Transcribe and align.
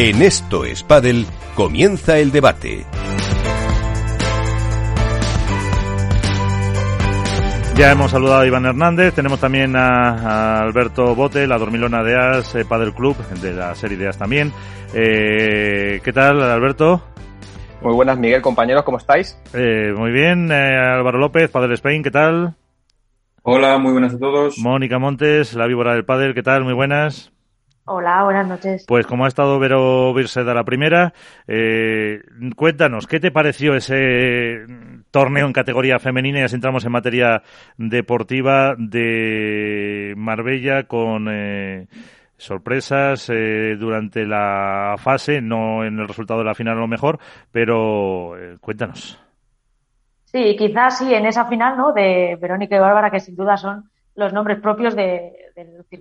En 0.00 0.22
Esto 0.22 0.64
es 0.64 0.84
Padel 0.84 1.26
comienza 1.56 2.20
el 2.20 2.30
debate. 2.30 2.86
Ya 7.74 7.90
hemos 7.90 8.12
saludado 8.12 8.42
a 8.42 8.46
Iván 8.46 8.64
Hernández, 8.64 9.12
tenemos 9.14 9.40
también 9.40 9.74
a, 9.74 10.60
Alberto 10.60 11.16
Bote, 11.16 11.48
la 11.48 11.58
dormilona 11.58 12.04
de 12.04 12.16
As, 12.16 12.54
eh, 12.54 12.64
Padel 12.64 12.94
Club, 12.94 13.16
de 13.42 13.52
la 13.52 13.74
serie 13.74 13.96
de 13.96 14.06
As 14.06 14.16
también. 14.16 14.52
Eh, 14.94 16.00
¿Qué 16.04 16.12
tal, 16.12 16.40
Alberto? 16.42 17.02
Muy 17.82 17.92
buenas, 17.92 18.20
Miguel, 18.20 18.40
compañeros, 18.40 18.84
¿cómo 18.84 18.98
estáis? 18.98 19.36
Eh, 19.52 19.92
muy 19.96 20.12
bien, 20.12 20.52
Álvaro 20.52 21.18
López, 21.18 21.50
Padel 21.50 21.72
Spain, 21.72 22.04
¿qué 22.04 22.12
tal? 22.12 22.54
Hola, 23.42 23.78
muy 23.78 23.90
buenas 23.90 24.14
a 24.14 24.18
todos. 24.20 24.58
Mónica 24.58 25.00
Montes, 25.00 25.54
la 25.54 25.66
víbora 25.66 25.94
del 25.94 26.04
Padel, 26.04 26.34
¿qué 26.34 26.44
tal? 26.44 26.62
Muy 26.62 26.74
buenas. 26.74 27.32
Hola, 27.90 28.22
buenas 28.22 28.46
noches. 28.46 28.84
Pues 28.86 29.06
como 29.06 29.24
ha 29.24 29.28
estado 29.28 29.58
Vero 29.58 30.12
Birseda 30.12 30.52
la 30.52 30.64
primera, 30.64 31.14
eh, 31.46 32.20
cuéntanos, 32.54 33.06
¿qué 33.06 33.18
te 33.18 33.30
pareció 33.30 33.74
ese 33.74 34.66
torneo 35.10 35.46
en 35.46 35.54
categoría 35.54 35.98
femenina? 35.98 36.44
Ya 36.44 36.54
entramos 36.54 36.84
en 36.84 36.92
materia 36.92 37.42
deportiva 37.78 38.74
de 38.76 40.12
Marbella 40.18 40.82
con 40.82 41.28
eh, 41.30 41.88
sorpresas 42.36 43.30
eh, 43.30 43.76
durante 43.78 44.26
la 44.26 44.96
fase, 44.98 45.40
no 45.40 45.82
en 45.82 45.98
el 45.98 46.08
resultado 46.08 46.40
de 46.40 46.46
la 46.46 46.54
final 46.54 46.76
a 46.76 46.80
lo 46.80 46.88
mejor, 46.88 47.18
pero 47.50 48.34
cuéntanos. 48.60 49.18
Sí, 50.26 50.56
quizás 50.58 50.98
sí, 50.98 51.14
en 51.14 51.24
esa 51.24 51.46
final, 51.46 51.78
¿no? 51.78 51.92
De 51.94 52.36
Verónica 52.38 52.76
y 52.76 52.80
Bárbara, 52.80 53.10
que 53.10 53.20
sin 53.20 53.34
duda 53.34 53.56
son 53.56 53.88
los 54.18 54.32
nombres 54.32 54.58
propios 54.60 54.96
del, 54.96 55.30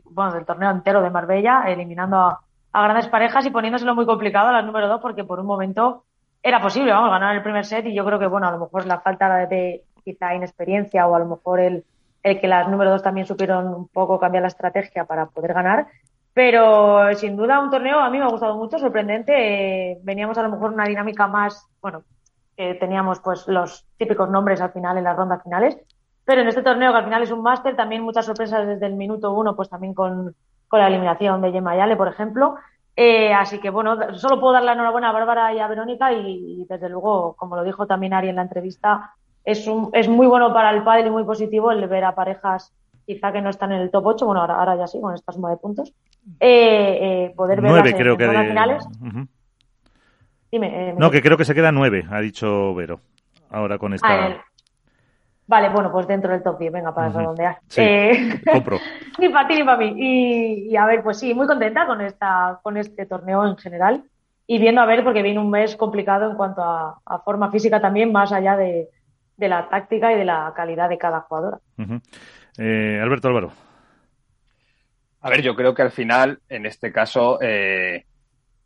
bueno, 0.05 0.33
del 0.33 0.43
torneo 0.43 0.71
entero 0.71 1.03
de 1.03 1.11
Marbella, 1.11 1.65
eliminando 1.67 2.17
a, 2.17 2.41
grandes 2.73 3.07
parejas 3.07 3.45
y 3.45 3.51
poniéndoselo 3.51 3.93
muy 3.93 4.07
complicado 4.07 4.47
a 4.47 4.53
las 4.53 4.65
número 4.65 4.87
dos, 4.87 4.99
porque 5.01 5.23
por 5.23 5.39
un 5.39 5.45
momento 5.45 6.03
era 6.41 6.59
posible, 6.59 6.91
vamos, 6.91 7.11
ganar 7.11 7.35
el 7.35 7.43
primer 7.43 7.63
set 7.63 7.85
y 7.85 7.93
yo 7.93 8.03
creo 8.05 8.17
que, 8.17 8.25
bueno, 8.25 8.47
a 8.47 8.51
lo 8.51 8.59
mejor 8.59 8.87
la 8.87 9.01
falta 9.01 9.45
de 9.45 9.83
quizá 10.03 10.33
inexperiencia 10.33 11.05
o 11.05 11.15
a 11.15 11.19
lo 11.19 11.27
mejor 11.27 11.59
el, 11.59 11.85
el 12.23 12.41
que 12.41 12.47
las 12.47 12.67
número 12.67 12.89
dos 12.89 13.03
también 13.03 13.27
supieron 13.27 13.67
un 13.67 13.87
poco 13.87 14.19
cambiar 14.19 14.41
la 14.41 14.47
estrategia 14.47 15.05
para 15.05 15.27
poder 15.27 15.53
ganar. 15.53 15.87
Pero 16.33 17.13
sin 17.15 17.35
duda 17.35 17.59
un 17.59 17.69
torneo 17.69 17.99
a 17.99 18.09
mí 18.09 18.17
me 18.17 18.23
ha 18.23 18.29
gustado 18.29 18.57
mucho, 18.57 18.79
sorprendente. 18.79 19.99
veníamos 20.01 20.39
a 20.39 20.43
lo 20.43 20.49
mejor 20.49 20.73
una 20.73 20.85
dinámica 20.85 21.27
más, 21.27 21.67
bueno, 21.81 22.03
teníamos 22.55 23.19
pues 23.19 23.47
los 23.47 23.85
típicos 23.97 24.27
nombres 24.27 24.59
al 24.59 24.71
final 24.71 24.97
en 24.97 25.03
las 25.03 25.15
rondas 25.15 25.43
finales, 25.43 25.77
pero 26.27 26.41
en 26.41 26.49
este 26.49 26.61
torneo, 26.61 26.91
que 26.91 26.97
al 26.97 27.05
final 27.05 27.23
es 27.23 27.31
un 27.31 27.41
máster, 27.41 27.77
también 27.77 28.03
muchas 28.03 28.25
sorpresas 28.25 28.67
desde 28.67 28.85
el 28.85 28.95
minuto 28.95 29.31
uno, 29.31 29.55
pues 29.55 29.69
también 29.69 29.93
con, 29.93 30.35
la 30.73 30.87
eliminación 30.87 31.41
de 31.41 31.53
Gemma 31.53 31.77
Yale, 31.77 31.95
por 31.95 32.09
ejemplo. 32.09 32.55
Eh, 32.97 33.31
así 33.33 33.59
que 33.59 33.69
bueno, 33.69 34.13
solo 34.15 34.37
puedo 34.37 34.51
dar 34.51 34.63
la 34.63 34.73
enhorabuena 34.73 35.07
a 35.07 35.13
Bárbara 35.13 35.53
y 35.53 35.59
a 35.59 35.69
Verónica 35.69 36.11
y, 36.11 36.65
desde 36.67 36.89
luego, 36.89 37.33
como 37.37 37.55
lo 37.55 37.63
dijo 37.63 37.87
también 37.87 38.13
Ari 38.13 38.27
en 38.27 38.35
la 38.35 38.41
entrevista, 38.41 39.13
es, 39.45 39.67
un, 39.67 39.89
es 39.93 40.09
muy 40.09 40.27
bueno 40.27 40.51
para 40.51 40.71
el 40.71 40.83
pádel 40.83 41.07
y 41.07 41.11
muy 41.11 41.23
positivo 41.23 41.71
el 41.71 41.87
ver 41.87 42.03
a 42.03 42.13
parejas 42.13 42.73
quizá 43.05 43.31
que 43.31 43.41
no 43.41 43.49
están 43.49 43.71
en 43.71 43.79
el 43.79 43.89
top 43.89 44.07
8, 44.07 44.25
bueno, 44.25 44.41
ahora, 44.41 44.55
ahora 44.55 44.75
ya 44.75 44.87
sí, 44.87 44.99
con 44.99 45.13
esta 45.13 45.31
suma 45.31 45.49
de 45.49 45.55
puntos, 45.55 45.93
eh, 46.41 47.29
eh, 47.29 47.33
poder 47.37 47.61
ver 47.61 47.71
nueve, 47.71 47.95
creo 47.95 48.17
que 48.17 48.27
finales. 48.27 48.85
Dime, 50.51 50.93
no, 50.97 51.09
que 51.09 51.21
creo 51.21 51.37
que 51.37 51.45
se 51.45 51.55
queda 51.55 51.71
nueve, 51.71 52.05
ha 52.11 52.19
dicho 52.19 52.75
Vero, 52.75 52.99
ahora 53.49 53.77
con 53.77 53.93
esta... 53.93 54.43
Vale, 55.47 55.69
bueno, 55.69 55.89
pues 55.91 56.05
dentro 56.07 56.33
del 56.33 56.43
top 56.43 56.59
10, 56.59 56.73
venga, 56.73 56.93
para 56.93 57.09
redondear. 57.09 57.59
Sí, 57.67 57.81
eh, 57.81 58.41
compro. 58.45 58.79
ni 59.17 59.29
para 59.29 59.47
ti 59.47 59.55
ni 59.55 59.63
para 59.63 59.77
mí. 59.77 59.93
Y, 59.95 60.75
a 60.75 60.85
ver, 60.85 61.01
pues 61.01 61.19
sí, 61.19 61.33
muy 61.33 61.47
contenta 61.47 61.87
con, 61.87 62.01
esta, 62.01 62.59
con 62.61 62.75
este 62.75 63.05
torneo 63.05 63.47
en 63.47 63.55
general. 63.55 64.03
Y 64.45 64.59
viendo 64.59 64.81
a 64.81 64.85
ver, 64.85 65.05
porque 65.05 65.21
viene 65.21 65.39
un 65.39 65.49
mes 65.49 65.77
complicado 65.77 66.29
en 66.29 66.35
cuanto 66.35 66.61
a, 66.61 67.21
forma 67.23 67.49
física 67.49 67.79
también, 67.79 68.11
más 68.11 68.33
allá 68.33 68.57
de, 68.57 68.89
la 69.37 69.69
táctica 69.69 70.11
y 70.11 70.17
de 70.17 70.25
la 70.25 70.51
calidad 70.53 70.89
de 70.89 70.97
cada 70.97 71.21
jugadora. 71.21 71.59
Eh, 72.57 72.99
Alberto 73.01 73.29
Álvaro. 73.29 73.51
A 75.21 75.29
ver, 75.29 75.41
yo 75.41 75.55
creo 75.55 75.73
que 75.73 75.81
al 75.81 75.91
final, 75.91 76.39
en 76.49 76.65
este 76.65 76.91
caso, 76.91 77.39
eh, 77.41 78.05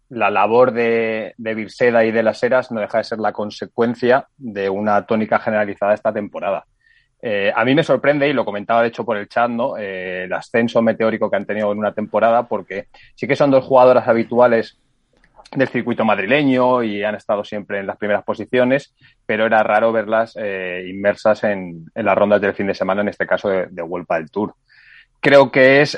la 0.10 0.32
labor 0.32 0.72
de, 0.72 1.36
de 1.38 1.54
Virseda 1.54 2.04
y 2.06 2.12
de 2.12 2.24
las 2.24 2.42
Eras 2.42 2.72
no 2.72 2.82
deja 2.82 2.98
de 2.98 3.04
ser 3.04 3.20
la 3.20 3.34
consecuencia 3.34 4.28
de 4.38 4.70
una 4.70 5.06
tónica 5.06 5.40
generalizada 5.40 5.94
esta 5.94 6.12
temporada. 6.12 6.66
Eh, 7.22 7.52
a 7.56 7.64
mí 7.64 7.76
me 7.76 7.84
sorprende, 7.84 8.28
y 8.28 8.34
lo 8.34 8.46
comentaba 8.46 8.82
de 8.82 8.88
hecho 8.88 9.06
por 9.06 9.18
el 9.18 9.28
chat, 9.28 9.50
¿no? 9.50 9.78
Eh, 9.78 10.24
el 10.24 10.34
ascenso 10.34 10.82
meteórico 10.82 11.30
que 11.30 11.36
han 11.36 11.46
tenido 11.46 11.72
en 11.72 11.78
una 11.78 11.94
temporada, 11.94 12.48
porque 12.48 12.88
sí 13.16 13.28
que 13.28 13.36
son 13.36 13.52
dos 13.52 13.66
jugadoras 13.66 14.08
habituales 14.08 14.78
del 15.52 15.68
circuito 15.68 16.06
madrileño 16.06 16.82
y 16.82 17.04
han 17.04 17.16
estado 17.16 17.44
siempre 17.44 17.80
en 17.80 17.88
las 17.88 17.98
primeras 17.98 18.24
posiciones, 18.24 18.96
pero 19.26 19.46
era 19.46 19.62
raro 19.64 19.92
verlas 19.92 20.34
eh, 20.40 20.86
inmersas 20.88 21.44
en, 21.44 21.86
las 21.94 22.18
rondas 22.18 22.42
del 22.42 22.54
fin 22.54 22.68
de 22.68 22.74
semana, 22.74 23.02
en 23.02 23.10
este 23.10 23.28
caso 23.28 23.50
de, 23.50 23.68
de 23.68 23.82
Vuelta 23.82 24.16
del 24.16 24.32
Tour. 24.32 24.56
Creo 25.20 25.52
que 25.52 25.82
es 25.82 25.96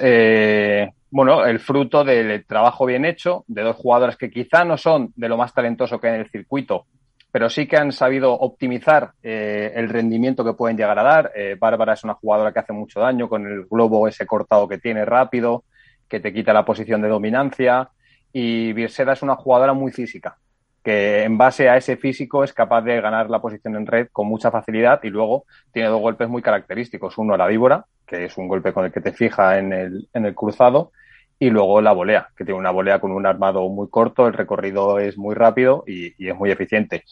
bueno, 1.14 1.46
el 1.46 1.60
fruto 1.60 2.04
del 2.04 2.44
trabajo 2.44 2.88
bien 2.88 3.06
hecho 3.06 3.46
de 3.48 3.62
dos 3.62 3.76
jugadoras 3.76 4.18
que 4.18 4.32
quizá 4.32 4.66
no 4.66 4.80
son 4.80 5.14
de 5.16 5.30
lo 5.30 5.38
más 5.38 5.54
talentoso 5.54 6.00
que 6.00 6.08
hay 6.08 6.16
en 6.16 6.22
el 6.22 6.30
circuito, 6.32 6.88
pero 7.34 7.50
sí 7.50 7.66
que 7.66 7.78
han 7.78 7.92
sabido 7.92 8.32
optimizar 8.32 9.14
eh, 9.24 9.72
el 9.74 9.90
rendimiento 9.90 10.46
que 10.46 10.54
pueden 10.54 10.78
llegar 10.78 11.00
a 11.00 11.04
dar. 11.04 11.32
Eh, 11.36 11.58
Bárbara 11.60 11.94
es 11.94 12.04
una 12.04 12.14
jugadora 12.14 12.54
que 12.54 12.60
hace 12.60 12.74
mucho 12.74 13.00
daño 13.00 13.28
con 13.28 13.48
el 13.48 13.66
globo 13.66 14.08
ese 14.08 14.28
cortado 14.28 14.68
que 14.68 14.78
tiene 14.78 15.04
rápido, 15.04 15.64
que 16.08 16.20
te 16.20 16.32
quita 16.32 16.54
la 16.54 16.64
posición 16.64 17.02
de 17.02 17.08
dominancia. 17.08 17.90
Y 18.32 18.72
Birseda 18.74 19.14
es 19.14 19.24
una 19.24 19.36
jugadora 19.36 19.74
muy 19.74 19.92
física, 19.92 20.38
que 20.84 21.24
en 21.24 21.36
base 21.36 21.70
a 21.70 21.76
ese 21.76 21.98
físico 21.98 22.44
es 22.44 22.54
capaz 22.54 22.84
de 22.84 23.02
ganar 23.02 23.32
la 23.32 23.42
posición 23.42 23.78
en 23.78 23.88
red 23.88 24.10
con 24.12 24.28
mucha 24.28 24.52
facilidad 24.52 25.00
y 25.02 25.10
luego 25.10 25.46
tiene 25.72 25.90
dos 25.90 26.02
golpes 26.02 26.30
muy 26.30 26.44
característicos. 26.44 27.18
Uno, 27.18 27.36
la 27.36 27.48
víbora, 27.48 27.84
que 28.06 28.26
es 28.26 28.38
un 28.38 28.48
golpe 28.48 28.74
con 28.74 28.86
el 28.86 28.92
que 28.92 29.02
te 29.02 29.12
fija 29.12 29.58
en 29.58 29.74
el, 29.74 30.08
en 30.14 30.28
el 30.28 30.36
cruzado, 30.36 30.92
y 31.40 31.50
luego 31.50 31.82
la 31.82 31.92
volea, 31.92 32.30
que 32.38 32.46
tiene 32.46 32.60
una 32.60 32.72
volea 32.72 33.00
con 33.00 33.12
un 33.12 33.26
armado 33.26 33.68
muy 33.70 33.90
corto, 33.90 34.28
el 34.28 34.34
recorrido 34.34 35.00
es 35.00 35.18
muy 35.18 35.36
rápido 35.36 35.84
y, 35.88 36.14
es 36.26 36.36
muy 36.36 36.52
eficiente. 36.52 37.04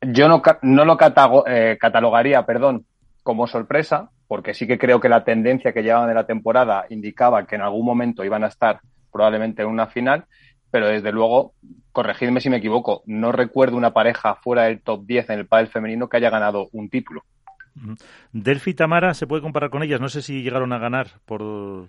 Yo 0.00 0.28
no, 0.28 0.42
no 0.62 0.84
lo 0.84 0.96
eh, 1.46 1.76
catalogaría, 1.80 2.44
perdón, 2.44 2.86
como 3.22 3.46
sorpresa, 3.46 4.10
porque 4.26 4.54
sí 4.54 4.66
que 4.66 4.78
creo 4.78 5.00
que 5.00 5.08
la 5.08 5.24
tendencia 5.24 5.72
que 5.72 5.82
llevaban 5.82 6.08
de 6.08 6.14
la 6.14 6.26
temporada 6.26 6.86
indicaba 6.88 7.46
que 7.46 7.56
en 7.56 7.62
algún 7.62 7.84
momento 7.84 8.24
iban 8.24 8.44
a 8.44 8.48
estar 8.48 8.80
probablemente 9.12 9.62
en 9.62 9.68
una 9.68 9.86
final, 9.86 10.24
pero 10.70 10.88
desde 10.88 11.12
luego, 11.12 11.54
corregidme 11.92 12.40
si 12.40 12.50
me 12.50 12.58
equivoco, 12.58 13.02
no 13.06 13.32
recuerdo 13.32 13.76
una 13.76 13.92
pareja 13.92 14.34
fuera 14.36 14.64
del 14.64 14.80
top 14.80 15.04
10 15.06 15.30
en 15.30 15.38
el 15.40 15.46
pádel 15.46 15.68
femenino 15.68 16.08
que 16.08 16.18
haya 16.18 16.30
ganado 16.30 16.68
un 16.72 16.88
título. 16.90 17.22
Delphi 18.32 18.72
y 18.72 18.74
Tamara 18.74 19.14
se 19.14 19.26
puede 19.26 19.42
comparar 19.42 19.70
con 19.70 19.82
ellas, 19.82 20.00
no 20.00 20.08
sé 20.08 20.22
si 20.22 20.42
llegaron 20.42 20.72
a 20.72 20.78
ganar 20.78 21.08
por 21.24 21.88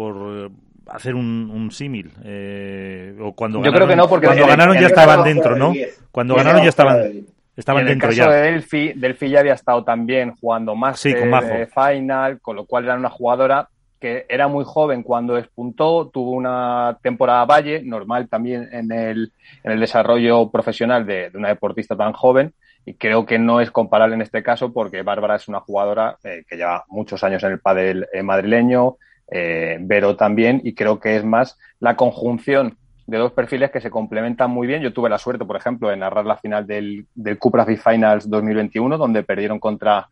por 0.00 0.50
hacer 0.86 1.14
un, 1.14 1.50
un 1.52 1.70
símil. 1.70 2.10
Eh, 2.24 3.14
o 3.20 3.34
cuando 3.34 3.62
Yo 3.62 3.70
creo 3.70 3.86
que 3.86 3.96
no, 3.96 4.08
porque 4.08 4.28
cuando 4.28 4.46
ganaron 4.46 4.78
ya 4.78 4.86
estaban 4.86 5.22
dentro, 5.24 5.56
¿no? 5.56 5.74
Cuando 6.10 6.34
ganaron 6.36 6.62
ya 6.62 6.70
estaban, 6.70 7.26
estaban 7.54 7.82
en 7.82 7.88
dentro 7.88 8.08
el 8.08 8.16
caso 8.16 8.30
De 8.30 8.40
Delphi, 8.40 8.92
Delphi 8.94 9.28
ya 9.28 9.40
había 9.40 9.52
estado 9.52 9.84
también 9.84 10.34
jugando 10.36 10.74
más 10.74 10.98
sí, 10.98 11.14
con 11.14 11.30
final, 11.68 12.40
con 12.40 12.56
lo 12.56 12.64
cual 12.64 12.84
era 12.84 12.94
una 12.94 13.10
jugadora 13.10 13.68
que 14.00 14.24
era 14.30 14.48
muy 14.48 14.64
joven 14.64 15.02
cuando 15.02 15.34
despuntó, 15.34 16.08
tuvo 16.10 16.30
una 16.30 16.96
temporada 17.02 17.44
valle, 17.44 17.82
normal 17.84 18.30
también 18.30 18.70
en 18.72 18.90
el, 18.90 19.32
en 19.62 19.72
el 19.72 19.80
desarrollo 19.80 20.50
profesional 20.50 21.04
de, 21.04 21.28
de, 21.28 21.36
una 21.36 21.48
deportista 21.48 21.94
tan 21.94 22.14
joven, 22.14 22.54
y 22.86 22.94
creo 22.94 23.26
que 23.26 23.38
no 23.38 23.60
es 23.60 23.70
comparable 23.70 24.14
en 24.14 24.22
este 24.22 24.42
caso 24.42 24.72
porque 24.72 25.02
Bárbara 25.02 25.36
es 25.36 25.46
una 25.48 25.60
jugadora 25.60 26.16
eh, 26.24 26.44
que 26.48 26.56
lleva 26.56 26.86
muchos 26.88 27.22
años 27.22 27.42
en 27.42 27.52
el 27.52 27.60
pádel 27.60 28.06
eh, 28.14 28.22
madrileño, 28.22 28.96
eh, 29.30 29.78
Vero 29.80 30.16
también, 30.16 30.60
y 30.64 30.74
creo 30.74 30.98
que 30.98 31.16
es 31.16 31.24
más 31.24 31.58
la 31.78 31.96
conjunción 31.96 32.76
de 33.06 33.18
dos 33.18 33.32
perfiles 33.32 33.70
que 33.70 33.80
se 33.80 33.90
complementan 33.90 34.50
muy 34.50 34.66
bien. 34.66 34.82
Yo 34.82 34.92
tuve 34.92 35.10
la 35.10 35.18
suerte, 35.18 35.44
por 35.44 35.56
ejemplo, 35.56 35.88
de 35.88 35.96
narrar 35.96 36.24
la 36.24 36.36
final 36.36 36.66
del, 36.66 37.06
del 37.14 37.38
Cupra 37.38 37.66
Finals 37.66 38.30
2021, 38.30 38.96
donde 38.96 39.24
perdieron 39.24 39.58
contra, 39.58 40.08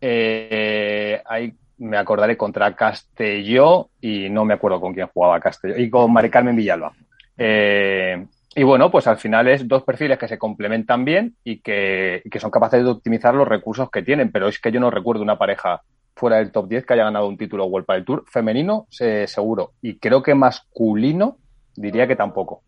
eh, 0.00 1.20
ahí 1.26 1.52
me 1.78 1.96
acordaré, 1.96 2.36
contra 2.36 2.74
Castelló, 2.74 3.90
y 4.00 4.28
no 4.30 4.44
me 4.44 4.54
acuerdo 4.54 4.80
con 4.80 4.94
quién 4.94 5.08
jugaba 5.08 5.40
Castelló, 5.40 5.76
y 5.76 5.90
con 5.90 6.12
Mari 6.12 6.30
Carmen 6.30 6.56
Villalba. 6.56 6.92
Eh, 7.36 8.24
y 8.54 8.62
bueno, 8.62 8.90
pues 8.90 9.06
al 9.06 9.18
final 9.18 9.46
es 9.48 9.66
dos 9.68 9.84
perfiles 9.84 10.18
que 10.18 10.26
se 10.26 10.38
complementan 10.38 11.04
bien 11.04 11.36
y 11.44 11.60
que, 11.60 12.22
y 12.24 12.30
que, 12.30 12.40
son 12.40 12.50
capaces 12.50 12.82
de 12.82 12.90
optimizar 12.90 13.34
los 13.34 13.46
recursos 13.46 13.90
que 13.90 14.02
tienen, 14.02 14.32
pero 14.32 14.48
es 14.48 14.58
que 14.58 14.72
yo 14.72 14.80
no 14.80 14.90
recuerdo 14.90 15.22
una 15.22 15.38
pareja 15.38 15.82
fuera 16.18 16.38
del 16.38 16.50
top 16.50 16.68
10 16.68 16.84
que 16.84 16.92
haya 16.94 17.04
ganado 17.04 17.28
un 17.28 17.38
título 17.38 17.66
World 17.66 17.86
del 17.86 18.04
Tour. 18.04 18.24
Femenino, 18.26 18.86
seguro. 18.90 19.72
Y 19.80 19.96
creo 19.96 20.22
que 20.22 20.34
masculino, 20.34 21.38
diría 21.76 22.06
que 22.06 22.16
tampoco. 22.16 22.62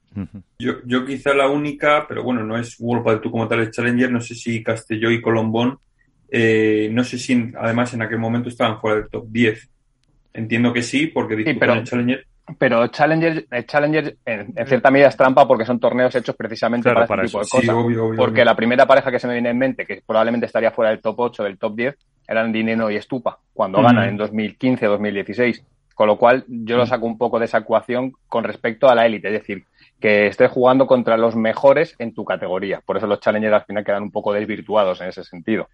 Yo, 0.59 0.75
yo 0.85 1.05
quizá 1.05 1.35
la 1.35 1.49
única, 1.49 2.07
pero 2.09 2.23
bueno, 2.23 2.45
no 2.45 2.57
es 2.57 2.77
World 2.79 3.07
del 3.07 3.21
Tour 3.21 3.33
como 3.33 3.49
tal, 3.49 3.61
es 3.61 3.71
Challenger. 3.71 4.11
No 4.11 4.21
sé 4.21 4.35
si 4.35 4.63
Castelló 4.63 5.11
y 5.11 5.21
Colombón, 5.21 5.79
eh, 6.31 6.89
no 6.93 7.03
sé 7.03 7.19
si 7.19 7.53
además 7.59 7.93
en 7.95 8.03
aquel 8.03 8.19
momento 8.19 8.49
estaban 8.49 8.81
fuera 8.81 9.01
del 9.01 9.09
top 9.09 9.27
10. 9.29 9.69
Entiendo 10.33 10.73
que 10.73 10.83
sí, 10.83 11.09
porque 11.09 11.37
sí, 11.37 11.55
pero, 11.59 11.83
Challenger. 11.83 12.27
Pero 12.59 12.87
Challenger, 12.89 13.47
eh, 13.51 13.65
Challenger 13.65 14.17
en, 14.25 14.55
cierta 14.67 14.91
medida 14.91 15.09
es 15.09 15.17
trampa 15.17 15.47
porque 15.47 15.65
son 15.65 15.79
torneos 15.79 16.15
hechos 16.15 16.35
precisamente 16.37 16.91
para, 16.93 17.05
este 17.05 17.27
tipo 17.27 17.41
de 17.41 17.49
cosas. 17.49 18.17
porque 18.17 18.45
la 18.45 18.55
primera 18.55 18.87
pareja 18.87 19.11
que 19.11 19.19
se 19.19 19.27
me 19.27 19.35
viene 19.35 19.51
en 19.51 19.59
mente, 19.59 19.87
que 19.87 20.03
probablemente 20.07 20.47
estaría 20.47 20.71
fuera 20.71 20.91
del 20.91 21.01
top 21.01 21.19
8, 21.19 21.45
del 21.45 21.59
top 21.59 21.75
10, 21.77 21.97
eran 22.29 22.53
Dineno 22.53 22.91
y 22.91 22.97
Estupa, 22.97 23.39
cuando 23.53 23.83
ganan 23.83 24.09
en 24.09 24.17
2015 24.17 24.87
2016. 24.87 25.65
Con 25.95 26.07
lo 26.07 26.17
cual, 26.17 26.45
yo 26.49 26.79
lo 26.79 26.87
saco 26.87 27.05
un 27.05 27.19
poco 27.19 27.39
de 27.39 27.45
esa 27.45 27.59
ecuación 27.59 28.13
con 28.27 28.45
respecto 28.45 28.89
a 28.89 28.95
la 28.95 29.05
élite, 29.05 29.29
es 29.29 29.35
decir, 29.35 29.65
que 30.01 30.29
estés 30.29 30.51
jugando 30.51 30.87
contra 30.87 31.19
los 31.19 31.37
mejores 31.37 31.95
en 31.99 32.15
tu 32.15 32.25
categoría. 32.25 32.81
Por 32.81 32.97
eso 32.97 33.07
los 33.07 33.21
challengers 33.21 33.55
al 33.55 33.65
final 33.65 33.85
quedan 33.85 34.05
un 34.05 34.11
poco 34.11 34.33
desvirtuados 34.33 35.01
en 35.03 35.09
ese 35.09 35.25
sentido. 35.25 35.69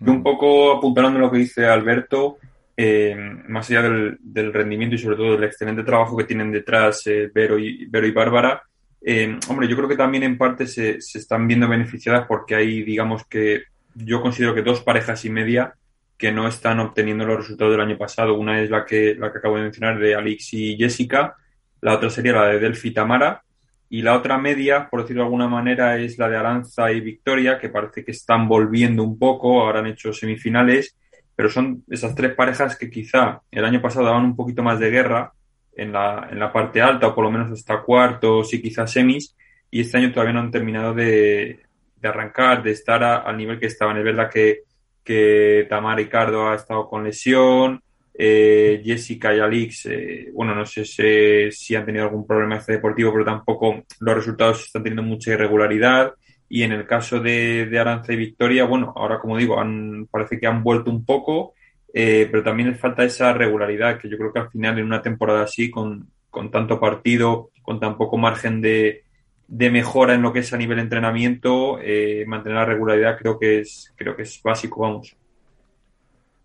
Y 0.00 0.08
un 0.08 0.22
poco 0.22 0.72
apuntando 0.72 1.18
lo 1.18 1.30
que 1.30 1.38
dice 1.38 1.66
Alberto, 1.66 2.38
eh, 2.80 3.16
más 3.48 3.68
allá 3.68 3.82
del, 3.82 4.52
rendimiento 4.52 4.94
y 4.94 4.98
sobre 4.98 5.16
todo 5.16 5.32
del 5.32 5.42
excelente 5.42 5.82
trabajo 5.82 6.16
que 6.16 6.22
tienen 6.22 6.52
detrás 6.52 7.04
eh, 7.08 7.28
Vero, 7.34 7.58
y, 7.58 7.90
y 7.92 8.10
Bárbara, 8.12 8.62
eh, 9.00 9.36
hombre, 9.48 9.66
yo 9.66 9.74
creo 9.74 9.88
que 9.88 9.96
también 9.96 10.22
en 10.22 10.38
parte 10.38 10.64
se, 10.64 11.00
se, 11.00 11.18
están 11.18 11.48
viendo 11.48 11.66
beneficiadas 11.66 12.26
porque 12.28 12.54
hay, 12.54 12.84
digamos 12.84 13.26
que 13.26 13.64
yo 13.96 14.22
considero 14.22 14.54
que 14.54 14.62
dos 14.62 14.80
parejas 14.80 15.24
y 15.24 15.30
media 15.30 15.74
que 16.16 16.30
no 16.30 16.46
están 16.46 16.78
obteniendo 16.78 17.26
los 17.26 17.38
resultados 17.38 17.72
del 17.72 17.80
año 17.80 17.98
pasado. 17.98 18.38
Una 18.38 18.62
es 18.62 18.70
la 18.70 18.84
que, 18.84 19.16
la 19.18 19.32
que 19.32 19.38
acabo 19.38 19.56
de 19.56 19.62
mencionar 19.62 19.98
de 19.98 20.14
Alix 20.14 20.54
y 20.54 20.76
Jessica, 20.76 21.34
la 21.80 21.94
otra 21.94 22.10
sería 22.10 22.32
la 22.32 22.46
de 22.46 22.60
Delphi 22.60 22.92
Tamara, 22.92 23.42
y 23.90 24.02
la 24.02 24.16
otra 24.16 24.38
media, 24.38 24.88
por 24.88 25.02
decirlo 25.02 25.22
de 25.22 25.26
alguna 25.26 25.48
manera, 25.48 25.98
es 25.98 26.16
la 26.16 26.28
de 26.28 26.36
Aranza 26.36 26.92
y 26.92 27.00
Victoria, 27.00 27.58
que 27.58 27.70
parece 27.70 28.04
que 28.04 28.12
están 28.12 28.46
volviendo 28.46 29.02
un 29.02 29.18
poco, 29.18 29.62
ahora 29.62 29.80
han 29.80 29.86
hecho 29.88 30.12
semifinales 30.12 30.96
pero 31.38 31.48
son 31.48 31.84
esas 31.88 32.16
tres 32.16 32.34
parejas 32.34 32.76
que 32.76 32.90
quizá 32.90 33.42
el 33.52 33.64
año 33.64 33.80
pasado 33.80 34.06
daban 34.06 34.24
un 34.24 34.34
poquito 34.34 34.64
más 34.64 34.80
de 34.80 34.90
guerra 34.90 35.32
en 35.72 35.92
la, 35.92 36.26
en 36.32 36.40
la 36.40 36.52
parte 36.52 36.82
alta, 36.82 37.06
o 37.06 37.14
por 37.14 37.22
lo 37.22 37.30
menos 37.30 37.52
hasta 37.52 37.80
cuartos 37.80 38.52
y 38.54 38.60
quizás 38.60 38.90
semis, 38.90 39.36
y 39.70 39.82
este 39.82 39.98
año 39.98 40.10
todavía 40.10 40.32
no 40.32 40.40
han 40.40 40.50
terminado 40.50 40.94
de, 40.94 41.60
de 41.94 42.08
arrancar, 42.08 42.60
de 42.64 42.72
estar 42.72 43.04
al 43.04 43.36
nivel 43.36 43.60
que 43.60 43.66
estaban. 43.66 43.96
Es 43.98 44.02
verdad 44.02 44.28
que, 44.28 44.62
que 45.04 45.64
Tamara 45.68 45.94
Ricardo 45.94 46.48
ha 46.48 46.56
estado 46.56 46.88
con 46.88 47.04
lesión, 47.04 47.84
eh, 48.14 48.82
Jessica 48.84 49.32
y 49.32 49.38
Alix, 49.38 49.86
eh, 49.86 50.30
bueno, 50.34 50.56
no 50.56 50.66
sé 50.66 50.84
si, 50.84 51.52
si, 51.52 51.76
han 51.76 51.86
tenido 51.86 52.06
algún 52.06 52.26
problema 52.26 52.56
este 52.56 52.72
deportivo, 52.72 53.12
pero 53.12 53.24
tampoco 53.24 53.84
los 54.00 54.14
resultados 54.16 54.64
están 54.64 54.82
teniendo 54.82 55.04
mucha 55.04 55.34
irregularidad. 55.34 56.14
Y 56.48 56.62
en 56.62 56.72
el 56.72 56.86
caso 56.86 57.20
de, 57.20 57.66
de 57.66 57.78
Aranza 57.78 58.12
y 58.12 58.16
Victoria, 58.16 58.64
bueno, 58.64 58.92
ahora 58.96 59.18
como 59.18 59.36
digo, 59.36 59.60
han, 59.60 60.06
parece 60.10 60.38
que 60.38 60.46
han 60.46 60.62
vuelto 60.62 60.90
un 60.90 61.04
poco, 61.04 61.54
eh, 61.92 62.26
pero 62.30 62.42
también 62.42 62.70
les 62.70 62.80
falta 62.80 63.04
esa 63.04 63.32
regularidad, 63.32 63.98
que 63.98 64.08
yo 64.08 64.16
creo 64.16 64.32
que 64.32 64.40
al 64.40 64.50
final 64.50 64.78
en 64.78 64.86
una 64.86 65.02
temporada 65.02 65.42
así, 65.42 65.70
con, 65.70 66.08
con 66.30 66.50
tanto 66.50 66.80
partido, 66.80 67.50
con 67.62 67.80
tan 67.80 67.96
poco 67.98 68.16
margen 68.16 68.60
de, 68.60 69.04
de 69.46 69.70
mejora 69.70 70.14
en 70.14 70.22
lo 70.22 70.32
que 70.32 70.40
es 70.40 70.52
a 70.52 70.58
nivel 70.58 70.76
de 70.76 70.82
entrenamiento, 70.84 71.78
eh, 71.82 72.24
mantener 72.26 72.58
la 72.58 72.64
regularidad 72.64 73.18
creo 73.18 73.38
que 73.38 73.60
es, 73.60 73.92
creo 73.96 74.14
que 74.16 74.22
es 74.22 74.40
básico, 74.42 74.82
vamos. 74.82 75.16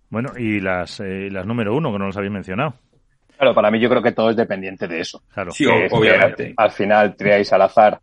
Bueno, 0.10 0.32
y 0.38 0.60
las, 0.60 1.00
eh, 1.00 1.30
las 1.32 1.46
número 1.46 1.76
uno, 1.76 1.92
que 1.92 2.00
no 2.00 2.06
los 2.06 2.18
habéis 2.18 2.32
mencionado. 2.32 2.76
Claro, 3.36 3.54
para 3.54 3.72
mí 3.72 3.80
yo 3.80 3.90
creo 3.90 4.02
que 4.02 4.12
todo 4.12 4.30
es 4.30 4.36
dependiente 4.36 4.88
de 4.88 5.00
eso. 5.00 5.24
Claro. 5.34 5.52
Sí, 5.52 5.66
obviamente. 5.66 6.54
Al 6.56 6.72
final, 6.72 7.16
triáis 7.16 7.52
al 7.52 7.64
azar 7.64 8.00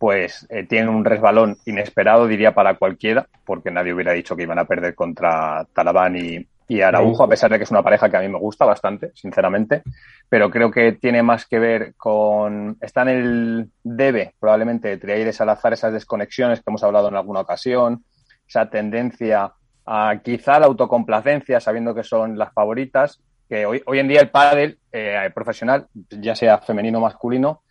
pues 0.00 0.46
eh, 0.48 0.64
tienen 0.66 0.88
un 0.88 1.04
resbalón 1.04 1.58
inesperado, 1.66 2.26
diría, 2.26 2.54
para 2.54 2.78
cualquiera, 2.78 3.26
porque 3.44 3.70
nadie 3.70 3.92
hubiera 3.92 4.12
dicho 4.12 4.34
que 4.34 4.44
iban 4.44 4.58
a 4.58 4.64
perder 4.64 4.94
contra 4.94 5.66
Talabán 5.74 6.16
y, 6.16 6.38
y 6.68 6.80
Araujo, 6.80 7.24
a 7.24 7.28
pesar 7.28 7.50
de 7.50 7.58
que 7.58 7.64
es 7.64 7.70
una 7.70 7.82
pareja 7.82 8.08
que 8.08 8.16
a 8.16 8.20
mí 8.20 8.28
me 8.28 8.38
gusta 8.38 8.64
bastante, 8.64 9.10
sinceramente, 9.14 9.82
pero 10.26 10.48
creo 10.48 10.70
que 10.70 10.92
tiene 10.92 11.22
más 11.22 11.44
que 11.44 11.58
ver 11.58 11.92
con... 11.98 12.78
Está 12.80 13.02
en 13.02 13.08
el 13.08 13.70
debe, 13.84 14.32
probablemente, 14.40 14.88
de 14.88 14.96
Triaires 14.96 15.36
Salazar, 15.36 15.74
esas 15.74 15.92
desconexiones 15.92 16.60
que 16.60 16.70
hemos 16.70 16.82
hablado 16.82 17.08
en 17.08 17.16
alguna 17.16 17.40
ocasión, 17.40 18.02
esa 18.48 18.70
tendencia 18.70 19.52
a 19.84 20.14
quizá 20.24 20.58
la 20.58 20.64
autocomplacencia, 20.64 21.60
sabiendo 21.60 21.94
que 21.94 22.04
son 22.04 22.38
las 22.38 22.54
favoritas, 22.54 23.20
que 23.46 23.66
hoy, 23.66 23.82
hoy 23.84 23.98
en 23.98 24.08
día 24.08 24.22
el 24.22 24.30
pádel 24.30 24.78
eh, 24.92 25.30
profesional, 25.34 25.88
ya 26.08 26.34
sea 26.34 26.56
femenino 26.56 26.96
o 26.96 27.02
masculino, 27.02 27.64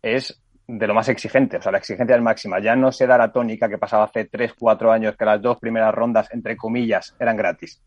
es 0.00 0.40
de 0.68 0.86
lo 0.86 0.94
más 0.94 1.08
exigente, 1.08 1.58
o 1.58 1.62
sea, 1.62 1.72
la 1.72 1.78
exigencia 1.78 2.16
es 2.16 2.22
máxima. 2.22 2.58
Ya 2.60 2.74
no 2.74 2.90
se 2.90 3.06
da 3.06 3.16
la 3.16 3.32
tónica 3.32 3.68
que 3.68 3.78
pasaba 3.78 4.04
hace 4.04 4.24
3, 4.24 4.54
4 4.58 4.92
años, 4.92 5.16
que 5.16 5.24
las 5.24 5.40
dos 5.40 5.58
primeras 5.58 5.94
rondas, 5.94 6.28
entre 6.32 6.56
comillas, 6.56 7.14
eran 7.20 7.36
gratis. 7.36 7.82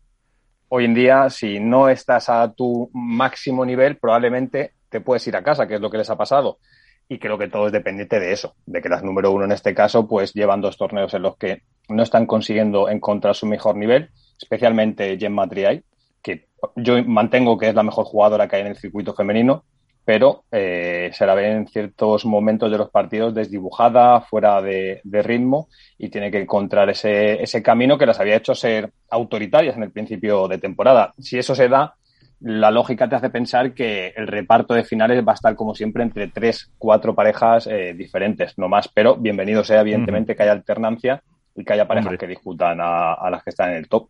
Hoy 0.68 0.84
en 0.84 0.94
día, 0.94 1.28
si 1.30 1.60
no 1.60 1.88
estás 1.88 2.28
a 2.28 2.52
tu 2.52 2.90
máximo 2.94 3.66
nivel, 3.66 3.98
probablemente 3.98 4.72
te 4.88 5.00
puedes 5.00 5.26
ir 5.26 5.36
a 5.36 5.42
casa, 5.42 5.66
que 5.66 5.74
es 5.74 5.80
lo 5.80 5.90
que 5.90 5.98
les 5.98 6.08
ha 6.10 6.16
pasado. 6.16 6.58
Y 7.08 7.18
creo 7.18 7.36
que 7.36 7.48
todo 7.48 7.66
es 7.66 7.72
dependiente 7.72 8.20
de 8.20 8.32
eso, 8.32 8.54
de 8.66 8.80
que 8.80 8.88
las 8.88 9.02
número 9.02 9.32
uno 9.32 9.44
en 9.44 9.52
este 9.52 9.74
caso, 9.74 10.06
pues 10.06 10.32
llevan 10.32 10.60
dos 10.60 10.78
torneos 10.78 11.12
en 11.12 11.22
los 11.22 11.36
que 11.36 11.62
no 11.88 12.02
están 12.02 12.24
consiguiendo 12.24 12.88
encontrar 12.88 13.34
su 13.34 13.46
mejor 13.46 13.76
nivel, 13.76 14.10
especialmente 14.40 15.18
Gemma 15.18 15.48
Triay, 15.48 15.82
que 16.22 16.46
yo 16.76 17.02
mantengo 17.04 17.58
que 17.58 17.68
es 17.68 17.74
la 17.74 17.82
mejor 17.82 18.04
jugadora 18.04 18.46
que 18.46 18.56
hay 18.56 18.62
en 18.62 18.68
el 18.68 18.76
circuito 18.76 19.12
femenino, 19.12 19.64
pero 20.10 20.42
eh, 20.50 21.10
se 21.12 21.24
la 21.24 21.36
ve 21.36 21.52
en 21.52 21.68
ciertos 21.68 22.26
momentos 22.26 22.68
de 22.68 22.78
los 22.78 22.90
partidos 22.90 23.32
desdibujada, 23.32 24.22
fuera 24.22 24.60
de, 24.60 25.00
ritmo 25.04 25.68
y 25.96 26.08
tiene 26.08 26.32
que 26.32 26.40
encontrar 26.40 26.90
ese, 26.90 27.40
ese, 27.40 27.62
camino 27.62 27.96
que 27.96 28.06
las 28.06 28.18
había 28.18 28.34
hecho 28.34 28.52
ser 28.56 28.90
autoritarias 29.08 29.76
en 29.76 29.84
el 29.84 29.92
principio 29.92 30.48
de 30.48 30.58
temporada. 30.58 31.14
Si 31.16 31.38
eso 31.38 31.54
se 31.54 31.68
da, 31.68 31.94
la 32.40 32.72
lógica 32.72 33.08
te 33.08 33.14
hace 33.14 33.30
pensar 33.30 33.72
que 33.72 34.12
el 34.16 34.26
reparto 34.26 34.74
de 34.74 34.82
finales 34.82 35.24
va 35.24 35.30
a 35.30 35.36
estar 35.36 35.54
como 35.54 35.76
siempre 35.76 36.02
entre 36.02 36.26
tres, 36.26 36.72
cuatro 36.76 37.14
parejas 37.14 37.68
eh, 37.68 37.94
diferentes, 37.96 38.58
no 38.58 38.68
más, 38.68 38.88
pero 38.88 39.14
bienvenido 39.14 39.62
sea 39.62 39.82
evidentemente 39.82 40.34
que 40.34 40.42
haya 40.42 40.50
alternancia 40.50 41.22
y 41.54 41.64
que 41.64 41.72
haya 41.72 41.86
parejas 41.86 42.18
que 42.18 42.26
discutan 42.26 42.80
a, 42.80 43.30
las 43.30 43.44
que 43.44 43.50
están 43.50 43.70
en 43.70 43.76
el 43.76 43.88
top. 43.88 44.08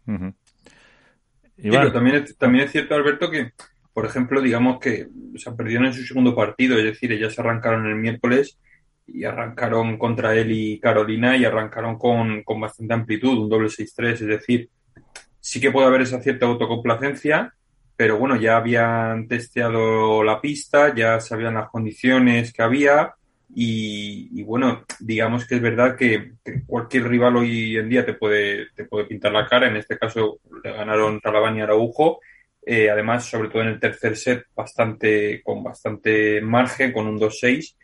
pero 1.63 1.93
también, 1.93 2.25
también 2.39 2.65
es 2.65 2.73
cierto, 2.73 2.95
Alberto, 2.95 3.31
que 3.31 3.53
por 4.01 4.09
ejemplo, 4.09 4.41
digamos 4.41 4.81
que 4.81 5.09
se 5.37 5.53
perdieron 5.53 5.85
en 5.85 5.93
su 5.93 6.03
segundo 6.05 6.35
partido, 6.35 6.79
es 6.79 6.85
decir, 6.85 7.13
ellas 7.13 7.39
arrancaron 7.39 7.85
el 7.87 7.97
miércoles 7.97 8.59
y 9.07 9.25
arrancaron 9.25 9.99
contra 9.99 10.35
él 10.35 10.53
y 10.53 10.81
Carolina 10.81 11.37
y 11.37 11.45
arrancaron 11.45 11.99
con, 11.99 12.43
con 12.43 12.59
bastante 12.59 12.95
amplitud, 12.95 13.37
un 13.37 13.51
doble 13.51 13.69
6-3, 13.69 14.13
es 14.13 14.21
decir, 14.21 14.71
sí 15.39 15.61
que 15.61 15.71
puede 15.71 15.87
haber 15.87 16.01
esa 16.01 16.23
cierta 16.23 16.47
autocomplacencia, 16.47 17.53
pero 17.95 18.17
bueno, 18.17 18.37
ya 18.37 18.57
habían 18.57 19.29
testeado 19.29 20.25
la 20.25 20.41
pista, 20.41 20.95
ya 20.95 21.21
sabían 21.21 21.53
las 21.53 21.69
condiciones 21.69 22.55
que 22.55 22.63
había 22.63 23.13
y, 23.55 24.43
bueno, 24.45 24.87
digamos 24.99 25.47
que 25.47 25.57
es 25.57 25.61
verdad 25.61 25.95
que, 25.95 26.33
cualquier 26.67 27.07
rival 27.07 27.37
hoy 27.37 27.77
en 27.77 27.91
día 27.91 28.07
te 28.07 28.15
puede, 28.15 28.69
te 28.75 28.87
puede 28.87 29.05
pintar 29.05 29.33
la 29.33 29.47
cara, 29.47 29.69
en 29.69 29.77
este 29.77 29.99
caso 29.99 30.41
le 30.65 30.73
ganaron 30.73 31.21
Talabán 31.21 31.59
y 31.59 31.61
Araujo 31.61 32.21
eh, 32.73 32.89
además, 32.89 33.25
sobre 33.25 33.49
todo 33.49 33.63
en 33.63 33.69
el 33.71 33.81
tercer 33.81 34.17
set, 34.17 34.45
bastante, 34.55 35.43
con 35.43 35.61
bastante 35.65 36.41
margen, 36.41 36.93
con 36.93 37.09
un 37.09 37.19
2-6. 37.19 37.75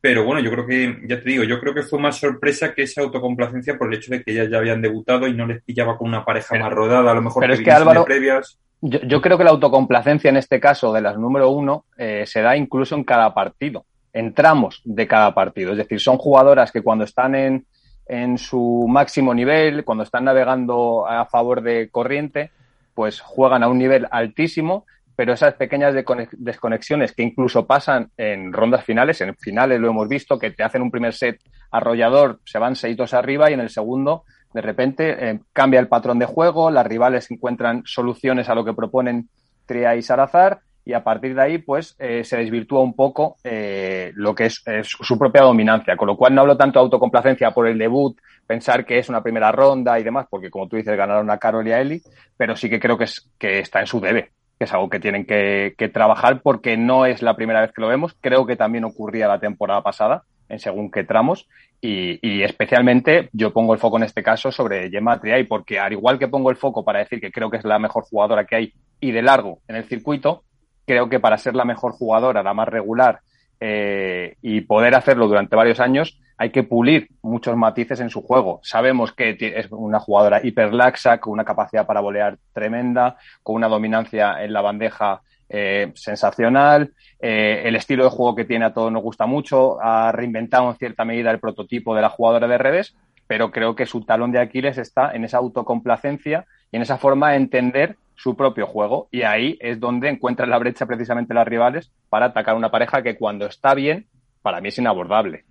Pero 0.00 0.24
bueno, 0.24 0.40
yo 0.40 0.50
creo 0.50 0.66
que, 0.66 0.98
ya 1.06 1.20
te 1.20 1.28
digo, 1.28 1.44
yo 1.44 1.60
creo 1.60 1.72
que 1.72 1.84
fue 1.84 2.00
más 2.00 2.16
sorpresa 2.16 2.74
que 2.74 2.82
esa 2.82 3.02
autocomplacencia 3.02 3.78
por 3.78 3.86
el 3.86 4.00
hecho 4.00 4.10
de 4.10 4.24
que 4.24 4.32
ellas 4.32 4.48
ya 4.50 4.58
habían 4.58 4.82
debutado 4.82 5.28
y 5.28 5.32
no 5.32 5.46
les 5.46 5.62
pillaba 5.62 5.96
con 5.96 6.08
una 6.08 6.24
pareja 6.24 6.58
más 6.58 6.72
rodada, 6.72 7.12
a 7.12 7.14
lo 7.14 7.22
mejor 7.22 7.40
pero 7.40 7.54
es 7.54 7.60
que 7.60 7.70
Álvaro, 7.70 8.04
previas. 8.04 8.58
Yo, 8.80 9.20
creo 9.20 9.38
que 9.38 9.44
la 9.44 9.50
autocomplacencia 9.50 10.28
en 10.28 10.38
este 10.38 10.58
caso 10.58 10.92
de 10.92 11.02
las 11.02 11.16
número 11.16 11.50
uno 11.50 11.84
eh, 11.96 12.24
se 12.26 12.42
da 12.42 12.56
incluso 12.56 12.96
en 12.96 13.04
cada 13.04 13.32
partido, 13.32 13.84
en 14.12 14.34
tramos 14.34 14.82
de 14.84 15.06
cada 15.06 15.32
partido. 15.34 15.70
Es 15.70 15.78
decir, 15.78 16.00
son 16.00 16.18
jugadoras 16.18 16.72
que 16.72 16.82
cuando 16.82 17.04
están 17.04 17.36
en, 17.36 17.64
en 18.06 18.38
su 18.38 18.86
máximo 18.88 19.34
nivel, 19.34 19.84
cuando 19.84 20.02
están 20.02 20.24
navegando 20.24 21.06
a 21.06 21.26
favor 21.26 21.62
de 21.62 21.90
corriente, 21.92 22.50
pues 22.94 23.20
juegan 23.20 23.62
a 23.62 23.68
un 23.68 23.78
nivel 23.78 24.06
altísimo, 24.10 24.86
pero 25.16 25.32
esas 25.32 25.54
pequeñas 25.54 25.94
desconexiones 26.32 27.12
que 27.12 27.22
incluso 27.22 27.66
pasan 27.66 28.10
en 28.16 28.52
rondas 28.52 28.84
finales, 28.84 29.20
en 29.20 29.36
finales 29.36 29.80
lo 29.80 29.90
hemos 29.90 30.08
visto, 30.08 30.38
que 30.38 30.50
te 30.50 30.62
hacen 30.62 30.82
un 30.82 30.90
primer 30.90 31.12
set 31.12 31.40
arrollador, 31.70 32.40
se 32.44 32.58
van 32.58 32.76
seitos 32.76 33.14
arriba 33.14 33.50
y 33.50 33.54
en 33.54 33.60
el 33.60 33.70
segundo 33.70 34.24
de 34.52 34.60
repente 34.60 35.30
eh, 35.30 35.40
cambia 35.52 35.80
el 35.80 35.88
patrón 35.88 36.18
de 36.18 36.26
juego, 36.26 36.70
las 36.70 36.86
rivales 36.86 37.30
encuentran 37.30 37.82
soluciones 37.86 38.48
a 38.48 38.54
lo 38.54 38.64
que 38.64 38.74
proponen 38.74 39.28
Tria 39.66 39.96
y 39.96 40.02
Salazar 40.02 40.60
y 40.84 40.94
a 40.94 41.04
partir 41.04 41.34
de 41.34 41.42
ahí 41.42 41.58
pues 41.58 41.94
eh, 41.98 42.24
se 42.24 42.36
desvirtúa 42.36 42.80
un 42.80 42.94
poco 42.94 43.36
eh, 43.44 44.12
lo 44.14 44.34
que 44.34 44.46
es, 44.46 44.62
su 44.82 45.18
propia 45.18 45.42
dominancia, 45.42 45.96
con 45.96 46.08
lo 46.08 46.16
cual 46.16 46.34
no 46.34 46.40
hablo 46.40 46.56
tanto 46.56 46.78
de 46.78 46.84
autocomplacencia 46.84 47.52
por 47.52 47.66
el 47.66 47.78
debut, 47.78 48.18
pensar 48.46 48.84
que 48.84 48.98
es 48.98 49.08
una 49.08 49.22
primera 49.22 49.52
ronda 49.52 49.98
y 49.98 50.02
demás, 50.02 50.26
porque 50.28 50.50
como 50.50 50.68
tú 50.68 50.76
dices 50.76 50.96
ganaron 50.96 51.30
a 51.30 51.38
Carol 51.38 51.66
y 51.66 51.72
a 51.72 51.80
Eli, 51.80 52.02
pero 52.36 52.56
sí 52.56 52.68
que 52.68 52.80
creo 52.80 52.98
que, 52.98 53.04
es, 53.04 53.30
que 53.38 53.60
está 53.60 53.80
en 53.80 53.86
su 53.86 54.00
debe, 54.00 54.30
que 54.58 54.64
es 54.64 54.72
algo 54.72 54.90
que 54.90 55.00
tienen 55.00 55.24
que, 55.24 55.74
trabajar 55.92 56.40
porque 56.42 56.76
no 56.76 57.06
es 57.06 57.22
la 57.22 57.36
primera 57.36 57.60
vez 57.60 57.72
que 57.72 57.80
lo 57.80 57.88
vemos, 57.88 58.16
creo 58.20 58.46
que 58.46 58.56
también 58.56 58.84
ocurría 58.84 59.28
la 59.28 59.38
temporada 59.38 59.82
pasada 59.82 60.24
en 60.48 60.58
según 60.58 60.90
qué 60.90 61.04
tramos 61.04 61.48
y, 61.80 62.42
especialmente 62.42 63.28
yo 63.32 63.52
pongo 63.52 63.72
el 63.72 63.80
foco 63.80 63.96
en 63.96 64.04
este 64.04 64.22
caso 64.22 64.52
sobre 64.52 64.90
Gemma 64.90 65.20
Triay 65.20 65.44
porque 65.44 65.78
al 65.78 65.92
igual 65.92 66.18
que 66.18 66.28
pongo 66.28 66.50
el 66.50 66.56
foco 66.56 66.84
para 66.84 66.98
decir 67.00 67.20
que 67.20 67.32
creo 67.32 67.50
que 67.50 67.56
es 67.56 67.64
la 67.64 67.78
mejor 67.78 68.04
jugadora 68.04 68.44
que 68.44 68.56
hay 68.56 68.72
y 69.00 69.12
de 69.12 69.22
largo 69.22 69.60
en 69.66 69.76
el 69.76 69.84
circuito, 69.84 70.44
creo 70.86 71.08
que 71.08 71.20
para 71.20 71.38
ser 71.38 71.54
la 71.54 71.64
mejor 71.64 71.92
jugadora, 71.92 72.42
la 72.42 72.54
más 72.54 72.68
regular 72.68 73.20
eh, 73.60 74.36
y 74.42 74.62
poder 74.62 74.94
hacerlo 74.94 75.28
durante 75.28 75.56
varios 75.56 75.80
años, 75.80 76.18
hay 76.36 76.50
que 76.50 76.64
pulir 76.64 77.08
muchos 77.22 77.56
matices 77.56 78.00
en 78.00 78.10
su 78.10 78.22
juego. 78.22 78.58
Sabemos 78.64 79.12
que 79.12 79.36
es 79.38 79.68
una 79.70 80.00
jugadora 80.00 80.40
hiperlaxa, 80.44 81.18
con 81.18 81.34
una 81.34 81.44
capacidad 81.44 81.86
para 81.86 82.00
volear 82.00 82.38
tremenda, 82.52 83.16
con 83.42 83.54
una 83.56 83.68
dominancia 83.68 84.42
en 84.42 84.52
la 84.52 84.60
bandeja 84.60 85.22
eh, 85.48 85.92
sensacional. 85.94 86.92
Eh, 87.20 87.62
el 87.66 87.76
estilo 87.76 88.04
de 88.04 88.10
juego 88.10 88.34
que 88.34 88.44
tiene 88.44 88.64
a 88.64 88.72
todos 88.72 88.90
nos 88.90 89.02
gusta 89.02 89.26
mucho. 89.26 89.80
Ha 89.80 90.10
reinventado 90.10 90.68
en 90.70 90.76
cierta 90.76 91.04
medida 91.04 91.30
el 91.30 91.38
prototipo 91.38 91.94
de 91.94 92.02
la 92.02 92.08
jugadora 92.08 92.48
de 92.48 92.58
redes, 92.58 92.96
pero 93.28 93.52
creo 93.52 93.76
que 93.76 93.86
su 93.86 94.04
talón 94.04 94.32
de 94.32 94.40
Aquiles 94.40 94.78
está 94.78 95.12
en 95.12 95.24
esa 95.24 95.38
autocomplacencia 95.38 96.46
y 96.72 96.76
en 96.76 96.82
esa 96.82 96.98
forma 96.98 97.30
de 97.30 97.36
entender 97.36 97.96
su 98.16 98.34
propio 98.34 98.66
juego. 98.66 99.08
Y 99.10 99.22
ahí 99.22 99.58
es 99.60 99.78
donde 99.78 100.08
encuentran 100.08 100.50
la 100.50 100.58
brecha 100.58 100.86
precisamente 100.86 101.34
las 101.34 101.46
rivales 101.46 101.92
para 102.08 102.26
atacar 102.26 102.56
una 102.56 102.70
pareja 102.70 103.02
que 103.02 103.16
cuando 103.16 103.46
está 103.46 103.74
bien, 103.74 104.06
para 104.40 104.60
mí 104.60 104.68
es 104.68 104.78
inabordable. 104.78 105.44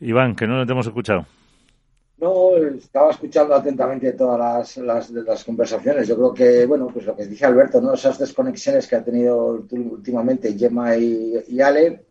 Iván, 0.00 0.34
que 0.34 0.46
no 0.46 0.66
te 0.66 0.72
hemos 0.72 0.86
escuchado. 0.86 1.26
No, 2.16 2.56
estaba 2.56 3.10
escuchando 3.10 3.54
atentamente 3.54 4.12
todas 4.12 4.76
las, 4.78 5.10
las, 5.12 5.44
conversaciones. 5.44 6.08
Yo 6.08 6.16
creo 6.16 6.32
que, 6.32 6.66
bueno, 6.66 6.86
pues 6.86 7.04
lo 7.04 7.14
que 7.16 7.26
dice 7.26 7.44
Alberto, 7.44 7.80
¿no? 7.80 7.92
Esas 7.94 8.18
desconexiones 8.18 8.86
que 8.86 8.96
ha 8.96 9.04
tenido 9.04 9.64
últimamente 9.70 10.56
Gemma 10.56 10.96
y, 10.96 11.60
Ale, 11.60 12.06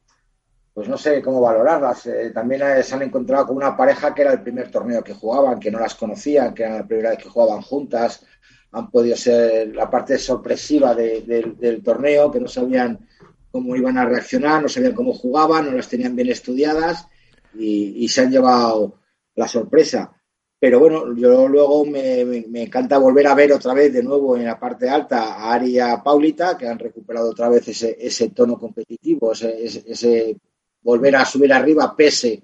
pues 0.74 0.90
no 0.90 0.98
sé 0.98 1.22
cómo 1.22 1.42
valorarlas. 1.42 2.08
Eh, 2.08 2.32
también 2.34 2.62
se 2.84 2.96
han 2.96 3.04
encontrado 3.04 3.48
con 3.48 3.58
una 3.58 3.78
pareja 3.78 4.14
que 4.14 4.24
era 4.24 4.34
el 4.34 4.42
primer 4.42 4.72
torneo 4.72 5.04
que 5.04 5.14
jugaban, 5.14 5.60
que 5.60 5.72
no 5.72 5.80
las 5.80 5.96
conocían, 5.96 6.54
que 6.54 6.64
era 6.64 6.78
la 6.78 6.88
primera 6.88 7.12
vez 7.12 7.20
que 7.20 7.30
jugaban 7.30 7.62
juntas. 7.62 8.26
Han 8.72 8.90
podido 8.90 9.16
ser 9.16 9.76
la 9.76 9.90
parte 9.90 10.18
sorpresiva 10.18 10.96
del 10.96 11.82
torneo, 11.84 12.32
que 12.32 12.40
no 12.40 12.48
sabían 12.48 13.08
cómo 13.52 13.76
iban 13.76 14.00
a 14.00 14.06
reaccionar, 14.06 14.64
no 14.64 14.68
sabían 14.68 14.96
cómo 14.96 15.14
jugaban, 15.14 15.66
no 15.66 15.74
las 15.74 15.88
tenían 15.88 16.16
bien 16.16 16.30
estudiadas 16.30 17.08
y, 17.54 18.08
se 18.08 18.22
han 18.22 18.32
llevado 18.32 19.00
la 19.36 19.48
sorpresa. 19.48 20.12
Pero 20.60 20.80
bueno, 20.80 21.14
yo 21.16 21.48
luego 21.48 21.86
me, 21.86 22.22
encanta 22.64 22.98
volver 22.98 23.28
a 23.28 23.36
ver 23.36 23.54
otra 23.54 23.76
vez 23.76 23.94
de 23.94 24.02
nuevo 24.02 24.36
en 24.38 24.46
la 24.46 24.60
parte 24.60 24.90
alta 24.90 25.36
a 25.36 25.54
Ari 25.54 25.76
y 25.76 25.80
a 25.80 26.02
Paulita, 26.02 26.58
que 26.58 26.68
han 26.68 26.80
recuperado 26.80 27.30
otra 27.30 27.50
vez 27.50 27.68
ese, 27.68 27.96
ese 28.00 28.30
tono 28.30 28.58
competitivo, 28.58 29.34
ese, 29.34 29.84
ese, 29.86 30.38
volver 30.84 31.16
a 31.16 31.26
subir 31.26 31.52
arriba 31.54 31.96
pese. 31.96 32.44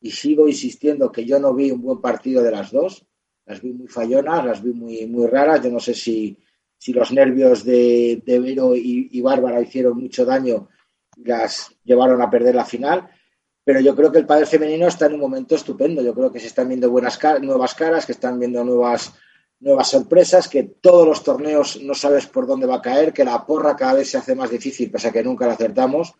Y 0.00 0.10
sigo 0.10 0.46
insistiendo 0.46 1.10
que 1.10 1.24
yo 1.24 1.40
no 1.40 1.54
vi 1.54 1.70
un 1.70 1.82
buen 1.82 2.00
partido 2.00 2.42
de 2.42 2.50
las 2.50 2.70
dos. 2.70 3.04
Las 3.46 3.60
vi 3.60 3.72
muy 3.72 3.88
fallonas, 3.88 4.44
las 4.44 4.62
vi 4.62 4.72
muy, 4.72 5.06
muy 5.06 5.26
raras. 5.26 5.62
Yo 5.62 5.70
no 5.70 5.80
sé 5.80 5.94
si, 5.94 6.38
si 6.76 6.92
los 6.92 7.10
nervios 7.12 7.64
de, 7.64 8.22
de 8.24 8.38
Vero 8.38 8.76
y, 8.76 9.08
y 9.10 9.20
Bárbara 9.20 9.60
hicieron 9.60 9.98
mucho 9.98 10.24
daño 10.24 10.68
y 11.16 11.24
las 11.24 11.74
llevaron 11.82 12.22
a 12.22 12.30
perder 12.30 12.54
la 12.54 12.64
final 12.64 13.10
pero 13.68 13.80
yo 13.80 13.94
creo 13.94 14.10
que 14.10 14.16
el 14.16 14.24
padre 14.24 14.46
femenino 14.46 14.86
está 14.86 15.04
en 15.04 15.12
un 15.12 15.20
momento 15.20 15.54
estupendo. 15.54 16.00
Yo 16.00 16.14
creo 16.14 16.32
que 16.32 16.40
se 16.40 16.46
están 16.46 16.68
viendo 16.68 16.90
buenas 16.90 17.18
nuevas 17.42 17.74
caras, 17.74 18.06
que 18.06 18.12
están 18.12 18.38
viendo 18.38 18.64
nuevas, 18.64 19.12
nuevas 19.60 19.90
sorpresas, 19.90 20.48
que 20.48 20.62
todos 20.62 21.06
los 21.06 21.22
torneos 21.22 21.78
no 21.82 21.92
sabes 21.92 22.24
por 22.24 22.46
dónde 22.46 22.66
va 22.66 22.76
a 22.76 22.80
caer, 22.80 23.12
que 23.12 23.26
la 23.26 23.44
porra 23.44 23.76
cada 23.76 23.92
vez 23.92 24.08
se 24.08 24.16
hace 24.16 24.34
más 24.34 24.48
difícil, 24.48 24.90
pese 24.90 25.08
a 25.08 25.12
que 25.12 25.22
nunca 25.22 25.46
la 25.46 25.52
acertamos. 25.52 26.14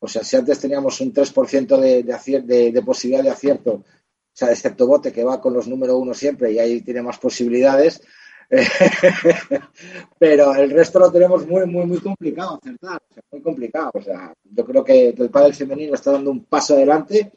O 0.00 0.08
sea, 0.08 0.24
si 0.24 0.36
antes 0.36 0.58
teníamos 0.58 1.00
un 1.02 1.12
3% 1.12 1.78
de, 1.78 2.72
de, 2.72 2.82
posibilidad 2.82 3.22
de 3.22 3.30
acierto, 3.30 3.72
o 3.72 3.84
sea, 4.32 4.50
excepto 4.50 4.86
Bote, 4.86 5.12
que 5.12 5.24
va 5.24 5.40
con 5.40 5.52
los 5.52 5.68
número 5.68 5.98
uno 5.98 6.14
siempre 6.14 6.50
y 6.52 6.58
ahí 6.58 6.80
tiene 6.80 7.02
más 7.02 7.18
posibilidades, 7.18 8.00
pero 10.18 10.54
el 10.54 10.70
resto 10.70 10.98
lo 10.98 11.12
tenemos 11.12 11.46
muy, 11.46 11.66
muy, 11.66 11.84
muy 11.84 12.00
complicado 12.00 12.58
acertar, 12.60 13.02
muy 13.30 13.42
complicado. 13.42 13.90
O 13.94 14.00
sea, 14.00 14.32
yo 14.42 14.64
creo 14.64 14.82
que, 14.82 15.08
el 15.10 15.30
pádel 15.30 15.54
femenino 15.54 15.94
está 15.94 16.12
dando 16.12 16.30
un 16.30 16.46
paso 16.46 16.74
adelante, 16.74 17.32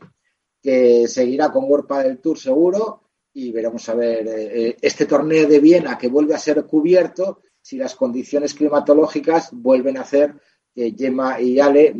que 0.61 1.07
seguirá 1.09 1.51
con 1.51 1.65
World 1.65 1.85
Padel 1.85 2.19
Tour 2.19 2.39
seguro 2.39 3.01
y 3.33 3.51
veremos 3.51 3.87
a 3.89 3.95
ver 3.95 4.25
eh, 4.25 4.67
eh, 4.69 4.77
este 4.81 5.05
torneo 5.05 5.47
de 5.47 5.59
Viena 5.59 5.97
que 5.97 6.07
vuelve 6.07 6.33
a 6.33 6.39
ser 6.39 6.63
cubierto 6.65 7.41
si 7.61 7.77
las 7.77 7.95
condiciones 7.95 8.53
climatológicas 8.53 9.49
vuelven 9.51 9.97
a 9.97 10.01
hacer 10.01 10.35
que 10.73 10.95
Gemma 10.97 11.41
y 11.41 11.59
Ale 11.59 11.93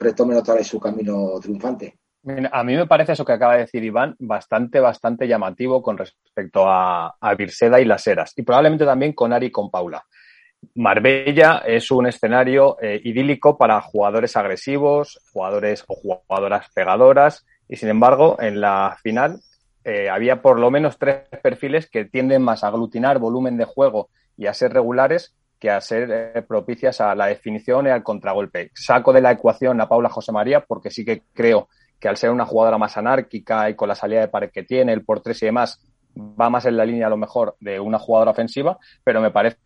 retomen 0.00 0.38
otra 0.38 0.54
vez 0.54 0.66
su 0.66 0.80
camino 0.80 1.38
triunfante. 1.40 1.98
A 2.52 2.64
mí 2.64 2.76
me 2.76 2.86
parece 2.86 3.12
eso 3.12 3.24
que 3.24 3.32
acaba 3.32 3.54
de 3.54 3.60
decir 3.60 3.82
Iván 3.82 4.14
bastante, 4.18 4.80
bastante 4.80 5.26
llamativo 5.26 5.82
con 5.82 5.96
respecto 5.96 6.68
a, 6.68 7.14
a 7.18 7.34
Virseda 7.34 7.80
y 7.80 7.86
las 7.86 8.06
Eras 8.06 8.32
y 8.36 8.42
probablemente 8.42 8.84
también 8.84 9.14
con 9.14 9.32
Ari 9.32 9.46
y 9.46 9.50
con 9.50 9.70
Paula. 9.70 10.04
Marbella 10.74 11.62
es 11.66 11.90
un 11.90 12.06
escenario 12.06 12.76
eh, 12.80 13.00
idílico 13.04 13.56
para 13.56 13.80
jugadores 13.80 14.36
agresivos, 14.36 15.18
jugadores 15.32 15.84
o 15.86 15.94
jugadoras 15.94 16.68
pegadoras 16.74 17.46
y 17.68 17.76
sin 17.76 17.88
embargo 17.88 18.36
en 18.40 18.60
la 18.60 18.98
final 19.02 19.40
eh, 19.84 20.10
había 20.10 20.42
por 20.42 20.58
lo 20.58 20.70
menos 20.70 20.98
tres 20.98 21.22
perfiles 21.42 21.88
que 21.88 22.04
tienden 22.04 22.42
más 22.42 22.62
a 22.62 22.68
aglutinar 22.68 23.18
volumen 23.18 23.56
de 23.56 23.64
juego 23.64 24.10
y 24.36 24.46
a 24.46 24.54
ser 24.54 24.74
regulares 24.74 25.34
que 25.60 25.70
a 25.70 25.80
ser 25.80 26.08
eh, 26.10 26.42
propicias 26.42 27.00
a 27.00 27.14
la 27.14 27.26
definición 27.26 27.86
y 27.86 27.90
al 27.90 28.02
contragolpe. 28.02 28.70
Saco 28.74 29.12
de 29.12 29.20
la 29.20 29.32
ecuación 29.32 29.80
a 29.80 29.88
Paula 29.88 30.08
José 30.08 30.32
María 30.32 30.64
porque 30.66 30.90
sí 30.90 31.04
que 31.04 31.22
creo 31.32 31.68
que 32.00 32.08
al 32.08 32.16
ser 32.16 32.30
una 32.30 32.46
jugadora 32.46 32.78
más 32.78 32.96
anárquica 32.96 33.68
y 33.68 33.74
con 33.74 33.88
la 33.88 33.94
salida 33.94 34.20
de 34.20 34.28
pared 34.28 34.50
que 34.50 34.62
tiene, 34.62 34.92
el 34.92 35.04
por 35.04 35.20
tres 35.20 35.42
y 35.42 35.46
demás, 35.46 35.80
va 36.18 36.50
más 36.50 36.64
en 36.64 36.76
la 36.76 36.84
línea 36.84 37.06
a 37.06 37.10
lo 37.10 37.16
mejor 37.16 37.56
de 37.60 37.78
una 37.78 37.98
jugadora 37.98 38.30
ofensiva, 38.30 38.78
pero 39.04 39.20
me 39.20 39.30
parece 39.30 39.58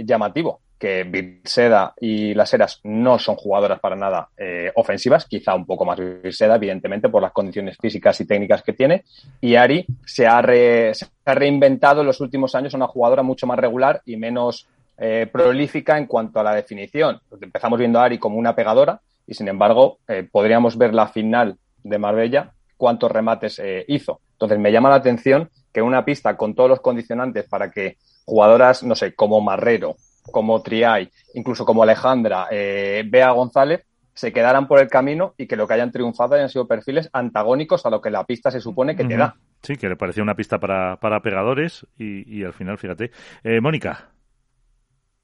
eh, 0.00 0.04
llamativo 0.04 0.60
que 0.82 1.04
Virseda 1.04 1.94
y 2.00 2.34
las 2.34 2.52
Eras 2.54 2.80
no 2.82 3.16
son 3.16 3.36
jugadoras 3.36 3.78
para 3.78 3.94
nada 3.94 4.30
eh, 4.36 4.72
ofensivas, 4.74 5.26
quizá 5.26 5.54
un 5.54 5.64
poco 5.64 5.84
más 5.84 5.96
Virseda, 5.96 6.56
evidentemente, 6.56 7.08
por 7.08 7.22
las 7.22 7.30
condiciones 7.30 7.78
físicas 7.80 8.20
y 8.20 8.26
técnicas 8.26 8.64
que 8.64 8.72
tiene, 8.72 9.04
y 9.40 9.54
Ari 9.54 9.86
se 10.04 10.26
ha, 10.26 10.42
reinventado 10.42 12.00
en 12.00 12.08
los 12.08 12.20
últimos 12.20 12.56
años 12.56 12.74
una 12.74 12.88
jugadora 12.88 13.22
mucho 13.22 13.46
más 13.46 13.60
regular 13.60 14.02
y 14.04 14.16
menos 14.16 14.66
eh, 15.02 15.28
prolífica 15.30 15.98
en 15.98 16.06
cuanto 16.06 16.40
a 16.40 16.44
la 16.44 16.54
definición. 16.54 17.20
Empezamos 17.40 17.78
viendo 17.78 18.00
a 18.00 18.04
Ari 18.04 18.18
como 18.18 18.38
una 18.38 18.54
pegadora, 18.54 19.00
y 19.26 19.34
sin 19.34 19.48
embargo, 19.48 19.98
podríamos 20.32 20.76
ver 20.76 20.94
la 20.94 21.06
final 21.06 21.56
de 21.84 21.98
Marbella 21.98 22.52
cuántos 22.82 23.12
remates 23.12 23.60
eh, 23.60 23.84
hizo. 23.86 24.20
Entonces 24.32 24.58
me 24.58 24.72
llama 24.72 24.88
la 24.88 24.96
atención 24.96 25.48
que 25.72 25.80
una 25.80 26.04
pista 26.04 26.36
con 26.36 26.52
todos 26.52 26.68
los 26.68 26.80
condicionantes 26.80 27.46
para 27.48 27.70
que 27.70 27.98
jugadoras, 28.24 28.82
no 28.82 28.96
sé, 28.96 29.14
como 29.14 29.40
Marrero, 29.40 29.94
como 30.32 30.60
Triay, 30.62 31.08
incluso 31.34 31.64
como 31.64 31.84
Alejandra, 31.84 32.48
eh, 32.50 33.04
Bea 33.06 33.30
González, 33.30 33.84
se 34.14 34.32
quedaran 34.32 34.66
por 34.66 34.80
el 34.80 34.88
camino 34.88 35.32
y 35.38 35.46
que 35.46 35.54
lo 35.54 35.68
que 35.68 35.74
hayan 35.74 35.92
triunfado 35.92 36.34
hayan 36.34 36.48
sido 36.48 36.66
perfiles 36.66 37.08
antagónicos 37.12 37.86
a 37.86 37.90
lo 37.90 38.00
que 38.00 38.10
la 38.10 38.24
pista 38.24 38.50
se 38.50 38.60
supone 38.60 38.96
que 38.96 39.04
te 39.04 39.16
da. 39.16 39.36
Sí, 39.62 39.76
que 39.76 39.88
le 39.88 39.94
parecía 39.94 40.24
una 40.24 40.34
pista 40.34 40.58
para, 40.58 40.96
para 40.96 41.22
pegadores 41.22 41.86
y, 41.96 42.42
al 42.42 42.52
final, 42.52 42.78
fíjate. 42.78 43.12
Eh, 43.44 43.60
Mónica. 43.60 44.11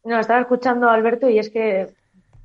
No, 0.08 0.18
estaba 0.18 0.40
escuchando 0.40 0.88
Alberto 0.88 1.28
y 1.28 1.38
es 1.38 1.50
que 1.50 1.92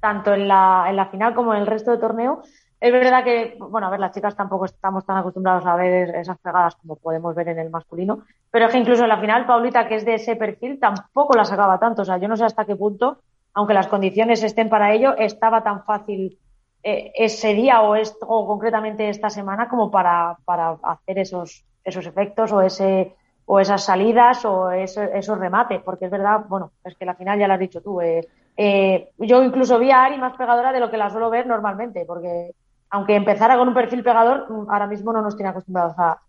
tanto 0.02 0.34
en 0.34 0.50
la, 0.50 0.86
en 0.90 0.98
la 0.98 1.06
final 1.06 1.34
como 1.34 1.54
en 1.54 1.62
el 1.62 1.68
resto 1.68 1.92
del 1.92 2.00
torneo 2.02 2.44
es 2.82 2.92
verdad 2.92 3.24
que, 3.24 3.56
bueno, 3.58 3.88
a 3.88 3.90
ver, 3.90 4.02
las 4.02 4.12
chicas 4.12 4.36
tampoco 4.36 4.66
estamos 4.66 5.06
tan 5.06 5.16
acostumbrados 5.16 5.66
a 5.66 5.78
ver 5.78 6.14
esas 6.14 6.38
pegadas 6.40 6.76
como 6.76 6.98
podemos 6.98 7.34
ver 7.34 7.48
en 7.48 7.60
el 7.60 7.70
masculino, 7.70 8.26
pero 8.52 8.66
es 8.66 8.74
que 8.74 8.80
incluso 8.80 9.04
en 9.04 9.10
la 9.10 9.22
final, 9.22 9.46
Paulita, 9.46 9.88
que 9.88 9.96
es 9.96 10.04
de 10.04 10.16
ese 10.16 10.36
perfil, 10.36 10.78
tampoco 10.78 11.38
la 11.38 11.46
sacaba 11.46 11.80
tanto. 11.80 12.02
O 12.02 12.06
sea, 12.06 12.18
yo 12.18 12.28
no 12.28 12.36
sé 12.36 12.44
hasta 12.44 12.66
qué 12.66 12.76
punto, 12.76 13.20
aunque 13.54 13.74
las 13.74 13.88
condiciones 13.88 14.44
estén 14.44 14.68
para 14.68 14.92
ello, 14.94 15.16
estaba 15.18 15.64
tan 15.64 15.86
fácil 15.86 16.38
eh, 16.84 17.14
ese 17.16 17.54
día 17.54 17.82
o, 17.84 17.96
esto, 17.96 18.26
o 18.28 18.46
concretamente 18.46 19.08
esta 19.08 19.30
semana 19.30 19.70
como 19.70 19.90
para, 19.90 20.36
para 20.44 20.76
hacer 20.84 21.20
esos, 21.20 21.64
esos 21.86 22.06
efectos 22.06 22.52
o 22.52 22.62
ese 22.62 23.16
o 23.46 23.60
esas 23.60 23.84
salidas 23.84 24.46
o 24.46 24.72
esos 24.72 25.38
remates, 25.38 25.82
porque 25.82 26.06
es 26.06 26.12
verdad, 26.12 26.46
bueno, 26.48 26.72
es 26.84 26.96
que 26.96 27.06
la 27.06 27.16
final 27.16 27.40
ya 27.40 27.48
lo 27.48 27.54
has 27.54 27.60
dicho 27.60 27.82
tú. 27.82 28.00
Eh, 28.02 28.28
eh, 28.56 29.10
yo 29.18 29.44
incluso 29.44 29.80
vi 29.80 29.92
a 29.92 30.04
Ari 30.04 30.18
más 30.18 30.36
pegadora 30.38 30.72
de 30.72 30.80
lo 30.80 30.90
que 30.90 30.98
la 30.98 31.10
suelo 31.10 31.30
ver 31.30 31.46
normalmente, 31.48 32.06
porque 32.06 32.52
aunque 32.90 33.16
empezara 33.16 33.58
con 33.58 33.68
un 33.68 33.74
perfil 33.74 34.04
pegador, 34.04 34.50
mm, 34.50 34.70
ahora 34.70 34.88
mismo 34.88 35.12
no 35.12 35.22
nos 35.22 35.36
tiene 35.36 35.50
acostumbrados 35.50 35.96
a, 35.98 36.20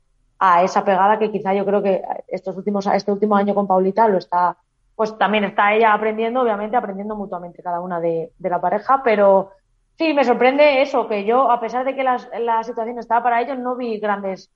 esa 0.63 0.85
pegada 0.85 1.19
que 1.19 1.31
quizá 1.31 1.55
yo 1.55 1.65
creo 1.65 1.83
que 1.83 2.03
estos 2.29 2.55
últimos, 2.55 2.87
este 2.89 3.11
último 3.11 3.35
año 3.35 3.55
con 3.55 3.67
Paulita 3.67 4.07
lo 4.09 4.19
está, 4.19 4.55
pues 4.95 5.17
también 5.17 5.45
está 5.45 5.73
ella 5.73 5.95
aprendiendo, 5.95 6.43
obviamente 6.43 6.77
aprendiendo 6.77 7.17
mutuamente 7.17 7.63
cada 7.63 7.81
una 7.81 7.99
de, 7.99 8.31
la 8.41 8.61
pareja, 8.61 9.01
pero 9.03 9.53
sí, 9.97 10.13
me 10.13 10.23
sorprende 10.23 10.83
eso, 10.83 11.09
que 11.09 11.25
yo, 11.25 11.51
a 11.51 11.61
pesar 11.61 11.87
de 11.87 11.95
que 11.95 12.05
la 12.05 12.63
situación 12.63 12.99
estaba 12.99 13.23
para 13.23 13.41
ellos, 13.41 13.59
no 13.59 13.75
vi 13.75 13.99
grandes 13.99 14.51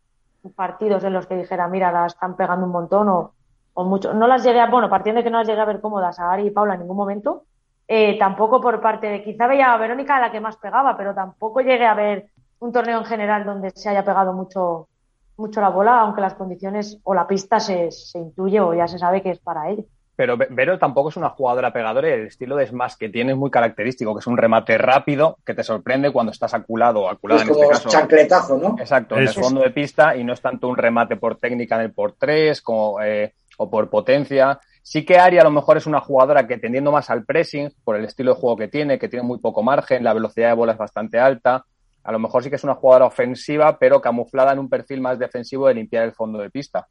partidos 0.54 1.04
en 1.04 1.12
los 1.12 1.26
que 1.26 1.37
dijera, 1.37 1.68
mira, 1.68 1.92
la 1.92 2.07
están 2.07 2.37
pegando 2.37 2.66
un 2.66 2.73
montón 2.73 3.09
o, 3.09 3.33
o 3.75 3.85
mucho. 3.85 4.12
No 4.14 4.26
las 4.26 4.45
llegué 4.45 4.61
a, 4.61 4.71
bueno, 4.71 4.88
partiendo 4.88 5.18
de 5.21 5.25
que 5.25 5.30
no 5.30 5.38
las 5.38 5.47
llegué 5.47 5.61
a 5.61 5.66
ver 5.66 5.80
cómodas 5.80 6.18
a 6.18 6.33
Ari 6.33 6.47
y 6.47 6.50
Paula 6.50 6.75
en 6.75 6.80
ningún 6.80 6.97
momento, 6.97 7.45
eh, 7.87 8.18
tampoco 8.18 8.61
por 8.61 8.80
parte 8.80 9.07
de, 9.07 9.23
quizá 9.23 9.47
veía 9.47 9.73
a 9.73 9.78
Verónica 9.78 10.21
la 10.21 10.30
que 10.30 10.40
más 10.40 10.57
pegaba, 10.57 10.97
pero 10.97 11.14
tampoco 11.14 11.61
llegué 11.61 11.87
a 11.87 11.95
ver 11.95 12.30
un 12.61 12.73
torneo 12.73 12.99
en 12.99 13.04
general 13.04 13.45
donde 13.45 13.71
se 13.71 13.88
haya 13.88 14.04
pegado 14.04 14.33
mucho, 14.33 14.88
mucho 15.37 15.61
la 15.61 15.71
bola, 15.71 16.00
aunque 16.00 16.21
las 16.21 16.35
condiciones 16.35 16.99
o 17.04 17.14
la 17.14 17.26
pista 17.26 17.61
se, 17.61 17.90
se 17.90 18.18
intuye 18.18 18.61
o 18.61 18.75
ya 18.75 18.88
se 18.88 18.99
sabe 18.99 19.23
que 19.23 19.30
es 19.30 19.38
para 19.38 19.71
ello. 19.71 19.85
Pero 20.19 20.37
Vero 20.37 20.81
tampoco 20.81 21.11
es 21.11 21.17
una 21.17 21.29
jugadora 21.29 21.73
pegadora 21.73 22.09
y 22.09 22.13
el 22.13 22.27
estilo 22.27 22.57
de 22.57 22.67
smash 22.67 22.95
que 22.99 23.09
tiene 23.09 23.31
es 23.31 23.39
muy 23.39 23.53
característico, 23.53 24.17
que 24.17 24.19
es 24.19 24.27
un 24.27 24.37
remate 24.37 24.77
rápido 24.77 25.39
que 25.47 25.55
te 25.55 25.63
sorprende 25.63 26.11
cuando 26.11 26.33
estás 26.33 26.55
aculado 26.55 27.03
o 27.03 27.09
aculada 27.09 27.43
en 27.43 27.51
este 27.51 27.69
caso. 27.69 27.89
chancletazo, 27.89 28.59
¿no? 28.59 28.75
Exacto, 28.81 29.17
en 29.17 29.23
el 29.23 29.29
fondo 29.29 29.61
de 29.61 29.71
pista 29.71 30.17
y 30.17 30.25
no 30.25 30.33
es 30.33 30.41
tanto 30.41 30.67
un 30.67 30.77
remate 30.77 31.15
por 31.15 31.37
técnica 31.37 31.77
en 31.77 31.83
el 31.83 31.93
por 31.93 32.15
tres 32.15 32.61
como, 32.61 33.01
eh, 33.01 33.35
o 33.59 33.71
por 33.71 33.89
potencia. 33.91 34.59
Sí 34.83 35.05
que 35.05 35.21
Ari 35.21 35.39
a 35.39 35.45
lo 35.45 35.53
mejor 35.53 35.77
es 35.77 35.87
una 35.87 36.01
jugadora 36.01 36.49
que 36.49 36.59
tendiendo 36.59 36.91
más 36.91 37.11
al 37.11 37.25
pressing 37.25 37.73
por 37.85 37.95
el 37.95 38.05
estilo 38.05 38.35
de 38.35 38.41
juego 38.41 38.57
que 38.57 38.67
tiene, 38.67 38.99
que 38.99 39.09
tiene 39.09 39.25
muy 39.25 39.39
poco 39.39 39.63
margen, 39.63 40.03
la 40.03 40.15
velocidad 40.15 40.49
de 40.49 40.55
bola 40.55 40.73
es 40.73 40.79
bastante 40.79 41.21
alta. 41.21 41.65
A 42.09 42.12
lo 42.12 42.19
mejor 42.19 42.43
sí 42.43 42.49
que 42.49 42.57
es 42.57 42.65
una 42.65 42.75
jugadora 42.75 43.05
ofensiva, 43.05 43.79
pero 43.79 44.00
camuflada 44.00 44.55
en 44.55 44.59
un 44.59 44.71
perfil 44.71 45.03
más 45.03 45.19
defensivo 45.19 45.69
de 45.69 45.75
limpiar 45.75 46.05
el 46.05 46.12
fondo 46.12 46.38
de 46.38 46.49
pista. 46.49 46.87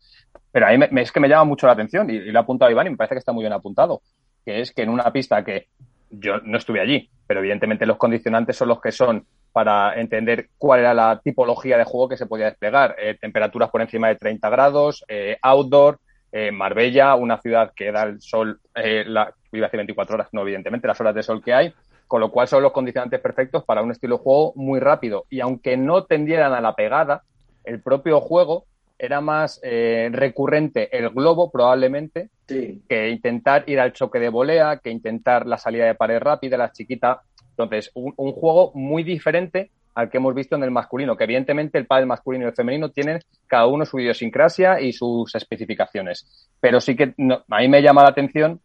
Pero 0.52 0.68
ahí 0.68 0.78
me, 0.78 1.02
es 1.02 1.12
que 1.12 1.20
me 1.20 1.28
llama 1.28 1.46
mucho 1.46 1.66
la 1.66 1.74
atención, 1.74 2.08
y, 2.12 2.20
lo 2.20 2.38
ha 2.38 2.44
apuntado 2.44 2.70
Iván 2.70 2.86
y 2.86 2.92
me 2.92 2.98
parece 2.98 3.16
que 3.16 3.20
está 3.20 3.34
muy 3.34 3.42
bien 3.42 3.52
apuntado, 3.52 4.04
que 4.46 4.62
es 4.62 4.72
que 4.72 4.84
en 4.84 4.90
una 4.90 5.12
pista 5.12 5.44
que 5.44 5.70
yo 6.12 6.38
no 6.44 6.60
estuve 6.60 6.82
allí, 6.82 7.10
pero 7.26 7.40
evidentemente 7.40 7.88
los 7.88 7.98
condicionantes 7.98 8.58
son 8.58 8.68
los 8.68 8.80
que 8.80 8.92
son 8.92 9.26
para 9.52 10.00
entender 10.00 10.50
cuál 10.56 10.82
era 10.82 10.94
la 10.94 11.20
tipología 11.20 11.80
de 11.80 11.84
juego 11.84 12.10
que 12.10 12.18
se 12.18 12.28
podía 12.28 12.46
desplegar. 12.46 12.96
Eh, 13.00 13.18
temperaturas 13.20 13.72
por 13.72 13.82
encima 13.82 14.10
de 14.10 14.18
30 14.18 14.48
grados, 14.52 15.04
eh, 15.08 15.40
outdoor, 15.42 15.98
eh, 16.32 16.52
Marbella, 16.52 17.16
una 17.16 17.42
ciudad 17.42 17.74
que 17.76 17.92
da 17.92 18.04
el 18.04 18.22
sol, 18.22 18.60
la, 18.76 19.34
iba 19.52 19.66
a 19.66 19.70
decir 19.70 19.80
24 19.80 20.14
horas, 20.14 20.28
no, 20.32 20.42
evidentemente, 20.42 20.88
las 20.88 21.02
horas 21.02 21.16
de 21.16 21.24
sol 21.24 21.44
que 21.44 21.56
hay, 21.56 21.74
con 22.08 22.22
lo 22.22 22.32
cual 22.32 22.48
son 22.48 22.64
los 22.64 22.72
condicionantes 22.72 23.20
perfectos 23.20 23.64
para 23.64 23.82
un 23.82 23.92
estilo 23.92 24.18
de 24.18 24.24
juego 24.24 24.54
muy 24.56 24.80
rápido. 24.80 25.26
Y 25.30 25.42
aunque 25.42 25.78
no 25.78 26.06
tendieran 26.06 26.54
a 26.54 26.62
la 26.62 26.74
pegada, 26.74 27.24
el 27.64 27.82
propio 27.82 28.22
juego 28.22 28.66
era 29.00 29.22
más 29.22 29.60
eh, 29.64 30.10
recurrente 30.12 30.98
el 30.98 31.10
globo 31.10 31.52
probablemente 31.52 32.30
que 32.48 33.10
intentar 33.10 33.64
ir 33.68 33.80
al 33.80 33.94
choque 33.94 34.20
de 34.20 34.30
volea, 34.30 34.80
que 34.82 34.90
intentar 34.90 35.46
la 35.46 35.58
salida 35.58 35.86
de 35.86 35.96
pared 35.96 36.20
rápida, 36.20 36.58
la 36.58 36.72
chiquita. 36.72 37.22
Entonces, 37.52 37.92
un, 37.94 38.14
juego 38.32 38.72
muy 38.74 39.04
diferente 39.04 39.72
al 39.94 40.10
que 40.10 40.18
hemos 40.18 40.34
visto 40.34 40.56
en 40.56 40.64
el 40.64 40.72
masculino, 40.72 41.18
que 41.18 41.26
evidentemente 41.26 41.78
el 41.78 41.88
padre 41.88 42.06
masculino 42.06 42.46
y 42.46 42.48
el 42.48 42.54
femenino 42.54 42.90
tienen 42.90 43.20
cada 43.48 43.68
uno 43.68 43.84
su 43.84 44.00
idiosincrasia 44.00 44.80
y 44.80 44.94
sus 44.94 45.36
especificaciones. 45.36 46.50
Pero 46.62 46.80
sí 46.80 46.96
que 46.96 47.16
a 47.50 47.60
mí 47.60 47.68
me 47.68 47.82
llama 47.82 48.04
la 48.04 48.10
atención 48.10 48.62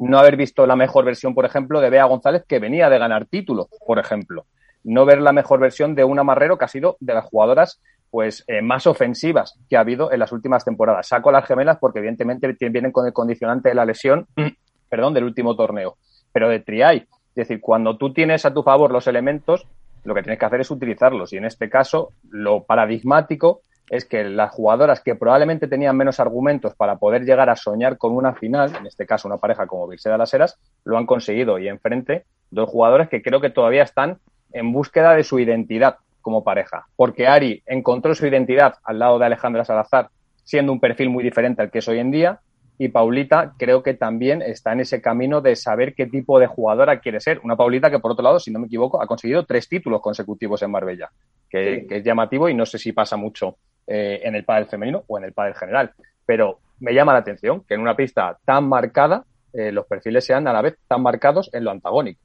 no 0.00 0.18
haber 0.18 0.36
visto 0.36 0.66
la 0.66 0.76
mejor 0.76 1.04
versión, 1.04 1.34
por 1.34 1.44
ejemplo, 1.44 1.80
de 1.80 1.90
Bea 1.90 2.06
González, 2.06 2.44
que 2.48 2.58
venía 2.58 2.88
de 2.88 2.98
ganar 2.98 3.26
título, 3.26 3.68
por 3.86 3.98
ejemplo. 3.98 4.46
No 4.82 5.04
ver 5.04 5.20
la 5.20 5.32
mejor 5.32 5.60
versión 5.60 5.94
de 5.94 6.04
una 6.04 6.24
Marrero, 6.24 6.56
que 6.56 6.64
ha 6.64 6.68
sido 6.68 6.96
de 7.00 7.14
las 7.14 7.26
jugadoras 7.26 7.80
pues 8.10 8.42
eh, 8.48 8.60
más 8.60 8.88
ofensivas 8.88 9.56
que 9.68 9.76
ha 9.76 9.80
habido 9.80 10.10
en 10.10 10.18
las 10.18 10.32
últimas 10.32 10.64
temporadas. 10.64 11.06
Saco 11.06 11.30
las 11.30 11.46
gemelas 11.46 11.78
porque 11.78 12.00
evidentemente 12.00 12.56
vienen 12.70 12.90
con 12.90 13.06
el 13.06 13.12
condicionante 13.12 13.68
de 13.68 13.74
la 13.74 13.84
lesión, 13.84 14.26
perdón, 14.88 15.14
del 15.14 15.24
último 15.24 15.54
torneo, 15.54 15.96
pero 16.32 16.48
de 16.48 16.60
Triay. 16.60 16.98
Es 16.98 17.34
decir, 17.34 17.60
cuando 17.60 17.96
tú 17.98 18.12
tienes 18.12 18.44
a 18.46 18.54
tu 18.54 18.62
favor 18.62 18.90
los 18.90 19.06
elementos, 19.06 19.66
lo 20.04 20.14
que 20.14 20.22
tienes 20.22 20.38
que 20.38 20.46
hacer 20.46 20.60
es 20.62 20.70
utilizarlos. 20.70 21.32
Y 21.34 21.36
en 21.36 21.44
este 21.44 21.68
caso, 21.68 22.12
lo 22.30 22.64
paradigmático 22.64 23.60
es 23.90 24.04
que 24.04 24.22
las 24.22 24.52
jugadoras 24.52 25.00
que 25.00 25.16
probablemente 25.16 25.66
tenían 25.66 25.96
menos 25.96 26.20
argumentos 26.20 26.74
para 26.76 26.96
poder 26.96 27.24
llegar 27.24 27.50
a 27.50 27.56
soñar 27.56 27.98
con 27.98 28.12
una 28.12 28.34
final, 28.34 28.72
en 28.76 28.86
este 28.86 29.04
caso 29.04 29.26
una 29.26 29.38
pareja 29.38 29.66
como 29.66 29.88
Virseda 29.88 30.16
Las 30.16 30.32
Heras, 30.32 30.58
lo 30.84 30.96
han 30.96 31.06
conseguido. 31.06 31.58
Y 31.58 31.68
enfrente, 31.68 32.24
dos 32.52 32.70
jugadores 32.70 33.08
que 33.08 33.20
creo 33.20 33.40
que 33.40 33.50
todavía 33.50 33.82
están 33.82 34.18
en 34.52 34.72
búsqueda 34.72 35.14
de 35.14 35.24
su 35.24 35.40
identidad 35.40 35.96
como 36.20 36.44
pareja, 36.44 36.86
porque 36.94 37.26
Ari 37.26 37.62
encontró 37.66 38.14
su 38.14 38.26
identidad 38.26 38.74
al 38.84 39.00
lado 39.00 39.18
de 39.18 39.26
Alejandra 39.26 39.64
Salazar, 39.64 40.10
siendo 40.44 40.72
un 40.72 40.78
perfil 40.78 41.10
muy 41.10 41.24
diferente 41.24 41.62
al 41.62 41.70
que 41.70 41.78
es 41.78 41.88
hoy 41.88 41.98
en 41.98 42.12
día, 42.12 42.40
y 42.78 42.88
Paulita 42.88 43.54
creo 43.58 43.82
que 43.82 43.94
también 43.94 44.40
está 44.40 44.72
en 44.72 44.80
ese 44.80 45.02
camino 45.02 45.40
de 45.40 45.56
saber 45.56 45.94
qué 45.94 46.06
tipo 46.06 46.38
de 46.38 46.46
jugadora 46.46 47.00
quiere 47.00 47.20
ser. 47.20 47.40
Una 47.44 47.54
Paulita 47.54 47.90
que, 47.90 47.98
por 47.98 48.12
otro 48.12 48.22
lado, 48.22 48.40
si 48.40 48.50
no 48.50 48.58
me 48.58 48.68
equivoco, 48.68 49.02
ha 49.02 49.06
conseguido 49.06 49.44
tres 49.44 49.68
títulos 49.68 50.00
consecutivos 50.00 50.62
en 50.62 50.70
Marbella, 50.70 51.10
que, 51.50 51.86
es 51.90 52.02
llamativo 52.02 52.48
y 52.48 52.54
no 52.54 52.64
sé 52.64 52.78
si 52.78 52.92
pasa 52.92 53.18
mucho 53.18 53.56
eh, 53.92 54.20
en 54.22 54.36
el 54.36 54.44
pádel 54.44 54.66
femenino 54.66 55.02
o 55.08 55.18
en 55.18 55.24
el 55.24 55.32
pádel 55.32 55.54
general. 55.54 55.90
Pero 56.24 56.60
me 56.78 56.94
llama 56.94 57.12
la 57.12 57.18
atención 57.18 57.64
que 57.66 57.74
en 57.74 57.80
una 57.80 57.96
pista 57.96 58.38
tan 58.44 58.68
marcada 58.68 59.24
eh, 59.52 59.72
los 59.72 59.84
perfiles 59.86 60.24
sean 60.24 60.46
a 60.46 60.52
la 60.52 60.62
vez 60.62 60.78
tan 60.86 61.02
marcados 61.02 61.50
en 61.52 61.64
lo 61.64 61.72
antagónico. 61.72 62.20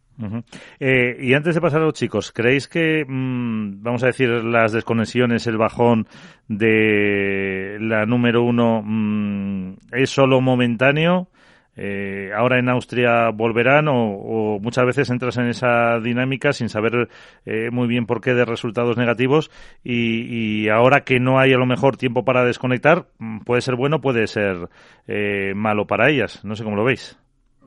Eh, 0.79 1.17
y 1.19 1.33
antes 1.33 1.55
de 1.55 1.61
pasar 1.61 1.81
a 1.81 1.85
los 1.85 1.95
chicos, 1.95 2.31
¿creéis 2.31 2.67
que, 2.67 3.03
mm, 3.03 3.81
vamos 3.81 4.03
a 4.03 4.07
decir, 4.07 4.29
las 4.29 4.73
desconexiones, 4.73 5.47
el 5.47 5.57
bajón 5.57 6.05
de 6.47 7.77
la 7.81 8.05
número 8.05 8.43
uno 8.43 8.83
mm, 8.85 9.77
es 9.91 10.11
solo 10.11 10.41
momentáneo? 10.41 11.29
Eh, 11.75 12.31
ahora 12.35 12.59
en 12.59 12.69
Austria 12.69 13.29
volverán 13.31 13.87
o, 13.89 14.59
muchas 14.61 14.85
veces 14.85 15.09
entras 15.09 15.37
en 15.37 15.47
esa 15.47 15.99
dinámica 15.99 16.53
sin 16.53 16.69
saber 16.69 17.09
eh, 17.45 17.69
muy 17.71 17.87
bien 17.87 18.05
por 18.05 18.21
qué 18.21 18.33
de 18.33 18.45
resultados 18.45 18.97
negativos 18.97 19.51
y, 19.83 20.69
ahora 20.69 21.03
que 21.03 21.19
no 21.19 21.39
hay 21.39 21.53
a 21.53 21.57
lo 21.57 21.65
mejor 21.65 21.97
tiempo 21.97 22.25
para 22.25 22.45
desconectar, 22.45 23.07
mm, 23.19 23.39
puede 23.39 23.61
ser 23.61 23.75
bueno, 23.75 24.01
puede 24.01 24.27
ser 24.27 24.69
malo 25.55 25.85
para 25.85 26.09
ellas. 26.09 26.43
No 26.43 26.55
sé 26.55 26.63
cómo 26.63 26.75
lo 26.75 26.83
veis. 26.83 27.17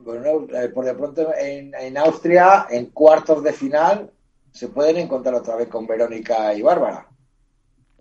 Bueno, 0.01 0.47
eh, 0.53 0.69
por 0.69 0.85
de 0.85 0.93
pronto 0.93 1.29
en, 1.37 1.97
Austria, 1.97 2.67
en 2.69 2.87
cuartos 2.87 3.43
de 3.43 3.53
final, 3.53 4.09
se 4.51 4.69
pueden 4.69 4.97
encontrar 4.97 5.35
otra 5.35 5.55
vez 5.55 5.67
con 5.67 5.85
Verónica 5.85 6.53
y 6.53 6.61
Bárbara. 6.61 7.05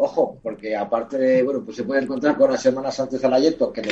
Ojo, 0.00 0.38
porque 0.40 0.76
aparte 0.76 1.18
de, 1.18 1.42
bueno, 1.42 1.64
pues 1.64 1.76
se 1.76 1.82
pueden 1.82 2.04
encontrar 2.04 2.36
con 2.36 2.52
las 2.52 2.64
hermanas 2.64 2.94
Sánchez 2.94 3.24
Alayeto, 3.24 3.72
que 3.72 3.82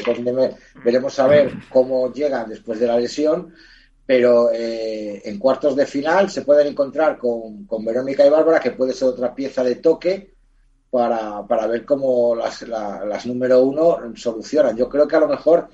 veremos 0.85 1.19
a 1.19 1.27
ver 1.27 1.53
cómo 1.69 2.13
llegan 2.13 2.49
después 2.49 2.79
de 2.79 2.87
la 2.87 2.97
lesión, 2.97 3.53
pero 4.07 4.53
eh, 4.53 5.21
en 5.25 5.37
cuartos 5.37 5.75
de 5.75 5.85
final 5.85 6.31
se 6.31 6.43
pueden 6.43 6.69
encontrar 6.69 7.19
con, 7.19 7.67
Verónica 7.85 8.25
y 8.25 8.31
Bárbara, 8.31 8.61
que 8.61 8.71
puede 8.71 8.93
ser 8.93 9.09
otra 9.09 9.35
pieza 9.35 9.65
de 9.65 9.75
toque 9.75 10.33
para, 10.91 11.45
para 11.45 11.67
ver 11.67 11.85
cómo 11.85 12.37
las, 12.37 12.63
las 12.63 13.27
número 13.27 13.63
uno 13.63 13.99
solucionan. 14.15 14.77
Yo 14.77 14.89
creo 14.89 15.09
que 15.09 15.17
a 15.17 15.21
lo 15.21 15.29
mejor 15.29 15.69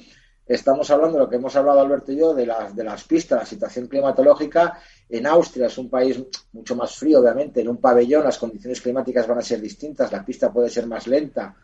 estamos 0.47 0.91
hablando 0.91 1.19
de 1.19 1.25
lo 1.25 1.31
que 1.31 1.37
hemos 1.37 1.55
hablado 1.57 1.81
Alberto 1.81 2.13
y 2.13 2.17
yo, 2.17 2.35
de 2.35 2.47
las, 2.47 2.75
de 2.75 2.85
las 2.85 3.05
pistas, 3.05 3.41
la 3.41 3.47
situación 3.47 3.87
climatológica. 3.87 4.79
En 5.09 5.27
Austria 5.27 5.67
es 5.67 5.79
un 5.79 5.89
país 5.89 6.23
mucho 6.53 6.77
más 6.77 6.97
frío, 6.97 7.21
obviamente. 7.21 7.61
En 7.61 7.69
un 7.69 7.79
pabellón 7.79 8.25
las 8.25 8.39
condiciones 8.39 8.81
climáticas 8.81 9.27
van 9.27 9.39
a 9.39 9.43
ser 9.43 9.61
distintas, 9.61 10.13
la 10.13 10.25
pista 10.25 10.53
puede 10.53 10.69
ser 10.69 10.87
más 10.87 11.07
lenta, 11.07 11.55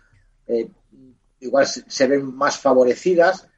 eh, 0.47 0.71
igual 1.41 1.67
se, 1.67 2.07
ven 2.07 2.35
más 2.35 2.59
favorecidas, 2.59 3.49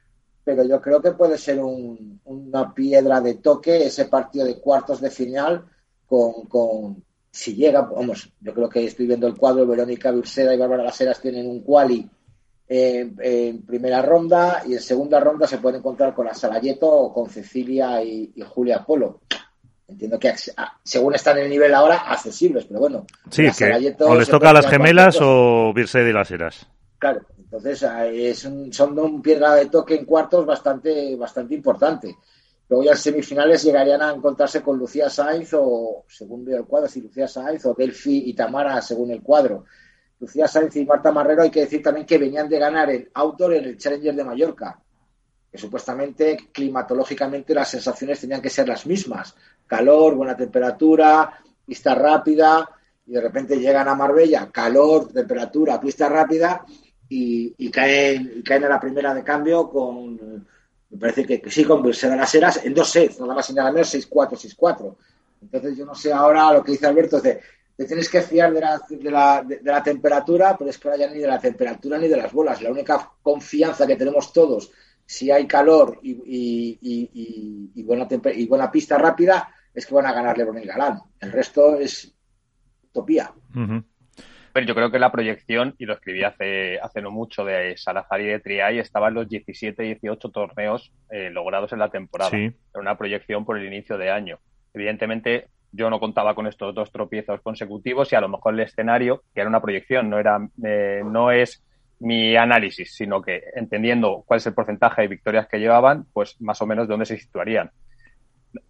pero 0.43 0.63
yo 0.63 0.81
creo 0.81 1.01
que 1.01 1.11
puede 1.11 1.37
ser 1.37 1.59
una 1.61 2.73
piedra 2.73 3.21
de 3.21 3.35
toque 3.35 3.85
ese 3.85 4.05
partido 4.05 4.45
de 4.45 4.59
cuartos 4.59 5.01
de 5.01 5.09
final 5.09 5.65
con, 6.05 6.45
con, 6.47 7.03
si 7.31 7.55
llega, 7.55 7.81
vamos, 7.81 8.31
yo 8.41 8.53
creo 8.53 8.67
que 8.67 8.85
estoy 8.85 9.07
viendo 9.07 9.27
el 9.27 9.37
cuadro, 9.37 9.65
Verónica 9.65 10.11
Burseda 10.11 10.53
y 10.53 10.57
Bárbara 10.57 10.83
Laseras 10.83 11.21
tienen 11.21 11.47
un 11.47 11.61
quali 11.61 12.09
en, 12.73 13.63
primera 13.63 14.01
ronda 14.01 14.63
y 14.65 14.73
en 14.73 14.79
segunda 14.79 15.19
ronda 15.19 15.45
se 15.45 15.57
puede 15.57 15.79
encontrar 15.79 16.13
con 16.13 16.27
Asalayeto 16.27 16.87
o 16.87 17.13
con 17.13 17.29
Cecilia 17.29 18.01
y, 18.01 18.33
Julia 18.47 18.85
Polo. 18.85 19.21
Entiendo 19.87 20.17
que 20.17 20.33
según 20.81 21.15
están 21.15 21.37
en 21.37 21.45
el 21.45 21.49
nivel 21.49 21.73
ahora, 21.73 21.97
accesibles, 21.97 22.63
pero 22.65 22.79
bueno. 22.79 23.05
Sí, 23.29 23.45
que 23.57 23.95
o 23.99 24.15
les 24.15 24.29
toca 24.29 24.51
a 24.51 24.53
las 24.53 24.67
gemelas 24.67 25.17
o 25.21 25.73
Virse 25.73 25.99
de 25.99 26.13
las 26.13 26.31
Heras. 26.31 26.65
Claro, 26.97 27.21
entonces 27.37 27.83
es 28.13 28.45
un, 28.45 28.71
son 28.71 28.97
un 28.97 29.21
piedra 29.21 29.55
de 29.55 29.65
toque 29.65 29.95
en 29.95 30.05
cuartos 30.05 30.45
bastante, 30.45 31.17
bastante 31.17 31.53
importante. 31.53 32.15
Luego 32.69 32.85
ya 32.85 32.91
en 32.91 32.97
semifinales 32.97 33.63
llegarían 33.63 34.01
a 34.01 34.13
encontrarse 34.13 34.61
con 34.61 34.77
Lucía 34.77 35.09
Sainz 35.09 35.53
o, 35.55 36.05
según 36.07 36.45
veo 36.45 36.59
el 36.59 36.65
cuadro, 36.65 36.87
si 36.87 37.01
Lucía 37.01 37.27
Sainz 37.27 37.65
o 37.65 37.73
Delphi 37.73 38.29
y 38.29 38.33
Tamara 38.33 38.81
según 38.81 39.11
el 39.11 39.21
cuadro. 39.21 39.65
Lucía 40.21 40.47
Sáenz 40.47 40.75
y 40.75 40.85
Marta 40.85 41.11
Marrero 41.11 41.41
hay 41.41 41.49
que 41.49 41.61
decir 41.61 41.81
también 41.81 42.05
que 42.05 42.19
venían 42.19 42.47
de 42.47 42.59
ganar 42.59 42.91
el 42.91 43.09
outdoor 43.15 43.55
en 43.55 43.65
el 43.65 43.77
Challenger 43.77 44.13
de 44.13 44.23
Mallorca, 44.23 44.79
que 45.51 45.57
supuestamente 45.57 46.37
climatológicamente 46.51 47.55
las 47.55 47.69
sensaciones 47.69 48.21
tenían 48.21 48.39
que 48.39 48.51
ser 48.51 48.67
las 48.67 48.85
mismas. 48.85 49.35
Calor, 49.65 50.13
buena 50.13 50.37
temperatura, 50.37 51.41
pista 51.65 51.95
rápida, 51.95 52.69
y 53.07 53.13
de 53.13 53.21
repente 53.21 53.59
llegan 53.59 53.87
a 53.87 53.95
Marbella, 53.95 54.47
calor, 54.51 55.11
temperatura, 55.11 55.81
pista 55.81 56.07
rápida, 56.07 56.63
y, 57.09 57.69
caen, 57.71 58.43
caen 58.43 58.65
a 58.65 58.69
la 58.69 58.79
primera 58.79 59.13
de 59.15 59.23
cambio 59.23 59.69
con, 59.69 60.45
me 60.91 60.97
parece 60.97 61.25
que, 61.25 61.41
sí, 61.49 61.65
con 61.65 61.81
Bursera 61.81 62.15
las 62.15 62.63
en 62.63 62.73
dos 62.75 62.89
sets, 62.89 63.19
nada 63.19 63.33
más 63.33 63.49
y 63.49 63.53
nada 63.53 63.71
menos, 63.71 63.93
6-4, 63.93 64.55
6-4. 64.55 64.95
Entonces 65.41 65.75
yo 65.75 65.85
no 65.85 65.95
sé 65.95 66.13
ahora 66.13 66.53
lo 66.53 66.63
que 66.63 66.73
dice 66.73 66.85
Alberto, 66.85 67.17
es 67.17 67.23
de, 67.23 67.41
te 67.75 67.85
tienes 67.85 68.09
que 68.09 68.21
fiar 68.21 68.53
de 68.53 68.59
la, 68.59 68.81
de, 68.89 69.11
la, 69.11 69.43
de, 69.43 69.59
la, 69.63 69.81
temperatura, 69.81 70.55
pero 70.57 70.69
es 70.69 70.77
que 70.77 70.87
ahora 70.87 70.99
ya 70.99 71.11
ni 71.11 71.19
de 71.19 71.27
la 71.27 71.39
temperatura 71.39 71.97
ni 71.97 72.07
de 72.07 72.17
las 72.17 72.31
bolas. 72.31 72.61
La 72.61 72.71
única 72.71 73.11
confianza 73.21 73.87
que 73.87 73.95
tenemos 73.95 74.31
todos, 74.31 74.71
si 75.05 75.31
hay 75.31 75.47
calor 75.47 75.99
y, 76.03 76.11
y, 76.11 77.69
y, 77.73 77.83
buena, 77.83 78.07
y 78.33 78.47
buena 78.47 78.71
pista 78.71 78.97
rápida, 78.97 79.53
es 79.73 79.85
que 79.85 79.93
van 79.93 80.05
a 80.05 80.13
ganar 80.13 80.37
Lebron 80.37 80.61
y 80.61 80.65
Galán. 80.65 80.99
El 81.19 81.31
resto 81.31 81.77
es 81.77 82.13
utopía. 82.89 83.33
Pero 84.53 84.65
yo 84.65 84.75
creo 84.75 84.91
que 84.91 84.99
la 84.99 85.11
proyección, 85.11 85.75
y 85.77 85.85
lo 85.85 85.93
escribí 85.93 86.23
hace, 86.23 86.79
hace 86.79 87.01
no 87.01 87.09
mucho, 87.09 87.45
de 87.45 87.77
Salazar 87.77 88.19
y 88.21 88.25
de 88.25 88.39
Triay, 88.39 88.79
estaban 88.79 89.13
los 89.13 89.29
17, 89.29 89.81
18 89.81 90.29
torneos 90.29 90.91
eh, 91.09 91.29
logrados 91.29 91.71
en 91.71 91.79
la 91.79 91.89
temporada. 91.89 92.35
Era 92.35 92.53
una 92.75 92.97
proyección 92.97 93.45
por 93.45 93.57
el 93.57 93.65
inicio 93.65 93.97
de 93.97 94.11
año. 94.11 94.39
Evidentemente, 94.73 95.47
yo 95.71 95.89
no 95.89 95.99
contaba 95.99 96.35
con 96.35 96.47
estos 96.47 96.75
dos 96.75 96.91
tropiezos 96.91 97.41
consecutivos 97.41 98.11
y 98.11 98.15
a 98.15 98.21
lo 98.21 98.29
mejor 98.29 98.53
el 98.53 98.61
escenario, 98.61 99.23
que 99.33 99.41
era 99.41 99.49
una 99.49 99.61
proyección, 99.61 100.09
no, 100.09 100.19
era, 100.19 100.39
eh, 100.63 101.01
no 101.05 101.31
es 101.31 101.63
mi 101.99 102.35
análisis, 102.35 102.95
sino 102.95 103.21
que 103.21 103.41
entendiendo 103.55 104.23
cuál 104.25 104.39
es 104.39 104.47
el 104.47 104.53
porcentaje 104.53 105.03
de 105.03 105.07
victorias 105.07 105.47
que 105.47 105.59
llevaban, 105.59 106.05
pues 106.13 106.39
más 106.41 106.61
o 106.61 106.65
menos 106.65 106.87
de 106.87 106.93
dónde 106.93 107.05
se 107.05 107.17
situarían. 107.17 107.71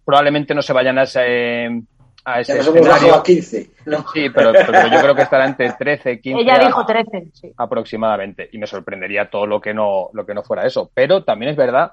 Probablemente 0.04 0.54
no 0.54 0.62
se 0.62 0.72
vayan 0.72 0.98
a 0.98 1.04
ese, 1.04 1.82
a 2.24 2.40
ese 2.40 2.58
escenario. 2.58 3.14
A 3.14 3.22
15, 3.22 3.70
Sí, 4.12 4.30
pero, 4.32 4.52
yo 4.52 5.00
creo 5.00 5.14
que 5.14 5.22
estará 5.22 5.46
entre 5.46 5.72
13, 5.72 6.20
15. 6.20 6.40
Ella 6.40 6.58
dijo 6.58 6.84
13, 6.84 7.30
sí. 7.32 7.52
Aproximadamente. 7.56 8.48
Y 8.52 8.58
me 8.58 8.66
sorprendería 8.66 9.28
todo 9.28 9.46
lo 9.46 9.60
que 9.60 9.74
no, 9.74 10.10
lo 10.12 10.24
que 10.26 10.34
no 10.34 10.42
fuera 10.42 10.66
eso. 10.66 10.90
Pero 10.94 11.24
también 11.24 11.50
es 11.50 11.56
verdad 11.56 11.92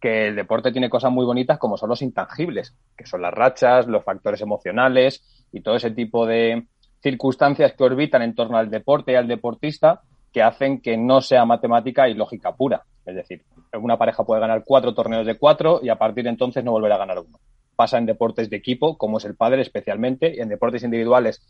que 0.00 0.28
el 0.28 0.36
deporte 0.36 0.72
tiene 0.72 0.88
cosas 0.88 1.12
muy 1.12 1.26
bonitas 1.26 1.58
como 1.58 1.76
son 1.76 1.90
los 1.90 2.02
intangibles, 2.02 2.74
que 2.96 3.06
son 3.06 3.22
las 3.22 3.34
rachas, 3.34 3.86
los 3.86 4.04
factores 4.04 4.40
emocionales 4.40 5.22
y 5.52 5.60
todo 5.60 5.76
ese 5.76 5.90
tipo 5.90 6.26
de 6.26 6.66
circunstancias 7.02 7.74
que 7.74 7.84
orbitan 7.84 8.22
en 8.22 8.34
torno 8.34 8.56
al 8.56 8.70
deporte 8.70 9.12
y 9.12 9.16
al 9.16 9.28
deportista 9.28 10.00
que 10.32 10.42
hacen 10.42 10.80
que 10.80 10.96
no 10.96 11.20
sea 11.20 11.44
matemática 11.44 12.08
y 12.08 12.14
lógica 12.14 12.54
pura. 12.54 12.82
Es 13.04 13.14
decir, 13.14 13.42
una 13.74 13.98
pareja 13.98 14.24
puede 14.24 14.40
ganar 14.40 14.62
cuatro 14.64 14.94
torneos 14.94 15.26
de 15.26 15.36
cuatro 15.36 15.80
y 15.82 15.88
a 15.88 15.96
partir 15.96 16.24
de 16.24 16.30
entonces 16.30 16.64
no 16.64 16.72
volverá 16.72 16.94
a 16.94 16.98
ganar 16.98 17.18
uno 17.18 17.38
pasa 17.80 17.96
en 17.96 18.04
deportes 18.04 18.50
de 18.50 18.58
equipo, 18.58 18.98
como 18.98 19.16
es 19.16 19.24
el 19.24 19.36
padre 19.36 19.62
especialmente, 19.62 20.34
y 20.36 20.40
en 20.40 20.50
deportes 20.50 20.82
individuales 20.82 21.40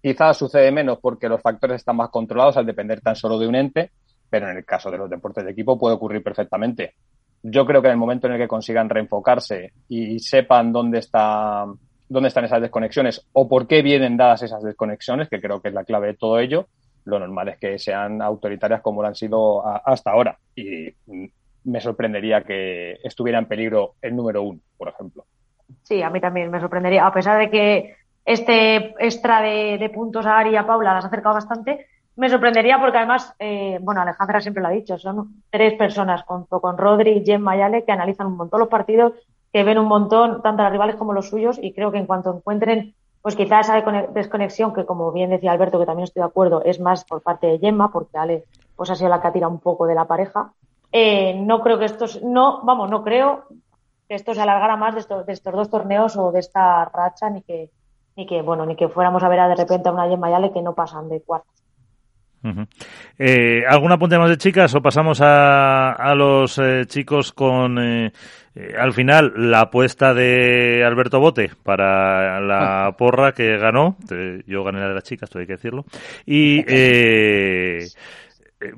quizás 0.00 0.36
sucede 0.36 0.70
menos 0.70 1.00
porque 1.00 1.28
los 1.28 1.42
factores 1.42 1.78
están 1.78 1.96
más 1.96 2.10
controlados 2.10 2.56
al 2.56 2.64
depender 2.64 3.00
tan 3.00 3.16
solo 3.16 3.40
de 3.40 3.48
un 3.48 3.56
ente, 3.56 3.90
pero 4.30 4.48
en 4.48 4.56
el 4.56 4.64
caso 4.64 4.88
de 4.88 4.98
los 4.98 5.10
deportes 5.10 5.44
de 5.44 5.50
equipo 5.50 5.76
puede 5.76 5.96
ocurrir 5.96 6.22
perfectamente. 6.22 6.94
Yo 7.46 7.66
creo 7.66 7.80
que 7.80 7.88
en 7.88 7.92
el 7.92 7.98
momento 7.98 8.26
en 8.26 8.32
el 8.32 8.38
que 8.40 8.48
consigan 8.48 8.88
reenfocarse 8.88 9.72
y 9.88 10.18
sepan 10.18 10.72
dónde 10.72 10.98
está 10.98 11.66
dónde 12.08 12.28
están 12.28 12.44
esas 12.44 12.60
desconexiones 12.60 13.26
o 13.32 13.48
por 13.48 13.66
qué 13.66 13.82
vienen 13.82 14.16
dadas 14.16 14.42
esas 14.42 14.62
desconexiones, 14.62 15.28
que 15.28 15.40
creo 15.40 15.60
que 15.60 15.68
es 15.68 15.74
la 15.74 15.84
clave 15.84 16.08
de 16.08 16.14
todo 16.14 16.38
ello, 16.38 16.68
lo 17.04 17.18
normal 17.18 17.48
es 17.48 17.58
que 17.58 17.78
sean 17.78 18.22
autoritarias 18.22 18.80
como 18.80 19.02
lo 19.02 19.08
han 19.08 19.14
sido 19.14 19.62
hasta 19.66 20.10
ahora. 20.10 20.38
Y 20.56 20.88
me 21.64 21.80
sorprendería 21.80 22.42
que 22.42 22.98
estuviera 23.02 23.38
en 23.38 23.46
peligro 23.46 23.94
el 24.00 24.16
número 24.16 24.42
uno, 24.42 24.60
por 24.76 24.88
ejemplo. 24.88 25.24
Sí, 25.82 26.02
a 26.02 26.10
mí 26.10 26.20
también 26.20 26.50
me 26.50 26.60
sorprendería. 26.60 27.06
A 27.06 27.12
pesar 27.12 27.38
de 27.38 27.50
que 27.50 27.96
este 28.24 28.94
extra 28.98 29.42
de, 29.42 29.90
puntos 29.92 30.24
a 30.26 30.38
Ari 30.38 30.50
y 30.50 30.56
a 30.56 30.66
Paula 30.66 30.94
las 30.94 31.04
ha 31.04 31.08
acercado 31.08 31.34
bastante, 31.34 31.86
me 32.16 32.30
sorprendería 32.30 32.80
porque 32.80 32.98
además, 32.98 33.34
eh, 33.38 33.78
bueno, 33.80 34.00
Alejandra 34.00 34.40
siempre 34.40 34.62
lo 34.62 34.68
ha 34.68 34.72
dicho, 34.72 34.98
son 34.98 35.42
tres 35.50 35.74
personas, 35.74 36.22
junto 36.22 36.60
con 36.60 36.78
Rodri, 36.78 37.24
Gemma 37.24 37.56
y 37.56 37.62
Ale, 37.62 37.84
que 37.84 37.92
analizan 37.92 38.28
un 38.28 38.36
montón 38.36 38.60
los 38.60 38.68
partidos, 38.68 39.12
que 39.52 39.64
ven 39.64 39.78
un 39.78 39.86
montón 39.86 40.42
tanto 40.42 40.62
a 40.62 40.66
los 40.66 40.72
rivales 40.72 40.96
como 40.96 41.12
los 41.12 41.28
suyos 41.28 41.58
y 41.60 41.72
creo 41.72 41.90
que 41.90 41.98
en 41.98 42.06
cuanto 42.06 42.34
encuentren, 42.34 42.94
pues 43.22 43.36
quizás 43.36 43.68
esa 43.68 43.80
desconexión, 44.12 44.74
que 44.74 44.84
como 44.84 45.10
bien 45.12 45.30
decía 45.30 45.52
Alberto, 45.52 45.78
que 45.78 45.86
también 45.86 46.04
estoy 46.04 46.20
de 46.20 46.26
acuerdo, 46.26 46.62
es 46.64 46.78
más 46.78 47.04
por 47.04 47.22
parte 47.22 47.46
de 47.46 47.58
Gemma, 47.58 47.90
porque 47.90 48.18
Ale 48.18 48.44
pues 48.76 48.90
ha 48.90 48.96
sido 48.96 49.08
la 49.08 49.20
que 49.20 49.28
ha 49.28 49.32
tirado 49.32 49.52
un 49.52 49.60
poco 49.60 49.86
de 49.86 49.94
la 49.94 50.04
pareja. 50.06 50.52
Eh, 50.92 51.34
no 51.40 51.60
creo 51.62 51.78
que 51.78 51.84
estos, 51.86 52.22
no, 52.22 52.60
vamos, 52.64 52.90
no 52.90 53.02
creo, 53.02 53.44
que 54.08 54.14
esto 54.14 54.34
se 54.34 54.42
alargara 54.42 54.76
más 54.76 54.94
de 54.94 55.00
estos, 55.00 55.26
de 55.26 55.32
estos 55.32 55.54
dos 55.54 55.70
torneos 55.70 56.16
o 56.16 56.30
de 56.32 56.40
esta 56.40 56.84
racha, 56.84 57.30
ni 57.30 57.42
que, 57.42 57.70
ni 58.16 58.26
que, 58.26 58.42
bueno, 58.42 58.66
ni 58.66 58.76
que 58.76 58.88
fuéramos 58.88 59.22
a 59.22 59.28
ver 59.28 59.40
a 59.40 59.48
de 59.48 59.56
repente 59.56 59.88
a 59.88 59.92
una 59.92 60.08
Gemma 60.08 60.30
Yale 60.30 60.52
que 60.52 60.62
no 60.62 60.74
pasan 60.74 61.08
de 61.08 61.20
cuartos. 61.20 61.63
Eh, 63.18 63.62
¿Algún 63.68 63.92
apunte 63.92 64.18
más 64.18 64.28
de 64.28 64.36
chicas 64.36 64.74
o 64.74 64.82
pasamos 64.82 65.20
a, 65.20 65.92
a 65.92 66.14
los 66.14 66.58
eh, 66.58 66.84
chicos 66.86 67.32
con, 67.32 67.78
eh, 67.78 68.12
eh, 68.54 68.74
al 68.78 68.92
final, 68.92 69.32
la 69.36 69.62
apuesta 69.62 70.14
de 70.14 70.84
Alberto 70.84 71.20
Bote 71.20 71.50
para 71.62 72.40
la 72.40 72.94
porra 72.96 73.32
que 73.32 73.56
ganó? 73.56 73.96
yo 74.46 74.64
gané 74.64 74.80
la 74.80 74.88
de 74.88 74.94
las 74.94 75.04
chicas, 75.04 75.30
hay 75.34 75.46
que 75.46 75.54
decirlo. 75.54 75.84
Y 76.26 76.62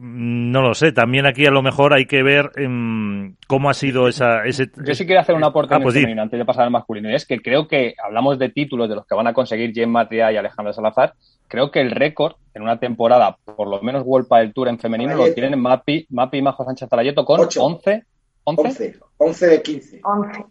no 0.01 0.63
lo 0.63 0.75
sé, 0.75 0.93
también 0.93 1.27
aquí 1.27 1.47
a 1.47 1.51
lo 1.51 1.63
mejor 1.63 1.95
hay 1.95 2.07
que 2.07 2.23
ver 2.23 2.51
em, 2.57 3.37
cómo 3.47 3.71
ha 3.71 3.75
sido 3.75 4.09
esa... 4.09 4.45
Ese... 4.45 4.71
Yo 4.85 4.95
sí 4.95 5.07
quiero 5.07 5.21
hacer 5.21 5.35
un 5.35 5.45
aporte 5.45 5.75
ah, 5.75 5.81
pues 5.81 5.97
antes 5.97 6.39
de 6.39 6.45
pasar 6.45 6.65
al 6.65 6.71
masculino, 6.71 7.11
y 7.11 7.15
es 7.15 7.27
que 7.27 7.41
creo 7.41 7.69
que 7.69 7.95
hablamos 8.03 8.39
de 8.39 8.49
títulos 8.49 8.89
de 8.89 8.97
los 8.97 9.07
que 9.07 9.15
van 9.15 9.29
a 9.29 9.33
conseguir 9.33 9.73
Jen 9.73 9.91
Matria 9.91 10.33
y 10.33 10.37
Alejandra 10.37 10.73
Salazar, 10.73 11.15
creo 11.49 11.71
que 11.71 11.81
el 11.81 11.91
récord 11.91 12.35
en 12.55 12.63
una 12.63 12.79
temporada, 12.79 13.37
por 13.45 13.69
lo 13.69 13.81
menos 13.83 14.03
World 14.05 14.29
del 14.29 14.55
Tour 14.55 14.69
en 14.69 14.79
femenino, 14.79 15.15
lo 15.15 15.33
tienen 15.35 15.61
Mapi, 15.61 16.07
Mapi 16.11 16.39
y 16.39 16.43
Majo 16.43 16.65
Sánchez 16.65 16.89
Talayeto 16.89 17.25
con 17.25 17.41
11, 17.41 17.61
11, 17.61 18.05
11. 18.45 19.01
11 19.19 19.47
de 19.47 19.63
15. 19.63 20.01
11 20.03 20.45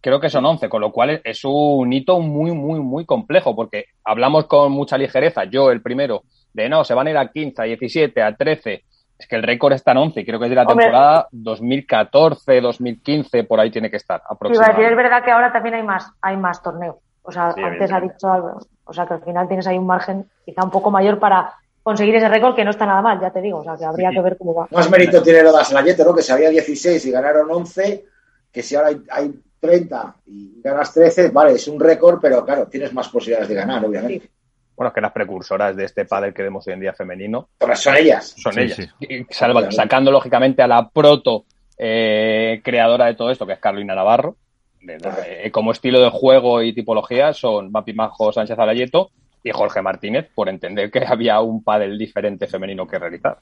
creo 0.00 0.20
que 0.20 0.30
son 0.30 0.44
11, 0.44 0.68
con 0.68 0.80
lo 0.80 0.92
cual 0.92 1.20
es 1.24 1.44
un 1.44 1.92
hito 1.92 2.20
muy, 2.20 2.52
muy, 2.52 2.80
muy 2.80 3.04
complejo, 3.04 3.54
porque 3.54 3.86
hablamos 4.04 4.46
con 4.46 4.72
mucha 4.72 4.98
ligereza, 4.98 5.44
yo 5.44 5.70
el 5.70 5.82
primero, 5.82 6.22
de 6.52 6.68
no, 6.68 6.84
se 6.84 6.94
van 6.94 7.06
a 7.06 7.10
ir 7.10 7.16
a 7.16 7.28
15, 7.28 7.62
a 7.62 7.64
17, 7.64 8.22
a 8.22 8.34
13. 8.34 8.84
Es 9.18 9.26
que 9.26 9.36
el 9.36 9.42
récord 9.42 9.72
está 9.72 9.92
en 9.92 9.98
11, 9.98 10.24
creo 10.24 10.38
que 10.38 10.46
es 10.46 10.50
de 10.50 10.56
la 10.56 10.66
temporada 10.66 11.26
2014, 11.32 12.60
2015, 12.60 13.44
por 13.44 13.58
ahí 13.58 13.70
tiene 13.70 13.90
que 13.90 13.96
estar 13.96 14.22
aproximadamente. 14.28 14.90
es 14.90 14.96
verdad 14.96 15.24
que 15.24 15.30
ahora 15.32 15.52
también 15.52 15.74
hay 15.74 15.82
más, 15.82 16.12
hay 16.22 16.36
más 16.36 16.62
torneos. 16.62 16.96
O 17.28 17.32
sea, 17.32 17.54
antes 17.62 17.92
ha 17.92 18.00
dicho 18.00 18.32
algo. 18.32 18.58
O 18.84 18.92
sea, 18.94 19.06
que 19.06 19.12
al 19.12 19.22
final 19.22 19.46
tienes 19.46 19.66
ahí 19.66 19.76
un 19.76 19.86
margen 19.86 20.24
quizá 20.46 20.64
un 20.64 20.70
poco 20.70 20.90
mayor 20.90 21.18
para 21.18 21.52
conseguir 21.82 22.14
ese 22.14 22.26
récord 22.26 22.56
que 22.56 22.64
no 22.64 22.70
está 22.70 22.86
nada 22.86 23.02
mal, 23.02 23.20
ya 23.20 23.30
te 23.30 23.42
digo. 23.42 23.58
O 23.58 23.64
sea, 23.64 23.76
que 23.76 23.84
habría 23.84 24.10
que 24.10 24.22
ver 24.22 24.38
cómo 24.38 24.54
va. 24.54 24.66
Más 24.70 24.90
mérito 24.90 25.22
tiene 25.22 25.42
lo 25.42 25.52
de 25.52 25.60
Aslayete, 25.60 26.04
¿no? 26.04 26.14
Que 26.14 26.22
si 26.22 26.32
había 26.32 26.48
16 26.48 27.04
y 27.04 27.10
ganaron 27.10 27.50
11, 27.50 28.06
que 28.50 28.62
si 28.62 28.76
ahora 28.76 28.88
hay, 28.88 29.02
hay 29.10 29.34
30 29.60 30.16
y 30.24 30.62
ganas 30.62 30.94
13, 30.94 31.28
vale, 31.28 31.52
es 31.52 31.68
un 31.68 31.78
récord, 31.78 32.18
pero 32.18 32.42
claro, 32.46 32.66
tienes 32.66 32.94
más 32.94 33.10
posibilidades 33.10 33.50
de 33.50 33.54
ganar, 33.54 33.84
obviamente. 33.84 34.30
Bueno, 34.74 34.90
que 34.90 35.02
las 35.02 35.12
precursoras 35.12 35.76
de 35.76 35.84
este 35.84 36.06
pádel 36.06 36.32
que 36.32 36.44
vemos 36.44 36.66
hoy 36.66 36.72
en 36.72 36.80
día 36.80 36.94
femenino. 36.94 37.50
son 37.74 37.94
ellas. 37.94 38.34
Son 38.38 38.58
ellas. 38.58 38.88
sacando 39.68 40.10
lógicamente 40.10 40.62
a 40.62 40.66
la 40.66 40.88
proto 40.88 41.44
eh, 41.76 42.62
creadora 42.64 43.04
de 43.04 43.16
todo 43.16 43.30
esto, 43.30 43.46
que 43.46 43.52
es 43.52 43.58
Carolina 43.58 43.94
Navarro. 43.94 44.36
Eh, 44.86 45.50
como 45.50 45.72
estilo 45.72 46.00
de 46.00 46.10
juego 46.10 46.62
y 46.62 46.72
tipología 46.72 47.32
son 47.32 47.70
Mapi 47.70 47.92
Majo 47.92 48.32
Sánchez 48.32 48.58
Alayeto 48.58 49.10
y 49.42 49.50
Jorge 49.50 49.82
Martínez, 49.82 50.28
por 50.34 50.48
entender 50.48 50.90
que 50.90 51.00
había 51.06 51.40
un 51.40 51.62
pádel 51.62 51.98
diferente 51.98 52.46
femenino 52.46 52.86
que 52.86 52.98
realizar. 52.98 53.38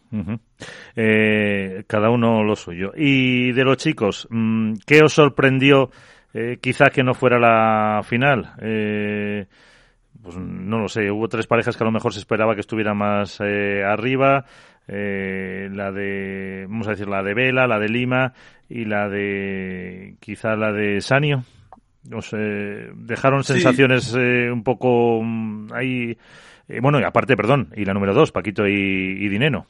Eh, 0.94 1.84
cada 1.86 2.10
uno 2.10 2.42
lo 2.42 2.56
suyo. 2.56 2.92
Y 2.96 3.52
de 3.52 3.64
los 3.64 3.76
chicos, 3.76 4.26
mm, 4.30 4.74
¿qué 4.86 5.02
os 5.02 5.12
sorprendió 5.12 5.90
quizás 6.60 6.90
que 6.90 7.02
no 7.02 7.14
fuera 7.14 7.38
la 7.38 8.02
final? 8.02 8.52
pues 10.26 10.36
no 10.38 10.78
lo 10.78 10.88
sé, 10.88 11.10
hubo 11.10 11.28
tres 11.28 11.46
parejas 11.46 11.76
que 11.76 11.84
a 11.84 11.86
lo 11.86 11.92
mejor 11.92 12.12
se 12.12 12.18
esperaba 12.18 12.54
que 12.54 12.60
estuvieran 12.60 12.96
más 12.96 13.38
eh, 13.40 13.84
arriba, 13.84 14.44
eh, 14.88 15.68
la 15.72 15.92
de, 15.92 16.66
vamos 16.68 16.86
a 16.86 16.90
decir, 16.90 17.08
la 17.08 17.22
de 17.22 17.34
Vela, 17.34 17.66
la 17.66 17.78
de 17.78 17.88
Lima 17.88 18.32
y 18.68 18.84
la 18.84 19.08
de, 19.08 20.16
quizá 20.20 20.56
la 20.56 20.72
de 20.72 21.00
Sanio. 21.00 21.44
O 22.12 22.20
dejaron 22.94 23.42
sensaciones 23.42 24.14
eh, 24.16 24.48
un 24.52 24.62
poco 24.62 25.20
mm, 25.22 25.72
ahí, 25.72 26.16
bueno, 26.80 27.00
y 27.00 27.02
aparte, 27.02 27.36
perdón, 27.36 27.72
y 27.74 27.84
la 27.84 27.94
número 27.94 28.14
dos, 28.14 28.30
Paquito 28.30 28.66
y, 28.66 29.28
Dineno. 29.28 29.66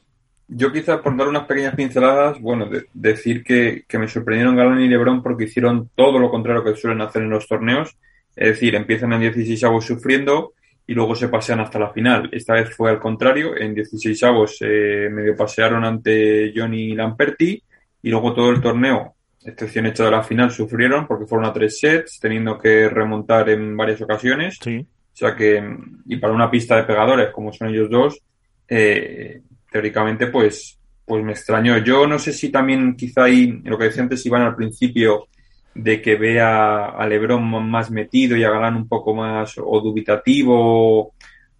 Yo 0.48 0.70
quizá 0.70 1.02
por 1.02 1.16
dar 1.16 1.28
unas 1.28 1.44
pequeñas 1.44 1.74
pinceladas, 1.74 2.38
bueno, 2.40 2.68
decir 2.92 3.42
que, 3.42 3.84
que 3.88 3.98
me 3.98 4.06
sorprendieron 4.06 4.54
Galán 4.54 4.80
y 4.80 4.88
Lebron 4.88 5.22
porque 5.22 5.44
hicieron 5.44 5.90
todo 5.94 6.18
lo 6.18 6.30
contrario 6.30 6.62
que 6.62 6.76
suelen 6.76 7.00
hacer 7.00 7.22
en 7.22 7.30
los 7.30 7.48
torneos 7.48 7.96
es 8.36 8.48
decir, 8.48 8.74
empiezan 8.74 9.14
en 9.14 9.22
16 9.22 9.64
avos 9.64 9.86
sufriendo 9.86 10.52
y 10.86 10.94
luego 10.94 11.14
se 11.14 11.28
pasean 11.28 11.60
hasta 11.60 11.78
la 11.78 11.90
final. 11.90 12.28
Esta 12.32 12.54
vez 12.54 12.74
fue 12.74 12.90
al 12.90 13.00
contrario, 13.00 13.56
en 13.56 13.74
16 13.74 14.22
avos 14.22 14.58
eh, 14.60 15.08
medio 15.10 15.34
pasearon 15.34 15.84
ante 15.84 16.52
Johnny 16.54 16.94
Lamperti 16.94 17.62
y 18.02 18.10
luego 18.10 18.32
todo 18.32 18.50
el 18.50 18.60
torneo, 18.60 19.16
excepción 19.44 19.86
hecha 19.86 20.04
de 20.04 20.12
la 20.12 20.22
final, 20.22 20.50
sufrieron 20.50 21.06
porque 21.06 21.26
fueron 21.26 21.46
a 21.48 21.52
tres 21.52 21.80
sets, 21.80 22.20
teniendo 22.20 22.56
que 22.58 22.88
remontar 22.88 23.48
en 23.48 23.76
varias 23.76 24.00
ocasiones. 24.00 24.58
Sí. 24.62 24.78
O 24.78 25.16
sea 25.16 25.34
que, 25.34 25.62
y 26.06 26.16
para 26.18 26.32
una 26.32 26.50
pista 26.50 26.76
de 26.76 26.84
pegadores 26.84 27.30
como 27.30 27.52
son 27.52 27.68
ellos 27.68 27.90
dos, 27.90 28.20
eh, 28.68 29.40
teóricamente 29.70 30.28
pues, 30.28 30.78
pues 31.04 31.24
me 31.24 31.32
extrañó. 31.32 31.78
Yo 31.78 32.06
no 32.06 32.18
sé 32.18 32.32
si 32.32 32.50
también 32.50 32.94
quizá 32.94 33.24
ahí, 33.24 33.60
lo 33.64 33.76
que 33.76 33.86
decía 33.86 34.02
antes, 34.02 34.24
iban 34.26 34.42
al 34.42 34.54
principio 34.54 35.26
de 35.76 36.00
que 36.00 36.16
vea 36.16 36.86
a 36.86 37.06
Lebron 37.06 37.44
más 37.68 37.90
metido 37.90 38.34
y 38.36 38.44
a 38.44 38.50
Galán 38.50 38.76
un 38.76 38.88
poco 38.88 39.14
más 39.14 39.58
o 39.58 39.80
dubitativo, 39.80 41.12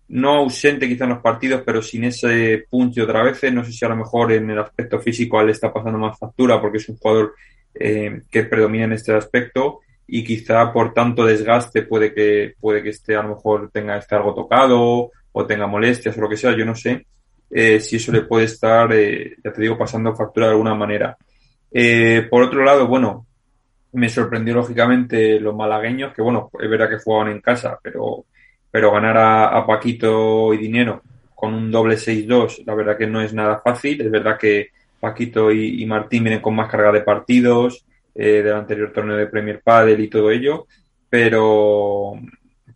no 0.09 0.31
ausente 0.37 0.89
quizá 0.89 1.05
en 1.05 1.11
los 1.11 1.19
partidos, 1.19 1.63
pero 1.67 1.83
sin 1.83 2.05
ese 2.05 2.65
punch 2.71 2.99
otra 2.99 3.23
vez. 3.23 3.53
No 3.53 3.63
sé 3.63 3.73
si 3.73 3.85
a 3.85 3.89
lo 3.89 3.97
mejor 3.97 4.33
en 4.33 4.51
el 4.51 4.59
aspecto 4.59 5.01
físico 5.01 5.43
le 5.43 5.53
está 5.53 5.71
pasando 5.73 5.99
más 5.99 6.19
factura 6.19 6.61
porque 6.61 6.79
es 6.79 6.89
un 6.89 6.97
jugador 6.97 7.35
eh, 7.75 8.23
que 8.31 8.45
predomina 8.45 8.85
en 8.85 8.93
este 8.93 9.13
aspecto 9.13 9.81
y 10.07 10.25
quizá 10.25 10.73
por 10.73 10.95
tanto 10.95 11.27
desgaste 11.27 11.83
puede 11.83 12.15
que 12.15 12.55
puede 12.61 12.83
que 12.83 12.91
esté 12.91 13.17
a 13.17 13.23
lo 13.23 13.31
mejor 13.31 13.71
tenga 13.73 13.99
este 13.99 14.15
algo 14.15 14.35
tocado 14.35 15.11
o 15.33 15.47
tenga 15.47 15.67
molestias 15.67 16.17
o 16.17 16.21
lo 16.21 16.29
que 16.29 16.37
sea, 16.37 16.57
yo 16.57 16.65
no 16.65 16.75
sé 16.75 17.05
eh, 17.51 17.81
si 17.81 17.97
eso 17.97 18.13
le 18.13 18.23
puede 18.23 18.47
estar, 18.47 18.91
eh, 18.93 19.37
ya 19.45 19.53
te 19.53 19.61
digo, 19.61 19.77
pasando 19.77 20.15
factura 20.17 20.47
de 20.47 20.53
alguna 20.53 20.75
manera. 20.75 21.17
Por 22.31 22.43
otro 22.43 22.65
lado, 22.65 22.87
bueno, 22.87 23.26
me 23.97 24.11
sorprendió 24.11 24.55
lógicamente 24.55 25.41
los 25.41 25.57
malagueños, 25.57 26.13
que 26.15 26.21
bueno, 26.21 26.51
es 26.61 26.69
verdad 26.69 26.91
que 26.91 26.99
jugaban 26.99 27.33
en 27.33 27.41
casa, 27.41 27.79
pero, 27.83 28.27
pero 28.71 28.93
ganar 28.93 29.17
a, 29.17 29.67
Paquito 29.67 30.53
y 30.53 30.59
Dinero 30.59 31.03
con 31.35 31.55
un 31.55 31.71
doble 31.71 31.97
6-2, 31.97 32.65
la 32.67 32.75
verdad 32.75 32.97
que 32.97 33.07
no 33.07 33.21
es 33.21 33.33
nada 33.33 33.61
fácil. 33.65 34.01
Es 34.01 34.11
verdad 34.11 34.39
que 34.39 34.69
Paquito 35.01 35.51
y, 35.51 35.85
Martín 35.87 36.25
vienen 36.25 36.43
con 36.43 36.55
más 36.55 36.71
carga 36.71 36.93
de 36.93 37.01
partidos 37.01 37.85
del 38.15 38.53
anterior 38.53 38.93
torneo 38.93 39.17
de 39.17 39.27
Premier 39.27 39.61
Padel 39.63 40.01
y 40.01 40.09
todo 40.09 40.31
ello, 40.31 40.67
pero, 41.11 42.15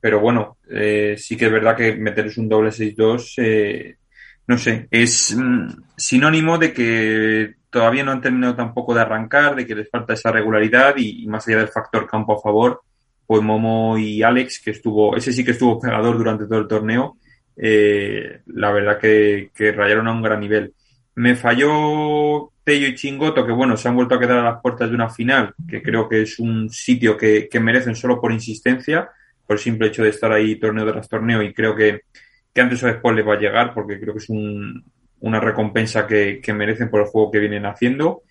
pero 0.00 0.20
bueno, 0.20 0.58
eh, 0.70 1.16
sí 1.18 1.36
que 1.36 1.46
es 1.46 1.52
verdad 1.52 1.76
que 1.76 1.96
meterles 1.96 2.36
un 2.36 2.48
doble 2.48 2.70
6-2, 2.70 3.34
eh, 3.38 3.96
no 4.46 4.58
sé, 4.58 4.86
es 4.90 5.34
mm, 5.34 5.68
sinónimo 5.96 6.58
de 6.58 6.72
que 6.74 7.54
todavía 7.70 8.04
no 8.04 8.12
han 8.12 8.20
terminado 8.20 8.54
tampoco 8.54 8.94
de 8.94 9.00
arrancar, 9.00 9.56
de 9.56 9.66
que 9.66 9.74
les 9.74 9.88
falta 9.88 10.14
esa 10.14 10.32
regularidad 10.32 10.94
y, 10.96 11.26
más 11.26 11.46
allá 11.46 11.58
del 11.58 11.68
factor 11.68 12.06
campo 12.06 12.36
a 12.36 12.42
favor, 12.42 12.82
pues 13.26 13.42
Momo 13.42 13.96
y 13.96 14.22
Alex, 14.22 14.60
que 14.64 14.72
estuvo, 14.72 15.16
ese 15.16 15.32
sí 15.32 15.44
que 15.44 15.52
estuvo 15.52 15.80
pegador 15.80 16.18
durante 16.18 16.46
todo 16.46 16.58
el 16.58 16.68
torneo, 16.68 17.16
eh, 17.56 18.40
la 18.46 18.72
verdad 18.72 18.98
que, 18.98 19.50
que 19.54 19.72
rayaron 19.72 20.08
a 20.08 20.12
un 20.12 20.22
gran 20.22 20.40
nivel. 20.40 20.74
Me 21.14 21.36
falló 21.36 22.50
Tello 22.64 22.86
y 22.88 22.94
Chingoto, 22.94 23.46
que 23.46 23.52
bueno, 23.52 23.76
se 23.76 23.88
han 23.88 23.96
vuelto 23.96 24.14
a 24.14 24.20
quedar 24.20 24.38
a 24.38 24.50
las 24.50 24.60
puertas 24.60 24.88
de 24.88 24.94
una 24.94 25.10
final, 25.10 25.54
que 25.68 25.82
creo 25.82 26.08
que 26.08 26.22
es 26.22 26.38
un 26.38 26.70
sitio 26.70 27.16
que, 27.16 27.48
que 27.48 27.60
merecen 27.60 27.94
solo 27.94 28.20
por 28.20 28.32
insistencia 28.32 29.10
por 29.50 29.56
el 29.56 29.62
simple 29.64 29.88
hecho 29.88 30.04
de 30.04 30.10
estar 30.10 30.30
ahí 30.30 30.60
torneo 30.60 30.88
tras 30.92 31.08
torneo 31.08 31.42
y 31.42 31.52
creo 31.52 31.74
que, 31.74 32.02
antes 32.54 32.84
o 32.84 32.86
después 32.86 33.16
les 33.16 33.26
va 33.26 33.34
a 33.34 33.40
llegar 33.40 33.74
porque 33.74 33.98
creo 33.98 34.14
que 34.14 34.20
es 34.20 34.30
una 35.20 35.40
recompensa 35.40 36.06
que, 36.06 36.40
merecen 36.54 36.90
por 36.90 37.00
el 37.00 37.06
juego 37.06 37.30
que 37.30 37.38
vienen 37.38 37.66
haciendo. 37.66 38.22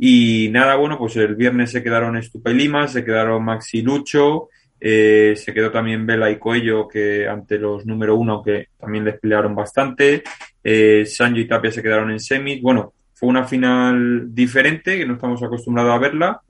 Y 0.00 0.48
nada, 0.50 0.76
bueno, 0.76 0.98
pues 0.98 1.16
el 1.16 1.34
viernes 1.34 1.70
se 1.70 1.82
quedaron 1.82 2.16
Estupa 2.16 2.50
y 2.50 2.54
Lima, 2.54 2.86
se 2.88 3.04
quedaron 3.04 3.44
Maxi 3.44 3.82
Lucho, 3.82 4.48
eh, 4.80 5.34
se 5.36 5.52
quedó 5.52 5.70
también 5.70 6.06
Vela 6.06 6.30
y 6.30 6.38
Coello, 6.38 6.86
que 6.86 7.26
ante 7.26 7.58
los 7.58 7.84
número 7.84 8.14
uno, 8.14 8.34
aunque 8.34 8.68
también 8.78 9.04
les 9.04 9.18
pelearon 9.18 9.54
bastante. 9.54 10.22
Eh, 10.62 11.04
Sanjo 11.06 11.38
y 11.38 11.48
Tapia 11.48 11.72
se 11.72 11.82
quedaron 11.82 12.10
en 12.10 12.20
semis. 12.20 12.62
Bueno, 12.62 12.92
fue 13.14 13.28
una 13.28 13.44
final 13.44 14.34
diferente, 14.34 14.96
que 14.96 15.06
no 15.06 15.14
estamos 15.14 15.42
acostumbrados 15.42 15.92
a 15.94 15.98
verla 15.98 16.42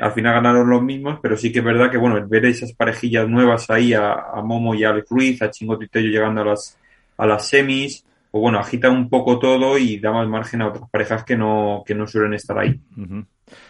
al 0.00 0.12
final 0.12 0.34
ganaron 0.34 0.68
los 0.68 0.82
mismos, 0.82 1.18
pero 1.22 1.36
sí 1.36 1.50
que 1.50 1.60
es 1.60 1.64
verdad 1.64 1.90
que, 1.90 1.96
bueno, 1.96 2.24
ver 2.26 2.44
esas 2.44 2.72
parejillas 2.72 3.28
nuevas 3.28 3.70
ahí 3.70 3.94
a, 3.94 4.16
Momo 4.44 4.74
y 4.74 4.84
a 4.84 4.90
Alex 4.90 5.08
Ruiz, 5.08 5.42
a 5.42 5.50
Chingoto 5.50 5.84
y 5.84 6.02
llegando 6.02 6.42
a 6.42 6.44
las, 6.44 6.78
a 7.16 7.26
las 7.26 7.48
semis, 7.48 8.04
pues 8.36 8.42
bueno, 8.42 8.58
agita 8.58 8.90
un 8.90 9.08
poco 9.08 9.38
todo 9.38 9.78
y 9.78 9.98
da 9.98 10.12
más 10.12 10.28
margen 10.28 10.60
a 10.60 10.68
otras 10.68 10.90
parejas 10.90 11.24
que 11.24 11.38
no, 11.38 11.82
que 11.86 11.94
no 11.94 12.06
suelen 12.06 12.34
estar 12.34 12.58
ahí. 12.58 12.78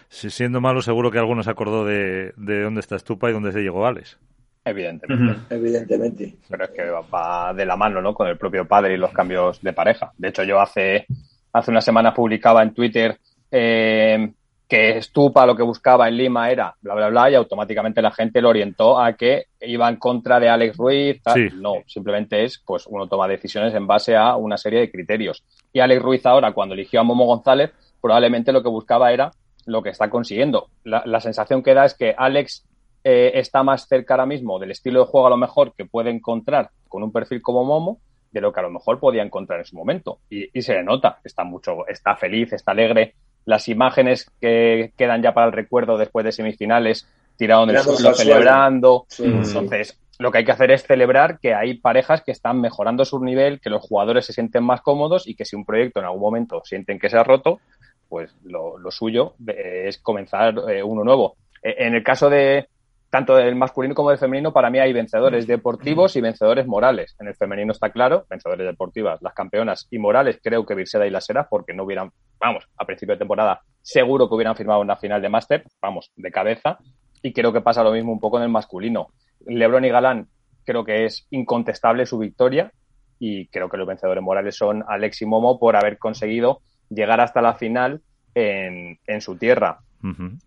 siendo 0.09 0.61
malo, 0.61 0.83
seguro 0.83 1.13
que 1.13 1.21
alguno 1.21 1.45
se 1.45 1.51
acordó 1.51 1.85
de, 1.85 2.33
de 2.37 2.63
dónde 2.63 2.81
está 2.81 2.97
Estupa 2.97 3.31
y 3.31 3.33
dónde 3.33 3.53
se 3.53 3.61
llegó 3.61 3.87
Alex. 3.87 4.19
Evidentemente. 4.65 5.55
Evidentemente. 5.55 6.35
Pero 6.49 6.65
es 6.65 6.71
que 6.71 6.83
va 6.83 7.55
de 7.55 7.65
la 7.65 7.77
mano, 7.77 8.03
¿no? 8.03 8.13
Con 8.13 8.27
el 8.27 8.37
propio 8.37 8.67
padre 8.67 8.95
y 8.95 8.97
los 8.97 9.13
cambios 9.13 9.63
de 9.63 9.73
pareja. 9.73 10.11
De 10.19 10.31
hecho, 10.31 10.43
yo 10.43 10.61
hace, 10.61 11.07
hace 11.53 11.71
una 11.71 11.81
semana 11.81 12.13
publicaba 12.13 12.65
en 12.65 12.75
Twitter 12.75 13.21
eh, 13.53 14.33
que 14.69 15.01
Stupa 15.01 15.47
lo 15.47 15.55
que 15.55 15.63
buscaba 15.63 16.09
en 16.09 16.17
Lima 16.17 16.51
era 16.51 16.75
bla, 16.81 16.95
bla, 16.95 17.09
bla, 17.09 17.31
y 17.31 17.35
automáticamente 17.35 18.03
la 18.03 18.11
gente 18.11 18.41
lo 18.41 18.49
orientó 18.49 18.99
a 18.99 19.13
que 19.13 19.47
iba 19.61 19.89
en 19.89 19.97
contra 19.97 20.41
de 20.41 20.49
Alex 20.49 20.77
Ruiz. 20.77 21.23
No, 21.55 21.75
simplemente 21.87 22.45
es, 22.45 22.61
pues 22.65 22.87
uno 22.87 23.07
toma 23.07 23.29
decisiones 23.29 23.75
en 23.75 23.87
base 23.87 24.17
a 24.17 24.37
una 24.37 24.57
serie 24.57 24.81
de 24.81 24.91
criterios. 24.91 25.45
Y 25.73 25.81
Alex 25.81 26.03
Ruiz 26.03 26.27
ahora, 26.27 26.53
cuando 26.53 26.75
eligió 26.75 27.01
a 27.01 27.05
Momo 27.05 27.27
González, 27.27 27.71
probablemente 28.01 28.53
lo 28.53 28.63
que 28.63 28.69
buscaba 28.69 29.13
era 29.13 29.31
lo 29.67 29.83
que 29.83 29.91
está 29.91 30.11
consiguiendo. 30.11 30.69
La, 30.85 31.21
sensación 31.21 31.63
que 31.63 31.75
da 31.75 31.85
es 31.85 31.95
que 31.95 32.15
Alex 32.17 32.65
eh, 33.05 33.33
está 33.35 33.63
más 33.63 33.87
cerca 33.87 34.15
ahora 34.15 34.27
mismo 34.27 34.59
del 34.59 34.73
estilo 34.73 35.01
de 35.01 35.07
juego 35.07 35.29
a 35.29 35.31
lo 35.31 35.37
mejor 35.37 35.75
que 35.75 35.85
puede 35.85 36.11
encontrar 36.11 36.71
con 36.89 37.03
un 37.05 37.13
perfil 37.13 37.41
como 37.41 37.65
Momo 37.65 37.99
de 38.33 38.41
lo 38.41 38.53
que 38.53 38.61
a 38.61 38.65
lo 38.65 38.71
mejor 38.71 38.99
podía 38.99 39.23
encontrar 39.23 39.61
en 39.61 39.65
su 39.65 39.77
momento. 39.77 40.19
Y, 40.29 40.49
y 40.57 40.63
se 40.63 40.75
le 40.75 40.83
nota, 40.83 41.21
está 41.23 41.45
mucho, 41.45 41.87
está 41.87 42.17
feliz, 42.17 42.53
está 42.53 42.73
alegre, 42.73 43.15
las 43.47 43.69
imágenes 43.69 44.31
que 44.41 44.93
quedan 44.99 45.23
ya 45.23 45.33
para 45.33 45.47
el 45.47 45.53
recuerdo 45.53 45.97
después 45.97 46.25
de 46.25 46.33
semifinales, 46.33 47.09
tirado 47.37 47.65
en 47.65 47.71
el 47.71 47.79
suelo 47.79 48.13
celebrando. 48.13 49.07
Entonces, 49.19 49.99
lo 50.19 50.31
que 50.31 50.39
hay 50.39 50.45
que 50.45 50.53
hacer 50.53 50.73
es 50.73 50.83
celebrar 50.83 51.39
que 51.39 51.55
hay 51.55 51.75
parejas 51.75 52.23
que 52.23 52.33
están 52.33 52.61
mejorando 52.61 53.05
su 53.05 53.23
nivel, 53.23 53.61
que 53.61 53.71
los 53.71 53.83
jugadores 53.83 54.27
se 54.27 54.33
sienten 54.33 54.65
más 54.65 54.81
cómodos 54.83 55.27
y 55.27 55.35
que 55.35 55.45
si 55.45 55.57
un 55.57 55.65
proyecto 55.65 56.01
en 56.01 56.07
algún 56.07 56.21
momento 56.21 56.61
sienten 56.65 56.99
que 56.99 57.09
se 57.09 57.17
ha 57.17 57.25
roto, 57.25 57.61
pues 58.09 58.35
lo, 58.45 58.79
suyo 58.91 59.35
es 59.47 59.99
comenzar 59.99 60.55
eh, 60.69 60.83
uno 60.83 61.05
nuevo. 61.05 61.37
E, 61.63 61.87
en 61.87 61.95
el 61.95 62.03
caso 62.03 62.29
de, 62.29 62.69
tanto 63.17 63.35
del 63.35 63.57
masculino 63.57 63.95
como 63.95 64.11
del 64.11 64.19
femenino, 64.19 64.53
para 64.53 64.69
mí 64.69 64.79
hay 64.79 64.93
vencedores 64.93 65.47
deportivos 65.47 66.17
y 66.17 66.21
vencedores 66.21 66.67
morales. 66.67 67.17
En 67.19 67.29
el 67.29 67.35
femenino 67.35 67.73
está 67.73 67.89
claro, 67.89 68.27
vencedores 68.29 68.67
deportivas, 68.67 69.23
las 69.23 69.33
campeonas 69.33 69.89
y 69.91 69.99
morales, 69.99 70.39
creo 70.43 70.67
que 70.67 70.75
Virseda 70.75 71.07
y 71.07 71.11
Las 71.11 71.31
Heras, 71.31 71.47
porque 71.49 71.73
no 71.73 71.85
hubieran, 71.85 72.11
vamos, 72.39 72.69
a 72.77 72.85
principio 72.85 73.15
de 73.15 73.21
temporada, 73.21 73.63
seguro 73.81 74.29
que 74.29 74.35
hubieran 74.35 74.55
firmado 74.55 74.83
una 74.83 74.97
final 74.97 75.23
de 75.23 75.31
máster, 75.31 75.65
vamos, 75.81 76.13
de 76.15 76.31
cabeza, 76.31 76.77
y 77.23 77.33
creo 77.33 77.55
que 77.55 77.63
pasa 77.63 77.83
lo 77.83 77.91
mismo 77.91 78.13
un 78.13 78.21
poco 78.21 78.37
en 78.37 78.43
el 78.43 78.51
masculino. 78.51 79.09
Lebron 79.47 79.87
y 79.87 79.89
Galán, 79.89 80.29
creo 80.67 80.85
que 80.85 81.07
es 81.07 81.27
incontestable 81.31 82.05
su 82.05 82.19
victoria, 82.19 82.71
y 83.19 83.47
creo 83.47 83.71
que 83.71 83.79
los 83.79 83.87
vencedores 83.87 84.23
morales 84.23 84.57
son 84.59 84.85
Alex 84.87 85.23
y 85.23 85.25
Momo 85.25 85.59
por 85.59 85.75
haber 85.75 85.97
conseguido 85.97 86.61
llegar 86.91 87.23
hasta 87.23 87.41
la 87.41 87.55
final 87.55 88.03
en, 88.35 88.99
en 89.07 89.21
su 89.23 89.39
tierra 89.39 89.79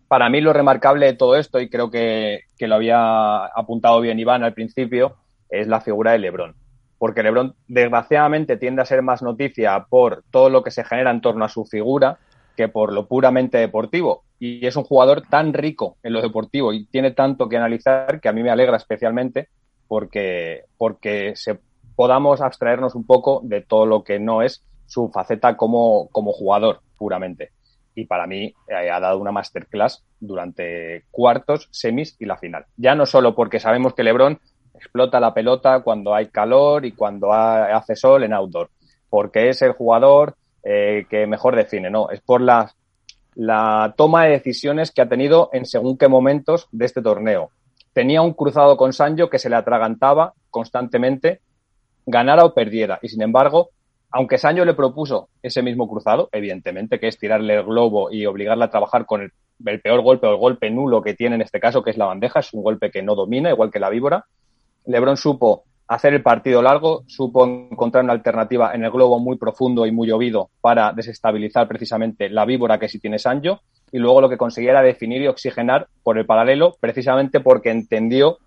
para 0.08 0.28
mí 0.28 0.40
lo 0.40 0.52
remarcable 0.52 1.06
de 1.06 1.14
todo 1.14 1.36
esto, 1.36 1.60
y 1.60 1.68
creo 1.68 1.90
que, 1.90 2.44
lo 2.58 2.74
había 2.74 3.46
apuntado 3.46 4.00
bien 4.00 4.18
Iván 4.18 4.44
al 4.44 4.54
principio, 4.54 5.16
es 5.48 5.66
la 5.66 5.80
figura 5.80 6.12
de 6.12 6.18
Lebron. 6.18 6.54
Porque 6.98 7.22
Lebron, 7.22 7.54
desgraciadamente, 7.66 8.56
tiende 8.56 8.82
a 8.82 8.86
ser 8.86 9.02
más 9.02 9.22
noticia 9.22 9.86
por 9.88 10.22
todo 10.30 10.50
lo 10.50 10.62
que 10.62 10.70
se 10.70 10.84
genera 10.84 11.10
en 11.10 11.20
torno 11.20 11.44
a 11.44 11.48
su 11.48 11.64
figura 11.64 12.18
que 12.56 12.68
por 12.68 12.92
lo 12.92 13.06
puramente 13.06 13.58
deportivo. 13.58 14.24
Y 14.38 14.66
es 14.66 14.76
un 14.76 14.84
jugador 14.84 15.22
tan 15.22 15.54
rico 15.54 15.96
en 16.02 16.12
lo 16.12 16.20
deportivo 16.20 16.72
y 16.72 16.84
tiene 16.86 17.12
tanto 17.12 17.48
que 17.48 17.56
analizar 17.56 18.20
que 18.20 18.28
a 18.28 18.32
mí 18.32 18.42
me 18.42 18.50
alegra 18.50 18.76
especialmente 18.76 19.48
porque, 19.88 20.64
porque 20.76 21.34
se, 21.36 21.58
podamos 21.96 22.40
abstraernos 22.40 22.94
un 22.94 23.06
poco 23.06 23.40
de 23.44 23.62
todo 23.62 23.86
lo 23.86 24.04
que 24.04 24.18
no 24.18 24.42
es 24.42 24.62
su 24.86 25.08
faceta 25.10 25.56
como, 25.56 26.08
como 26.08 26.32
jugador 26.32 26.80
puramente 26.98 27.50
y 27.94 28.06
para 28.06 28.26
mí 28.26 28.54
eh, 28.68 28.90
ha 28.90 29.00
dado 29.00 29.18
una 29.18 29.32
masterclass 29.32 30.02
durante 30.18 31.04
cuartos, 31.10 31.68
semis 31.70 32.16
y 32.18 32.26
la 32.26 32.36
final. 32.36 32.66
Ya 32.76 32.94
no 32.94 33.06
solo 33.06 33.34
porque 33.34 33.60
sabemos 33.60 33.94
que 33.94 34.02
Lebron 34.02 34.38
explota 34.74 35.20
la 35.20 35.34
pelota 35.34 35.80
cuando 35.80 36.14
hay 36.14 36.28
calor 36.28 36.84
y 36.86 36.92
cuando 36.92 37.32
hace 37.32 37.96
sol 37.96 38.24
en 38.24 38.32
outdoor, 38.32 38.70
porque 39.08 39.48
es 39.48 39.60
el 39.62 39.72
jugador 39.72 40.36
eh, 40.62 41.06
que 41.08 41.26
mejor 41.26 41.56
define, 41.56 41.90
no, 41.90 42.10
es 42.10 42.20
por 42.20 42.40
la, 42.40 42.72
la 43.34 43.94
toma 43.96 44.24
de 44.24 44.32
decisiones 44.32 44.90
que 44.90 45.02
ha 45.02 45.08
tenido 45.08 45.50
en 45.52 45.66
según 45.66 45.98
qué 45.98 46.08
momentos 46.08 46.68
de 46.72 46.86
este 46.86 47.02
torneo. 47.02 47.50
Tenía 47.92 48.22
un 48.22 48.34
cruzado 48.34 48.76
con 48.76 48.92
Sancho 48.92 49.28
que 49.28 49.38
se 49.38 49.50
le 49.50 49.56
atragantaba 49.56 50.32
constantemente, 50.48 51.40
ganara 52.06 52.44
o 52.44 52.54
perdiera, 52.54 52.98
y 53.02 53.08
sin 53.08 53.22
embargo 53.22 53.70
aunque 54.10 54.38
Sancho 54.38 54.64
le 54.64 54.74
propuso 54.74 55.28
ese 55.42 55.62
mismo 55.62 55.88
cruzado, 55.88 56.28
evidentemente, 56.32 56.98
que 56.98 57.08
es 57.08 57.18
tirarle 57.18 57.54
el 57.54 57.64
globo 57.64 58.10
y 58.10 58.26
obligarle 58.26 58.64
a 58.64 58.70
trabajar 58.70 59.06
con 59.06 59.22
el, 59.22 59.80
peor 59.80 60.00
golpe 60.02 60.26
o 60.26 60.30
el 60.30 60.36
golpe 60.36 60.70
nulo 60.70 61.02
que 61.02 61.14
tiene 61.14 61.36
en 61.36 61.42
este 61.42 61.60
caso, 61.60 61.82
que 61.82 61.90
es 61.90 61.96
la 61.96 62.06
bandeja, 62.06 62.40
es 62.40 62.52
un 62.52 62.62
golpe 62.62 62.90
que 62.90 63.02
no 63.02 63.14
domina, 63.14 63.50
igual 63.50 63.70
que 63.70 63.78
la 63.78 63.90
víbora. 63.90 64.24
Lebron 64.86 65.16
supo 65.16 65.64
hacer 65.86 66.14
el 66.14 66.22
partido 66.22 66.62
largo, 66.62 67.04
supo 67.06 67.44
encontrar 67.44 68.04
una 68.04 68.12
alternativa 68.12 68.74
en 68.74 68.84
el 68.84 68.90
globo 68.90 69.18
muy 69.18 69.36
profundo 69.36 69.86
y 69.86 69.92
muy 69.92 70.08
llovido 70.08 70.50
para 70.60 70.92
desestabilizar 70.92 71.68
precisamente 71.68 72.30
la 72.30 72.44
víbora 72.44 72.78
que 72.78 72.88
sí 72.88 72.98
tiene 72.98 73.18
Sancho, 73.18 73.60
y 73.92 73.98
luego 73.98 74.20
lo 74.20 74.28
que 74.28 74.38
conseguía 74.38 74.70
era 74.70 74.82
definir 74.82 75.22
y 75.22 75.26
oxigenar 75.26 75.88
por 76.02 76.16
el 76.18 76.26
paralelo, 76.26 76.76
precisamente 76.80 77.40
porque 77.40 77.70
entendió 77.70 78.38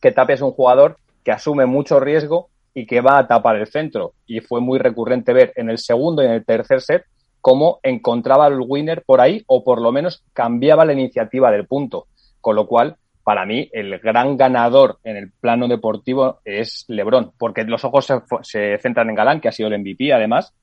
que 0.00 0.12
Tapia 0.12 0.34
es 0.34 0.40
un 0.40 0.52
jugador 0.52 0.96
que 1.22 1.32
asume 1.32 1.66
mucho 1.66 2.00
riesgo 2.00 2.48
y 2.74 2.86
que 2.86 3.00
va 3.00 3.18
a 3.18 3.26
tapar 3.26 3.56
el 3.56 3.66
centro. 3.66 4.14
Y 4.26 4.40
fue 4.40 4.60
muy 4.60 4.78
recurrente 4.78 5.32
ver 5.32 5.52
en 5.56 5.70
el 5.70 5.78
segundo 5.78 6.22
y 6.22 6.26
en 6.26 6.32
el 6.32 6.44
tercer 6.44 6.80
set 6.80 7.04
cómo 7.40 7.80
encontraba 7.82 8.46
el 8.46 8.60
winner 8.60 9.02
por 9.04 9.20
ahí 9.20 9.42
o 9.46 9.64
por 9.64 9.80
lo 9.80 9.92
menos 9.92 10.24
cambiaba 10.32 10.84
la 10.84 10.92
iniciativa 10.92 11.50
del 11.50 11.66
punto. 11.66 12.06
Con 12.40 12.56
lo 12.56 12.66
cual, 12.66 12.96
para 13.24 13.44
mí, 13.46 13.68
el 13.72 13.98
gran 13.98 14.36
ganador 14.36 14.98
en 15.04 15.16
el 15.16 15.30
plano 15.32 15.68
deportivo 15.68 16.40
es 16.44 16.84
Lebron, 16.88 17.32
porque 17.38 17.64
los 17.64 17.84
ojos 17.84 18.08
se, 18.42 18.78
centran 18.78 19.10
en 19.10 19.14
Galán, 19.14 19.40
que 19.40 19.48
ha 19.48 19.52
sido 19.52 19.68
el 19.68 19.78
MVP 19.78 20.12
además, 20.12 20.54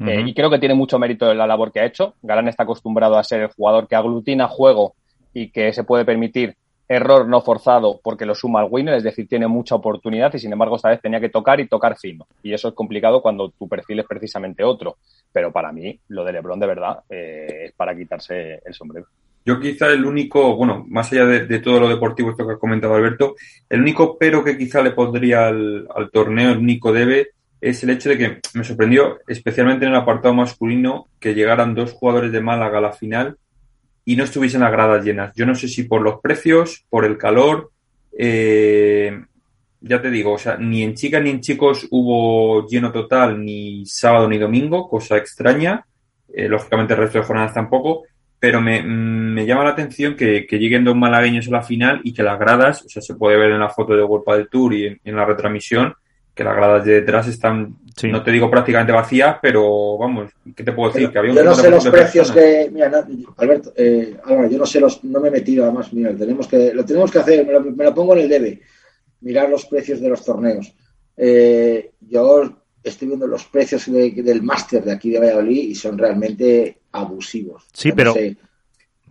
eh, 0.00 0.24
y 0.26 0.34
creo 0.34 0.50
que 0.50 0.58
tiene 0.58 0.74
mucho 0.74 0.98
mérito 0.98 1.30
en 1.30 1.38
la 1.38 1.46
labor 1.46 1.70
que 1.70 1.80
ha 1.80 1.86
hecho. 1.86 2.14
Galán 2.22 2.48
está 2.48 2.64
acostumbrado 2.64 3.16
a 3.16 3.22
ser 3.22 3.42
el 3.42 3.48
jugador 3.48 3.86
que 3.86 3.94
aglutina 3.94 4.48
juego 4.48 4.94
y 5.32 5.50
que 5.50 5.72
se 5.72 5.84
puede 5.84 6.04
permitir 6.04 6.56
error 6.88 7.26
no 7.26 7.40
forzado 7.40 8.00
porque 8.02 8.26
lo 8.26 8.34
suma 8.34 8.62
el 8.62 8.68
winner, 8.70 8.94
es 8.94 9.04
decir, 9.04 9.26
tiene 9.26 9.48
mucha 9.48 9.74
oportunidad 9.74 10.32
y 10.34 10.38
sin 10.38 10.52
embargo 10.52 10.76
esta 10.76 10.90
vez 10.90 11.00
tenía 11.00 11.20
que 11.20 11.28
tocar 11.28 11.60
y 11.60 11.68
tocar 11.68 11.96
fino. 11.98 12.26
Y 12.42 12.52
eso 12.52 12.68
es 12.68 12.74
complicado 12.74 13.22
cuando 13.22 13.50
tu 13.50 13.68
perfil 13.68 14.00
es 14.00 14.06
precisamente 14.06 14.62
otro. 14.62 14.96
Pero 15.32 15.52
para 15.52 15.72
mí, 15.72 15.98
lo 16.08 16.24
de 16.24 16.32
Lebron 16.32 16.60
de 16.60 16.66
verdad 16.66 17.00
eh, 17.08 17.66
es 17.66 17.72
para 17.72 17.96
quitarse 17.96 18.60
el 18.64 18.74
sombrero. 18.74 19.06
Yo 19.46 19.60
quizá 19.60 19.88
el 19.88 20.04
único, 20.04 20.56
bueno, 20.56 20.86
más 20.88 21.12
allá 21.12 21.26
de, 21.26 21.58
todo 21.58 21.80
lo 21.80 21.88
deportivo, 21.88 22.30
esto 22.30 22.46
que 22.46 22.54
ha 22.54 22.58
comentado 22.58 22.94
Alberto, 22.94 23.34
el 23.68 23.82
único 23.82 24.16
pero 24.16 24.42
que 24.42 24.56
quizá 24.56 24.80
le 24.80 24.92
pondría 24.92 25.48
al, 25.48 25.86
torneo, 26.10 26.52
el 26.52 26.58
único 26.58 26.92
debe, 26.92 27.28
es 27.60 27.82
el 27.82 27.90
hecho 27.90 28.08
de 28.08 28.18
que 28.18 28.40
me 28.54 28.64
sorprendió, 28.64 29.18
especialmente 29.26 29.84
en 29.84 29.90
el 29.90 29.98
apartado 29.98 30.34
masculino, 30.34 31.08
que 31.20 31.34
llegaran 31.34 31.74
dos 31.74 31.92
jugadores 31.92 32.32
de 32.32 32.40
Málaga 32.40 32.78
a 32.78 32.82
la 32.82 32.92
final 32.92 33.36
y 34.04 34.16
no 34.16 34.24
estuviesen 34.24 34.60
las 34.60 34.72
gradas 34.72 35.04
llenas. 35.04 35.32
Yo 35.34 35.46
no 35.46 35.54
sé 35.54 35.68
si 35.68 35.84
por 35.84 36.02
los 36.02 36.20
precios, 36.20 36.84
por 36.88 37.04
el 37.04 37.16
calor, 37.16 37.70
eh, 38.16 39.18
ya 39.80 40.00
te 40.00 40.10
digo, 40.10 40.32
o 40.32 40.38
sea, 40.38 40.56
ni 40.56 40.82
en 40.82 40.94
chicas 40.94 41.22
ni 41.22 41.30
en 41.30 41.40
chicos 41.40 41.86
hubo 41.90 42.66
lleno 42.66 42.92
total 42.92 43.44
ni 43.44 43.84
sábado 43.86 44.28
ni 44.28 44.38
domingo, 44.38 44.88
cosa 44.88 45.16
extraña. 45.16 45.84
Eh, 46.32 46.48
lógicamente 46.48 46.94
el 46.94 47.00
resto 47.00 47.18
de 47.18 47.24
jornadas 47.24 47.54
tampoco 47.54 48.04
pero 48.44 48.60
me, 48.60 48.82
me, 48.82 49.46
llama 49.46 49.64
la 49.64 49.70
atención 49.70 50.16
que, 50.16 50.46
que, 50.46 50.58
lleguen 50.58 50.84
dos 50.84 50.94
malagueños 50.94 51.48
a 51.48 51.50
la 51.50 51.62
final 51.62 52.02
y 52.04 52.12
que 52.12 52.22
las 52.22 52.38
gradas, 52.38 52.84
o 52.84 52.90
sea, 52.90 53.00
se 53.00 53.14
puede 53.14 53.38
ver 53.38 53.52
en 53.52 53.60
la 53.60 53.70
foto 53.70 53.96
de 53.96 54.02
World 54.02 54.36
del 54.36 54.48
Tour 54.50 54.74
y 54.74 55.00
en, 55.02 55.16
la 55.16 55.24
retransmisión, 55.24 55.94
que 56.34 56.44
las 56.44 56.56
gradas 56.56 56.84
de 56.84 56.94
detrás 56.94 57.28
están, 57.28 57.76
no 58.02 58.22
te 58.24 58.32
digo 58.32 58.50
prácticamente 58.50 58.92
vacías, 58.92 59.36
pero 59.40 59.96
vamos, 59.96 60.32
¿qué 60.54 60.64
te 60.64 60.72
puedo 60.72 60.92
decir? 60.92 61.10
que 61.10 61.18
había 61.18 61.30
un 61.30 61.36
yo 61.36 61.44
no 61.44 61.54
sé 61.54 61.70
los 61.70 61.86
precios 61.86 62.32
que, 62.32 62.68
mira, 62.72 63.06
Alberto, 63.36 63.72
eh, 63.76 64.16
yo 64.50 64.58
no 64.58 64.66
sé 64.66 64.80
los, 64.80 65.04
no 65.04 65.20
me 65.20 65.28
he 65.28 65.30
metido 65.30 65.64
además, 65.64 65.92
mira, 65.92 66.14
tenemos 66.16 66.48
que, 66.48 66.74
lo 66.74 66.84
tenemos 66.84 67.10
que 67.12 67.20
hacer, 67.20 67.46
me 67.46 67.52
lo, 67.52 67.60
me 67.60 67.84
lo 67.84 67.94
pongo 67.94 68.14
en 68.14 68.22
el 68.22 68.28
debe, 68.28 68.60
mirar 69.20 69.48
los 69.48 69.64
precios 69.66 70.00
de 70.00 70.08
los 70.08 70.24
torneos. 70.24 70.74
Eh, 71.16 71.92
yo 72.00 72.64
estoy 72.82 73.08
viendo 73.08 73.28
los 73.28 73.44
precios 73.44 73.86
del 73.86 74.42
máster 74.42 74.82
de 74.82 74.92
aquí 74.92 75.10
de 75.10 75.20
Valladolid 75.20 75.70
y 75.70 75.74
son 75.76 75.96
realmente 75.96 76.80
abusivos. 76.92 77.64
Sí, 77.72 77.92
pero... 77.92 78.14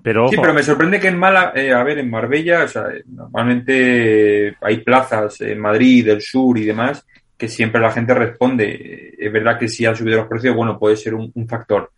Pero, 0.03 0.27
sí, 0.27 0.35
pero 0.35 0.53
me 0.53 0.63
sorprende 0.63 0.99
que 0.99 1.07
en 1.07 1.17
Mala, 1.17 1.53
eh, 1.55 1.71
a 1.71 1.81
ver, 1.81 1.97
en 1.97 2.09
Marbella, 2.09 2.65
o 2.65 2.67
sea, 2.67 2.87
normalmente 3.07 4.53
hay 4.59 4.81
plazas 4.81 5.39
en 5.39 5.57
Madrid, 5.57 6.05
del 6.05 6.21
sur 6.21 6.57
y 6.57 6.65
demás, 6.65 7.05
que 7.43 7.49
siempre 7.49 7.81
la 7.81 7.91
gente 7.91 8.13
responde. 8.13 9.15
Es 9.19 9.29
verdad 9.29 9.59
que 9.59 9.67
si 9.67 9.85
ha 9.85 9.93
subido 9.93 10.19
los 10.19 10.27
precios, 10.27 10.55
bueno, 10.55 10.79
puede 10.79 10.95
ser 10.95 11.13
un, 11.13 11.45
factor. 11.45 11.91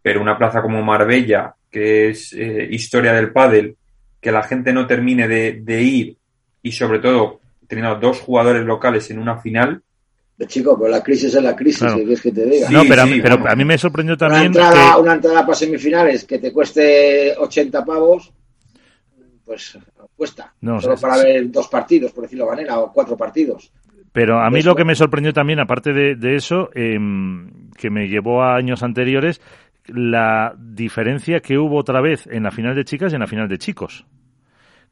Pero 0.00 0.22
una 0.22 0.38
plaza 0.38 0.62
como 0.62 0.80
Marbella, 0.80 1.56
que 1.68 2.10
es 2.10 2.32
eh, 2.34 2.68
historia 2.70 3.12
del 3.14 3.32
pádel, 3.32 3.76
que 4.20 4.30
la 4.30 4.44
gente 4.44 4.72
no 4.72 4.86
termine 4.86 5.26
de, 5.26 5.60
de 5.60 5.82
ir 5.82 6.16
y 6.62 6.70
sobre 6.70 7.00
todo 7.00 7.40
teniendo 7.66 7.96
dos 7.96 8.20
jugadores 8.20 8.64
locales 8.64 9.10
en 9.10 9.18
una 9.18 9.38
final, 9.38 9.82
Chico, 10.46 10.76
pero 10.78 10.90
la 10.90 11.02
crisis 11.02 11.34
es 11.34 11.42
la 11.42 11.56
crisis, 11.56 11.92
¿qué 11.94 12.12
es 12.12 12.20
que 12.20 12.32
te 12.32 12.44
diga? 12.44 12.68
no, 12.68 12.82
pero, 12.88 13.02
a 13.02 13.06
mí, 13.06 13.20
pero 13.20 13.48
a 13.48 13.56
mí 13.56 13.64
me 13.64 13.78
sorprendió 13.78 14.16
también. 14.16 14.50
Una 14.50 14.66
entrada, 14.66 14.98
una 14.98 15.14
entrada 15.14 15.40
para 15.42 15.54
semifinales 15.54 16.24
que 16.24 16.38
te 16.38 16.52
cueste 16.52 17.34
80 17.38 17.84
pavos, 17.84 18.32
pues 19.44 19.78
cuesta. 20.16 20.52
No, 20.60 20.80
Solo 20.80 20.96
para 20.96 21.16
ver 21.18 21.50
dos 21.50 21.68
partidos, 21.68 22.12
por 22.12 22.24
decirlo 22.24 22.44
de 22.44 22.50
manera, 22.50 22.78
o 22.80 22.92
cuatro 22.92 23.16
partidos. 23.16 23.72
Pero 24.14 24.40
a 24.40 24.48
mí 24.48 24.62
lo 24.62 24.76
que 24.76 24.84
me 24.84 24.94
sorprendió 24.94 25.32
también, 25.32 25.58
aparte 25.58 25.92
de, 25.92 26.36
eso, 26.36 26.70
em, 26.72 27.72
que 27.76 27.90
me 27.90 28.06
llevó 28.06 28.44
a 28.44 28.54
años 28.54 28.84
anteriores, 28.84 29.40
la 29.88 30.54
diferencia 30.56 31.40
que 31.40 31.58
hubo 31.58 31.78
otra 31.78 32.00
vez 32.00 32.28
en 32.28 32.44
la 32.44 32.52
final 32.52 32.76
de 32.76 32.84
chicas 32.84 33.10
y 33.10 33.16
en 33.16 33.22
la 33.22 33.26
final 33.26 33.48
de 33.48 33.58
chicos. 33.58 34.06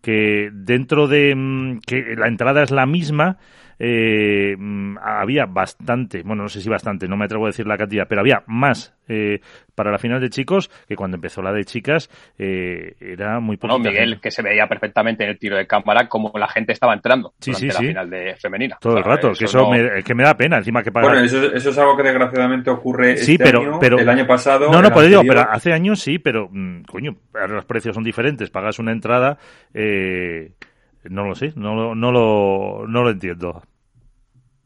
Que 0.00 0.50
dentro 0.52 1.06
de 1.06 1.36
mm, 1.36 1.78
que 1.86 2.16
la 2.16 2.26
entrada 2.26 2.64
es 2.64 2.72
la 2.72 2.84
misma, 2.84 3.38
eh, 3.84 4.54
mm, 4.56 4.96
había 5.02 5.44
bastante, 5.44 6.22
bueno, 6.22 6.44
no 6.44 6.48
sé 6.48 6.60
si 6.60 6.68
bastante, 6.68 7.08
no 7.08 7.16
me 7.16 7.24
atrevo 7.24 7.46
a 7.46 7.48
decir 7.48 7.66
la 7.66 7.76
cantidad, 7.76 8.06
pero 8.06 8.20
había 8.20 8.44
más 8.46 8.94
eh, 9.08 9.40
para 9.74 9.90
la 9.90 9.98
final 9.98 10.20
de 10.20 10.30
chicos 10.30 10.70
que 10.86 10.94
cuando 10.94 11.16
empezó 11.16 11.42
la 11.42 11.52
de 11.52 11.64
chicas 11.64 12.08
eh, 12.38 12.94
era 13.00 13.40
muy 13.40 13.56
poco. 13.56 13.76
No, 13.76 13.80
Miguel, 13.80 14.20
que 14.20 14.30
se 14.30 14.40
veía 14.40 14.68
perfectamente 14.68 15.24
en 15.24 15.30
el 15.30 15.38
tiro 15.40 15.56
de 15.56 15.66
cámara 15.66 16.08
como 16.08 16.30
la 16.38 16.46
gente 16.46 16.70
estaba 16.70 16.94
entrando 16.94 17.34
sí, 17.40 17.50
durante 17.50 17.74
la 17.74 17.80
final 17.80 18.10
de 18.10 18.36
femenina. 18.36 18.78
Todo 18.80 18.98
el 18.98 19.02
rato, 19.02 19.32
que 19.36 19.46
eso 19.46 19.68
me, 19.68 20.04
que 20.04 20.14
me 20.14 20.22
da 20.22 20.36
pena, 20.36 20.58
encima 20.58 20.84
que 20.84 20.90
Bueno, 20.90 21.18
eso, 21.18 21.52
es 21.52 21.76
algo 21.76 21.96
que 21.96 22.04
desgraciadamente 22.04 22.70
ocurre 22.70 23.16
sí, 23.16 23.32
este 23.32 23.44
pero, 23.44 23.62
año, 23.62 23.78
pero, 23.80 23.98
el 23.98 24.08
año 24.08 24.28
pasado. 24.28 24.70
No, 24.70 24.80
no, 24.80 24.92
pues 24.92 25.08
digo, 25.08 25.22
pero 25.26 25.40
hace 25.40 25.72
años 25.72 25.98
sí, 25.98 26.20
pero 26.20 26.48
mm, 26.48 26.82
coño, 26.82 27.16
los 27.48 27.64
precios 27.64 27.96
son 27.96 28.04
diferentes, 28.04 28.48
pagas 28.48 28.78
una 28.78 28.92
entrada, 28.92 29.38
no 29.74 31.26
lo 31.26 31.34
sé, 31.34 31.52
no, 31.56 31.96
no, 31.96 32.12
lo, 32.12 32.86
no 32.86 33.02
lo 33.02 33.10
entiendo. 33.10 33.60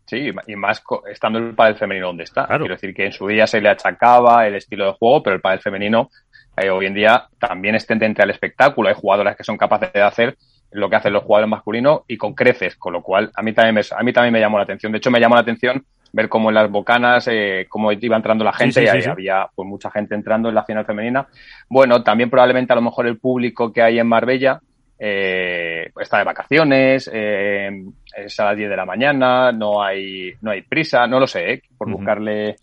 Sí, 0.06 0.30
y 0.46 0.56
más 0.56 0.82
estando 1.10 1.40
el 1.40 1.54
pádel 1.54 1.76
femenino 1.76 2.06
donde 2.06 2.24
está. 2.24 2.46
Quiero 2.46 2.68
decir 2.68 2.94
que 2.94 3.06
en 3.06 3.12
su 3.12 3.26
día 3.26 3.46
se 3.46 3.60
le 3.60 3.68
achacaba 3.68 4.46
el 4.46 4.54
estilo 4.54 4.86
de 4.86 4.92
juego, 4.92 5.22
pero 5.22 5.34
el 5.34 5.42
pádel 5.42 5.60
femenino 5.60 6.10
eh, 6.56 6.70
hoy 6.70 6.86
en 6.86 6.94
día 6.94 7.28
también 7.40 7.74
es 7.74 7.86
tendente 7.86 8.22
al 8.22 8.30
espectáculo. 8.30 8.88
Hay 8.88 8.94
jugadoras 8.94 9.36
que 9.36 9.42
son 9.42 9.56
capaces 9.56 9.92
de 9.92 10.02
hacer 10.02 10.36
lo 10.70 10.88
que 10.88 10.96
hacen 10.96 11.12
los 11.12 11.24
jugadores 11.24 11.50
masculinos 11.50 12.02
y 12.06 12.16
con 12.16 12.34
creces, 12.34 12.76
con 12.76 12.92
lo 12.92 13.02
cual 13.02 13.30
a 13.34 13.42
mí 13.42 13.52
también 13.52 13.74
me, 13.74 13.80
a 13.80 14.02
mí 14.02 14.12
también 14.12 14.32
me 14.32 14.40
llamó 14.40 14.58
la 14.58 14.64
atención. 14.64 14.92
De 14.92 14.98
hecho, 14.98 15.10
me 15.10 15.20
llamó 15.20 15.34
la 15.34 15.40
atención 15.40 15.84
ver 16.12 16.28
cómo 16.28 16.50
en 16.50 16.54
las 16.54 16.70
bocanas, 16.70 17.28
eh, 17.28 17.66
cómo 17.68 17.92
iba 17.92 18.16
entrando 18.16 18.44
la 18.44 18.52
gente 18.52 18.84
y 18.84 19.08
había 19.08 19.48
pues 19.54 19.68
mucha 19.68 19.90
gente 19.90 20.14
entrando 20.14 20.48
en 20.48 20.54
la 20.54 20.64
final 20.64 20.86
femenina. 20.86 21.26
Bueno, 21.68 22.02
también 22.02 22.30
probablemente 22.30 22.72
a 22.72 22.76
lo 22.76 22.82
mejor 22.82 23.06
el 23.06 23.18
público 23.18 23.72
que 23.72 23.82
hay 23.82 23.98
en 23.98 24.06
Marbella 24.06 24.60
eh, 24.98 25.90
está 26.00 26.18
de 26.18 26.24
vacaciones, 26.24 27.11
eh, 27.12 27.85
es 28.16 28.40
a 28.40 28.46
las 28.46 28.56
10 28.56 28.70
de 28.70 28.76
la 28.76 28.87
mañana, 28.87 29.52
no 29.52 29.82
hay, 29.82 30.32
no 30.40 30.50
hay 30.50 30.62
prisa, 30.62 31.06
no 31.06 31.20
lo 31.20 31.26
sé, 31.26 31.52
¿eh? 31.52 31.62
por 31.76 31.90
buscarle. 31.90 32.56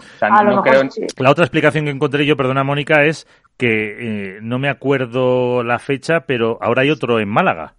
La 1.18 1.30
otra 1.30 1.46
explicación 1.46 1.86
que 1.86 1.92
encontré 1.92 2.26
yo, 2.26 2.36
perdona 2.36 2.64
Mónica, 2.64 3.04
es 3.04 3.28
que 3.58 4.38
eh, 4.38 4.40
no 4.42 4.58
me 4.58 4.70
acuerdo 4.70 5.64
la 5.64 5.78
fecha, 5.78 6.22
pero 6.22 6.58
ahora 6.62 6.82
hay 6.82 6.90
otro 6.90 7.20
en 7.20 7.30
Málaga 7.30 7.76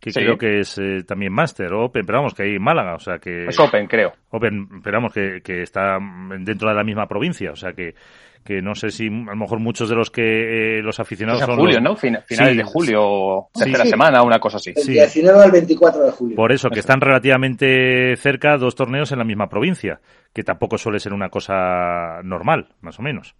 que 0.00 0.12
creo 0.12 0.38
que 0.38 0.60
es 0.60 0.80
también 1.08 1.32
Master 1.32 1.72
o 1.72 1.86
Open, 1.86 2.06
pero 2.06 2.18
vamos, 2.18 2.32
que 2.32 2.44
hay 2.44 2.54
en 2.54 2.62
Málaga, 2.62 2.94
o 2.94 3.00
sea 3.00 3.18
que... 3.18 3.46
Es 3.46 3.58
Open, 3.58 3.88
creo. 3.88 4.12
Open, 4.30 4.68
esperamos 4.76 5.12
que, 5.12 5.40
que 5.42 5.62
está 5.62 5.98
dentro 6.38 6.68
de 6.68 6.74
la 6.76 6.84
misma 6.84 7.08
provincia, 7.08 7.50
o 7.50 7.56
sea 7.56 7.72
que 7.72 7.96
que 8.44 8.62
no 8.62 8.74
sé 8.74 8.90
si 8.90 9.06
a 9.06 9.10
lo 9.10 9.36
mejor 9.36 9.60
muchos 9.60 9.88
de 9.88 9.94
los 9.94 10.10
que 10.10 10.78
eh, 10.78 10.82
los 10.82 10.98
aficionados 11.00 11.42
son 11.42 11.56
julio, 11.56 11.80
¿no? 11.80 11.96
finales 11.96 12.56
de 12.56 12.64
julio, 12.64 13.48
tercera 13.52 13.84
semana, 13.84 14.22
una 14.22 14.38
cosa 14.38 14.56
así. 14.56 14.72
El 14.74 14.86
19 14.86 15.42
al 15.42 15.50
24 15.50 16.02
de 16.02 16.10
julio. 16.10 16.36
Por 16.36 16.52
eso, 16.52 16.70
que 16.70 16.80
están 16.80 17.00
relativamente 17.00 18.16
cerca 18.16 18.56
dos 18.56 18.74
torneos 18.74 19.12
en 19.12 19.18
la 19.18 19.24
misma 19.24 19.48
provincia, 19.48 20.00
que 20.32 20.42
tampoco 20.42 20.78
suele 20.78 21.00
ser 21.00 21.12
una 21.12 21.28
cosa 21.28 22.22
normal, 22.22 22.68
más 22.80 22.98
o 22.98 23.02
menos. 23.02 23.34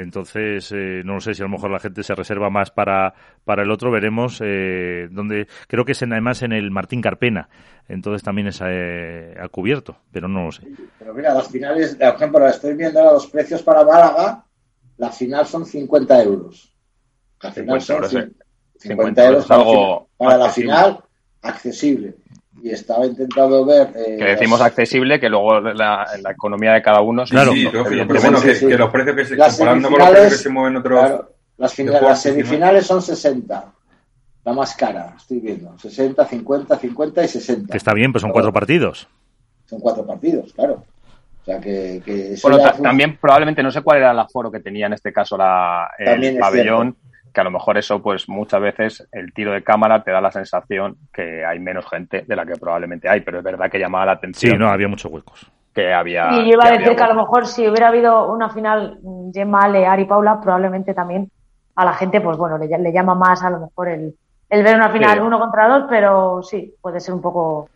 Entonces, 0.00 0.72
eh, 0.72 1.02
no 1.04 1.20
sé 1.20 1.34
si 1.34 1.42
a 1.42 1.44
lo 1.44 1.50
mejor 1.50 1.70
la 1.70 1.78
gente 1.78 2.02
se 2.02 2.14
reserva 2.14 2.50
más 2.50 2.70
para, 2.70 3.14
para 3.44 3.62
el 3.62 3.70
otro, 3.70 3.90
veremos. 3.90 4.40
Eh, 4.42 5.08
donde 5.10 5.46
Creo 5.68 5.84
que 5.84 5.92
es 5.92 6.02
además 6.02 6.42
en 6.42 6.52
el 6.52 6.70
Martín 6.70 7.00
Carpena, 7.00 7.48
entonces 7.88 8.22
también 8.22 8.48
es 8.48 8.60
eh, 8.64 9.34
a, 9.40 9.48
cubierto, 9.48 9.96
pero 10.10 10.28
no 10.28 10.46
lo 10.46 10.52
sé. 10.52 10.62
Pero 10.98 11.14
mira, 11.14 11.34
las 11.34 11.48
finales, 11.48 11.96
por 11.96 12.14
ejemplo, 12.14 12.48
estoy 12.48 12.74
viendo 12.74 13.02
los 13.04 13.26
precios 13.26 13.62
para 13.62 13.84
Málaga, 13.84 14.44
la 14.96 15.10
final 15.10 15.46
son 15.46 15.66
50 15.66 16.22
euros. 16.22 16.74
La 17.42 17.52
final 17.52 17.80
son 17.80 18.34
50, 18.76 19.26
euros, 19.26 19.50
algo 19.50 20.08
para 20.16 20.36
la 20.36 20.48
final 20.50 21.02
accesible 21.42 22.16
y 22.62 22.70
estaba 22.70 23.06
intentando 23.06 23.64
ver. 23.64 23.92
Eh, 23.94 24.16
que 24.18 24.24
decimos 24.24 24.60
accesible, 24.60 25.20
que 25.20 25.28
luego 25.28 25.60
la, 25.60 26.06
la, 26.20 26.30
economía 26.30 26.72
de 26.72 26.82
cada 26.82 27.00
uno. 27.00 27.24
Claro, 27.24 27.52
sí, 27.52 27.68
pero 27.70 27.84
bueno, 27.84 28.40
que, 28.40 28.76
los 28.76 28.90
precios 28.90 29.16
que 29.16 29.24
se, 29.24 29.36
comparando 29.36 29.90
con 29.90 29.98
los 29.98 30.10
precios 30.10 30.32
que 30.32 30.38
se 30.38 30.48
mueven 30.48 30.76
otros. 30.76 31.20
las, 31.56 31.78
las 31.78 32.22
semifinales 32.22 32.86
son 32.86 33.02
60. 33.02 33.72
La 34.44 34.52
más 34.52 34.74
cara, 34.74 35.14
estoy 35.16 35.40
viendo. 35.40 35.78
60, 35.78 36.24
50, 36.24 36.78
50 36.78 37.24
y 37.24 37.28
60. 37.28 37.72
Que 37.72 37.76
está 37.76 37.92
bien, 37.92 38.10
pues 38.10 38.22
son 38.22 38.32
cuatro 38.32 38.52
partidos. 38.52 39.06
Son 39.66 39.80
cuatro 39.80 40.06
partidos, 40.06 40.52
claro. 40.52 40.84
O 41.42 41.44
sea 41.44 41.60
que. 41.60 42.02
que 42.04 42.36
bueno, 42.42 42.58
también 42.82 43.16
probablemente 43.18 43.62
no 43.62 43.70
sé 43.70 43.82
cuál 43.82 43.98
era 43.98 44.10
el 44.10 44.18
aforo 44.18 44.50
que 44.50 44.60
tenía 44.60 44.86
en 44.86 44.94
este 44.94 45.12
caso 45.12 45.36
la, 45.36 45.90
el 45.98 46.38
pabellón 46.38 46.96
que 47.32 47.40
a 47.40 47.44
lo 47.44 47.50
mejor 47.50 47.78
eso, 47.78 48.02
pues 48.02 48.28
muchas 48.28 48.60
veces 48.60 49.08
el 49.12 49.32
tiro 49.32 49.52
de 49.52 49.62
cámara 49.62 50.02
te 50.02 50.10
da 50.10 50.20
la 50.20 50.30
sensación 50.30 50.96
que 51.12 51.44
hay 51.44 51.58
menos 51.58 51.88
gente 51.88 52.24
de 52.26 52.36
la 52.36 52.44
que 52.44 52.54
probablemente 52.56 53.08
hay, 53.08 53.20
pero 53.20 53.38
es 53.38 53.44
verdad 53.44 53.70
que 53.70 53.78
llamaba 53.78 54.06
la 54.06 54.12
atención. 54.12 54.52
Sí, 54.52 54.58
no, 54.58 54.68
había 54.68 54.88
muchos 54.88 55.10
huecos. 55.10 55.50
Que 55.74 55.92
había. 55.92 56.32
Y 56.32 56.50
yo 56.50 56.54
iba 56.54 56.66
a 56.66 56.72
decir 56.72 56.96
que 56.96 57.02
a 57.02 57.08
lo 57.08 57.14
mejor 57.14 57.46
si 57.46 57.68
hubiera 57.68 57.88
habido 57.88 58.32
una 58.32 58.50
final 58.50 58.98
Gemma, 59.32 59.68
Lear 59.68 60.00
y 60.00 60.04
Paula, 60.04 60.40
probablemente 60.40 60.94
también 60.94 61.30
a 61.76 61.84
la 61.84 61.92
gente, 61.92 62.20
pues 62.20 62.36
bueno, 62.36 62.58
le, 62.58 62.66
le 62.66 62.92
llama 62.92 63.14
más 63.14 63.42
a 63.42 63.50
lo 63.50 63.60
mejor 63.60 63.88
el, 63.88 64.14
el 64.50 64.64
ver 64.64 64.74
una 64.74 64.90
final 64.90 65.22
uno 65.22 65.38
contra 65.38 65.68
dos, 65.68 65.84
pero 65.88 66.42
sí, 66.42 66.74
puede 66.80 67.00
ser 67.00 67.14
un 67.14 67.22
poco 67.22 67.68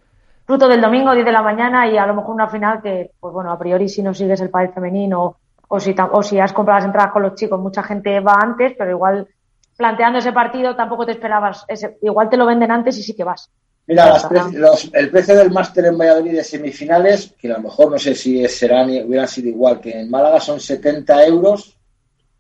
fruto 0.45 0.69
del 0.69 0.81
domingo, 0.81 1.13
10 1.15 1.25
de 1.25 1.33
la 1.33 1.43
mañana 1.43 1.87
y 1.87 1.97
a 1.97 2.07
lo 2.07 2.15
mejor 2.15 2.35
una 2.35 2.49
final 2.49 2.83
que, 2.83 3.13
pues 3.19 3.33
bueno, 3.33 3.51
a 3.51 3.59
priori 3.59 3.89
si 3.89 4.03
no 4.03 4.13
sigues 4.13 4.41
el 4.41 4.51
país 4.51 4.71
femenino 4.75 5.37
o 5.69 5.81
si, 5.81 5.95
o 5.99 6.23
si 6.23 6.39
has 6.39 6.53
comprado 6.53 6.79
las 6.79 6.87
entradas 6.87 7.13
con 7.13 7.23
los 7.23 7.35
chicos, 7.35 7.59
mucha 7.61 7.83
gente 7.83 8.21
va 8.21 8.35
antes, 8.41 8.75
pero 8.77 8.91
igual 8.91 9.29
planteando 9.77 10.19
ese 10.19 10.33
partido 10.33 10.77
tampoco 10.77 11.07
te 11.07 11.13
esperabas. 11.13 11.65
Ese, 11.69 11.99
igual 12.03 12.29
te 12.29 12.37
lo 12.37 12.47
venden 12.47 12.71
antes 12.71 12.99
y 12.99 13.03
sí 13.03 13.15
que 13.15 13.25
vas. 13.25 13.51
Mira, 13.87 14.17
el 14.95 15.11
precio 15.11 15.37
del 15.37 15.51
máster 15.51 15.85
en 15.85 15.99
Valladolid 15.99 16.37
de 16.37 16.45
semifinales, 16.45 17.35
que 17.39 17.53
a 17.53 17.59
lo 17.59 17.65
mejor 17.65 17.91
no 17.91 17.99
sé 17.99 18.15
si 18.15 18.47
serán, 18.49 18.89
hubieran 18.89 19.29
sido 19.29 19.49
igual 19.49 19.79
que 19.79 20.01
en 20.01 20.11
Málaga, 20.11 20.41
son 20.41 20.59
70 20.59 21.27
euros 21.27 21.77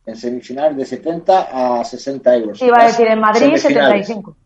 en 0.06 0.16
semifinales 0.16 0.76
de 0.76 0.86
70 0.86 1.80
a 1.80 1.84
60 1.84 2.36
euros. 2.36 2.62
Iba 2.62 2.80
a 2.80 2.86
decir 2.86 3.08
en 3.08 3.20
Madrid 3.20 3.56
75. 3.56 4.36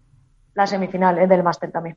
La 0.54 0.66
semifinal 0.66 1.18
es 1.18 1.28
del 1.28 1.44
máster 1.44 1.70
también. 1.70 1.96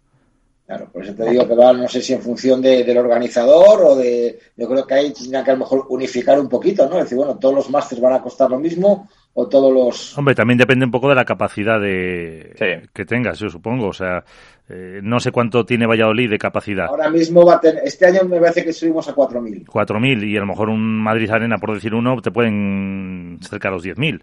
Claro, 0.67 0.87
por 0.91 1.03
eso 1.03 1.15
te 1.15 1.29
digo 1.29 1.47
que 1.47 1.55
va, 1.55 1.73
no 1.73 1.87
sé 1.87 2.01
si 2.01 2.13
en 2.13 2.21
función 2.21 2.61
del 2.61 2.97
organizador 2.97 3.83
o 3.83 3.95
de. 3.95 4.39
Yo 4.55 4.69
creo 4.69 4.85
que 4.85 4.93
ahí 4.93 5.11
tendrían 5.11 5.43
que 5.43 5.51
a 5.51 5.53
lo 5.55 5.61
mejor 5.61 5.87
unificar 5.89 6.39
un 6.39 6.47
poquito, 6.47 6.87
¿no? 6.87 6.97
Es 6.97 7.05
decir, 7.05 7.17
bueno, 7.17 7.37
todos 7.37 7.55
los 7.55 7.69
másters 7.69 7.99
van 7.99 8.13
a 8.13 8.21
costar 8.21 8.49
lo 8.49 8.59
mismo 8.59 9.09
o 9.33 9.47
todos 9.47 9.73
los. 9.73 10.17
Hombre, 10.17 10.35
también 10.35 10.57
depende 10.57 10.85
un 10.85 10.91
poco 10.91 11.09
de 11.09 11.15
la 11.15 11.25
capacidad 11.25 11.79
de 11.79 12.87
que 12.93 13.05
tengas, 13.05 13.39
yo 13.39 13.49
supongo. 13.49 13.87
O 13.87 13.93
sea, 13.93 14.23
eh, 14.69 14.99
no 15.01 15.19
sé 15.19 15.31
cuánto 15.31 15.65
tiene 15.65 15.85
Valladolid 15.85 16.29
de 16.29 16.37
capacidad. 16.37 16.87
Ahora 16.87 17.09
mismo 17.09 17.45
va 17.45 17.55
a 17.55 17.59
tener. 17.59 17.83
Este 17.83 18.05
año 18.05 18.23
me 18.25 18.39
parece 18.39 18.63
que 18.63 18.73
subimos 18.73 19.07
a 19.07 19.15
4.000. 19.15 19.65
4.000 19.65 20.27
y 20.27 20.37
a 20.37 20.41
lo 20.41 20.47
mejor 20.47 20.69
un 20.69 21.01
Madrid 21.01 21.29
Arena, 21.29 21.57
por 21.57 21.73
decir 21.73 21.93
uno, 21.93 22.21
te 22.21 22.31
pueden 22.31 23.39
cerca 23.41 23.69
a 23.69 23.71
los 23.71 23.83
10.000. 23.83 24.21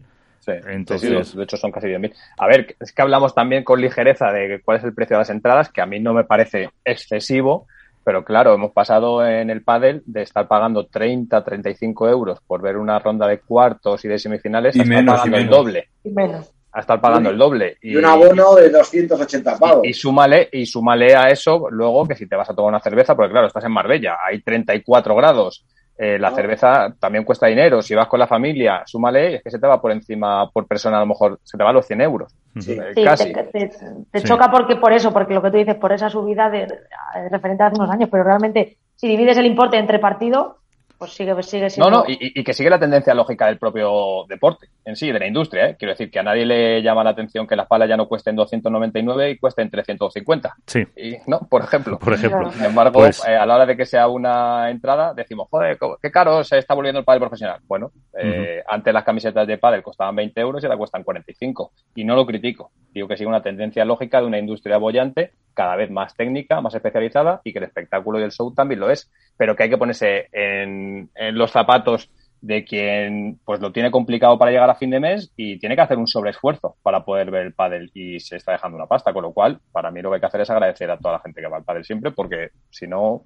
Entonces... 0.66 1.34
de 1.34 1.42
hecho 1.42 1.56
son 1.56 1.70
casi 1.70 1.88
10.000. 1.88 2.12
A 2.38 2.46
ver, 2.46 2.76
es 2.80 2.92
que 2.92 3.02
hablamos 3.02 3.34
también 3.34 3.64
con 3.64 3.80
ligereza 3.80 4.32
de 4.32 4.61
cuál 4.64 4.78
es 4.78 4.84
el 4.84 4.94
precio 4.94 5.16
de 5.16 5.20
las 5.20 5.30
entradas, 5.30 5.70
que 5.70 5.82
a 5.82 5.86
mí 5.86 6.00
no 6.00 6.14
me 6.14 6.24
parece 6.24 6.70
excesivo, 6.84 7.66
pero 8.09 8.24
claro, 8.24 8.54
hemos 8.54 8.72
pasado 8.72 9.22
en 9.22 9.50
el 9.50 9.62
pádel 9.62 10.02
de 10.06 10.22
estar 10.22 10.48
pagando 10.48 10.86
30, 10.86 11.44
35 11.44 12.09
euros 12.09 12.38
por 12.46 12.62
ver 12.62 12.78
una 12.78 12.98
ronda 12.98 13.26
de 13.26 13.40
cuartos 13.40 14.02
y 14.02 14.09
de 14.09 14.18
semifinales 14.18 14.74
y 14.76 14.80
a 14.80 14.82
estar 14.82 15.04
pagando 15.04 15.36
el 15.36 15.46
doble. 15.46 15.88
Y 16.02 16.11
menos. 16.12 16.50
A 16.72 16.80
estar 16.80 17.02
pagando 17.02 17.28
el 17.28 17.36
doble. 17.36 17.76
Y, 17.82 17.96
un 17.96 18.06
abono 18.06 18.54
de 18.54 18.70
280 18.70 19.59
pavos. 19.59 19.84
Y, 19.84 19.90
y, 19.90 19.92
súmale, 19.92 20.48
y 20.50 20.64
súmale 20.64 21.14
a 21.14 21.28
eso 21.28 21.68
luego 21.68 22.09
que 22.09 22.14
si 22.14 22.26
te 22.26 22.34
vas 22.34 22.48
a 22.48 22.54
tomar 22.54 22.70
una 22.70 22.80
cerveza, 22.80 23.14
porque 23.14 23.32
claro, 23.32 23.48
estás 23.48 23.64
en 23.64 23.72
Marbella, 23.72 24.16
hay 24.26 24.40
34 24.40 25.14
grados, 25.14 25.66
eh, 25.99 26.16
la 26.16 26.30
cerveza 26.30 26.94
también 27.01 27.24
cuesta 27.24 27.49
dinero. 27.49 27.82
Si 27.82 27.94
vas 27.94 28.07
con 28.07 28.20
la 28.20 28.28
familia, 28.28 28.82
súmale, 28.86 29.34
es 29.34 29.42
que 29.42 29.51
se 29.51 29.59
te 29.59 29.66
va 29.66 29.80
por 29.80 29.90
encima 29.90 30.49
por 30.49 30.66
persona, 30.66 30.99
a 30.99 31.01
lo 31.01 31.07
mejor 31.07 31.40
se 31.42 31.59
te 31.59 31.64
va 31.64 31.70
a 31.70 31.72
los 31.72 31.86
100 31.86 32.01
euros. 32.01 32.32
Sí, 32.61 32.72
eh, 32.72 33.05
casi. 33.05 33.32
Te, 33.32 34.22
choca 34.22 34.49
porque 34.51 34.76
por 34.76 34.92
eso, 34.92 35.12
porque 35.12 35.34
lo 35.34 35.42
que 35.42 35.51
tú 35.51 35.57
dices, 35.57 35.74
por 35.74 35.92
esa 35.92 36.09
subida 36.09 36.49
de, 36.51 36.66
de 36.66 37.28
referente 37.30 37.64
a 37.64 37.66
hace 37.66 37.80
unos 37.80 37.90
años, 37.90 38.09
pero 38.12 38.22
realmente 38.22 38.76
si 38.94 39.09
divides 39.09 39.38
el 39.38 39.46
importe 39.46 39.76
entre 39.76 39.99
partido, 39.99 40.59
pues 40.99 41.12
sigue, 41.12 41.40
sigue 41.42 41.70
siendo... 41.70 41.90
No, 41.90 41.99
no, 41.99 42.05
y, 42.09 42.42
que 42.42 42.53
sigue 42.53 42.70
la 42.70 42.78
tendencia 42.78 43.14
lógica 43.14 43.46
del 43.46 43.59
propio 43.59 44.24
deporte 44.28 44.68
en 44.84 44.96
sí, 44.96 45.12
de 45.12 45.18
la 45.18 45.26
industria. 45.26 45.68
¿eh? 45.68 45.76
Quiero 45.78 45.92
decir 45.92 46.11
que 46.11 46.18
a 46.18 46.22
nadie 46.24 46.44
le 46.44 46.82
llama 46.82 47.05
la 47.05 47.11
atención 47.11 47.46
que 47.46 47.55
las 47.55 47.68
palas 47.68 47.88
ya 47.88 47.96
no 47.96 48.09
cuesten 48.09 48.34
299 48.34 49.30
y 49.30 49.38
cuesten 49.38 49.70
350. 49.70 50.57
Sí. 50.66 50.84
Y, 50.96 51.16
¿no? 51.26 51.40
Por 51.49 51.62
ejemplo. 51.62 51.99
Por 51.99 52.14
ejemplo. 52.14 52.51
Sin 52.51 52.64
embargo, 52.64 52.94
pues 52.94 53.24
eh, 53.26 53.36
a 53.36 53.46
la 53.46 53.55
hora 53.55 53.66
de 53.66 53.76
que 53.76 53.86
sea 53.86 54.09
una 54.09 54.70
entrada, 54.70 55.14
decimos, 55.14 55.49
joder, 55.51 55.78
qué 56.03 56.11
caro 56.11 56.42
se 56.42 56.59
está 56.59 56.74
volviendo 56.74 56.99
el 56.99 57.05
pádel 57.05 57.20
profesional. 57.20 57.61
Bueno, 57.66 57.92
eh, 58.20 58.62
antes 58.68 58.92
las 58.92 59.05
camisetas 59.05 59.46
de 59.46 59.59
pádel 59.59 59.82
costaban 59.82 60.16
20 60.16 60.40
euros 60.40 60.62
y 60.62 60.66
ahora 60.66 60.78
cuestan 60.78 61.05
45. 61.05 61.72
Y 61.94 62.05
no 62.05 62.16
lo 62.16 62.26
critico. 62.26 62.72
Digo 62.92 63.07
que 63.07 63.16
sigue 63.16 63.28
una 63.28 63.42
tendencia 63.42 63.84
lógica 63.84 64.20
de 64.20 64.26
una 64.26 64.38
industria 64.38 64.78
bollante 64.78 65.32
cada 65.59 65.74
vez 65.74 65.90
más 65.90 66.14
técnica, 66.14 66.61
más 66.61 66.72
especializada 66.72 67.40
y 67.42 67.52
que 67.52 67.59
el 67.59 67.64
espectáculo 67.64 68.20
y 68.20 68.22
el 68.22 68.30
show 68.30 68.54
también 68.54 68.78
lo 68.78 68.90
es, 68.90 69.11
pero 69.36 69.56
que 69.56 69.64
hay 69.64 69.68
que 69.68 69.76
ponerse 69.76 70.28
en, 70.30 71.11
los 71.32 71.50
zapatos 71.50 72.12
de 72.40 72.64
quien 72.64 73.40
pues 73.44 73.59
lo 73.59 73.72
tiene 73.72 73.90
complicado 73.90 74.38
para 74.38 74.52
llegar 74.52 74.70
a 74.70 74.76
fin 74.76 74.90
de 74.90 75.00
mes 75.00 75.32
y 75.36 75.59
tiene 75.59 75.74
que 75.74 75.82
hacer 75.82 75.98
un 75.98 76.06
sobreesfuerzo 76.06 76.76
para 76.84 77.04
poder 77.04 77.32
ver 77.32 77.46
el 77.46 77.54
pádel 77.54 77.90
y 77.92 78.20
se 78.20 78.36
está 78.36 78.52
dejando 78.52 78.76
una 78.76 78.86
pasta, 78.86 79.12
con 79.12 79.24
lo 79.24 79.32
cual 79.32 79.59
para 79.72 79.90
mí 79.90 80.00
lo 80.00 80.11
que 80.11 80.14
hay 80.14 80.20
que 80.20 80.26
hacer 80.26 80.42
es 80.42 80.50
agradecer 80.50 80.88
a 80.92 80.98
toda 80.98 81.14
la 81.14 81.20
gente 81.20 81.40
que 81.40 81.48
va 81.48 81.56
al 81.56 81.64
pádel 81.64 81.84
siempre 81.84 82.12
porque 82.12 82.50
si 82.70 82.86
no 82.86 83.24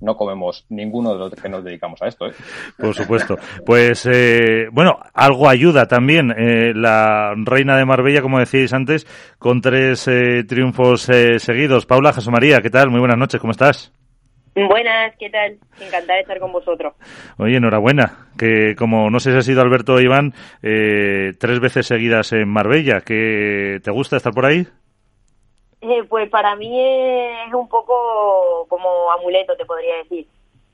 no 0.00 0.16
comemos 0.16 0.64
ninguno 0.68 1.12
de 1.12 1.18
los 1.18 1.34
que 1.34 1.48
nos 1.48 1.64
dedicamos 1.64 2.00
a 2.02 2.08
esto. 2.08 2.26
¿eh? 2.26 2.32
Por 2.78 2.94
supuesto. 2.94 3.36
Pues 3.64 4.06
eh, 4.10 4.68
bueno, 4.72 4.98
algo 5.14 5.48
ayuda 5.48 5.86
también 5.86 6.30
eh, 6.30 6.72
la 6.74 7.34
reina 7.36 7.76
de 7.76 7.84
Marbella, 7.84 8.22
como 8.22 8.38
decíais 8.38 8.72
antes, 8.72 9.06
con 9.38 9.60
tres 9.60 10.08
eh, 10.08 10.44
triunfos 10.44 11.08
eh, 11.08 11.38
seguidos. 11.38 11.86
Paula, 11.86 12.12
Jesús 12.12 12.32
María, 12.32 12.60
¿qué 12.60 12.70
tal? 12.70 12.90
Muy 12.90 13.00
buenas 13.00 13.18
noches, 13.18 13.40
¿cómo 13.40 13.52
estás? 13.52 13.92
Buenas, 14.54 15.14
¿qué 15.18 15.30
tal? 15.30 15.58
Encantada 15.80 16.14
de 16.14 16.20
estar 16.22 16.40
con 16.40 16.52
vosotros. 16.52 16.94
Oye, 17.38 17.56
enhorabuena, 17.56 18.28
que 18.36 18.74
como 18.76 19.08
no 19.08 19.20
sé 19.20 19.30
si 19.30 19.38
ha 19.38 19.42
sido 19.42 19.62
Alberto 19.62 19.94
o 19.94 20.00
Iván, 20.00 20.34
tres 20.60 21.60
veces 21.60 21.86
seguidas 21.86 22.32
en 22.32 22.48
Marbella, 22.48 23.00
¿que 23.00 23.78
¿te 23.82 23.90
gusta 23.92 24.16
estar 24.16 24.32
por 24.32 24.46
ahí? 24.46 24.66
Eh, 25.80 26.04
pues 26.04 26.28
para 26.28 26.56
mí 26.56 26.78
es 26.78 27.54
un 27.54 27.68
poco 27.68 28.66
como 28.68 29.10
amuleto, 29.12 29.56
te 29.56 29.64
podría 29.64 29.96
decir. 29.96 30.26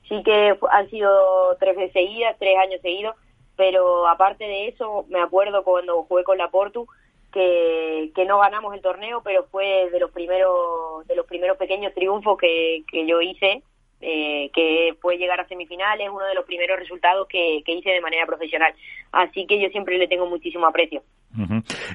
Sí 0.07 0.21
que 0.23 0.57
han 0.71 0.89
sido 0.89 1.55
tres 1.59 1.75
veces 1.75 1.93
seguidas, 1.93 2.35
tres 2.39 2.57
años 2.57 2.81
seguidos, 2.81 3.15
pero 3.55 4.07
aparte 4.07 4.45
de 4.45 4.67
eso, 4.69 5.05
me 5.09 5.19
acuerdo 5.19 5.63
cuando 5.63 6.03
jugué 6.03 6.23
con 6.23 6.37
la 6.37 6.49
Portu, 6.49 6.87
que, 7.31 8.11
no 8.27 8.39
ganamos 8.39 8.73
el 8.73 8.81
torneo, 8.81 9.21
pero 9.23 9.45
fue 9.45 9.89
de 9.91 9.99
los 9.99 10.11
primeros, 10.11 11.05
de 11.07 11.15
los 11.15 11.25
primeros 11.25 11.57
pequeños 11.57 11.93
triunfos 11.93 12.37
que, 12.37 12.83
que 12.89 13.05
yo 13.05 13.21
hice 13.21 13.63
eh, 13.99 14.51
que 14.53 14.95
fue 15.01 15.17
llegar 15.17 15.39
a 15.39 15.47
semifinales, 15.47 16.09
uno 16.09 16.25
de 16.25 16.35
los 16.35 16.45
primeros 16.45 16.77
resultados 16.77 17.27
que, 17.27 17.63
hice 17.65 17.89
de 17.89 18.01
manera 18.01 18.27
profesional. 18.27 18.73
Así 19.11 19.47
que 19.47 19.59
yo 19.59 19.69
siempre 19.69 19.97
le 19.97 20.07
tengo 20.07 20.27
muchísimo 20.27 20.67
aprecio. 20.67 21.01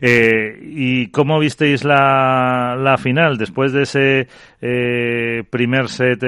Eh, 0.01 0.59
¿Y 0.61 1.11
cómo 1.11 1.38
visteis 1.38 1.84
la, 1.84 2.76
la 2.78 2.97
final 2.97 3.38
después 3.38 3.72
de 3.72 3.82
ese 3.82 4.28
eh, 4.61 5.45
primer 5.51 5.88
set 5.88 6.20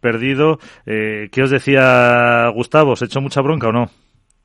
perdido? 0.00 0.58
¿Qué 0.84 1.42
os 1.42 1.50
decía 1.50 2.48
Gustavo? 2.54 2.92
¿Os 2.92 3.02
echó 3.02 3.20
mucha 3.20 3.40
bronca 3.40 3.68
o 3.68 3.72
no? 3.72 3.90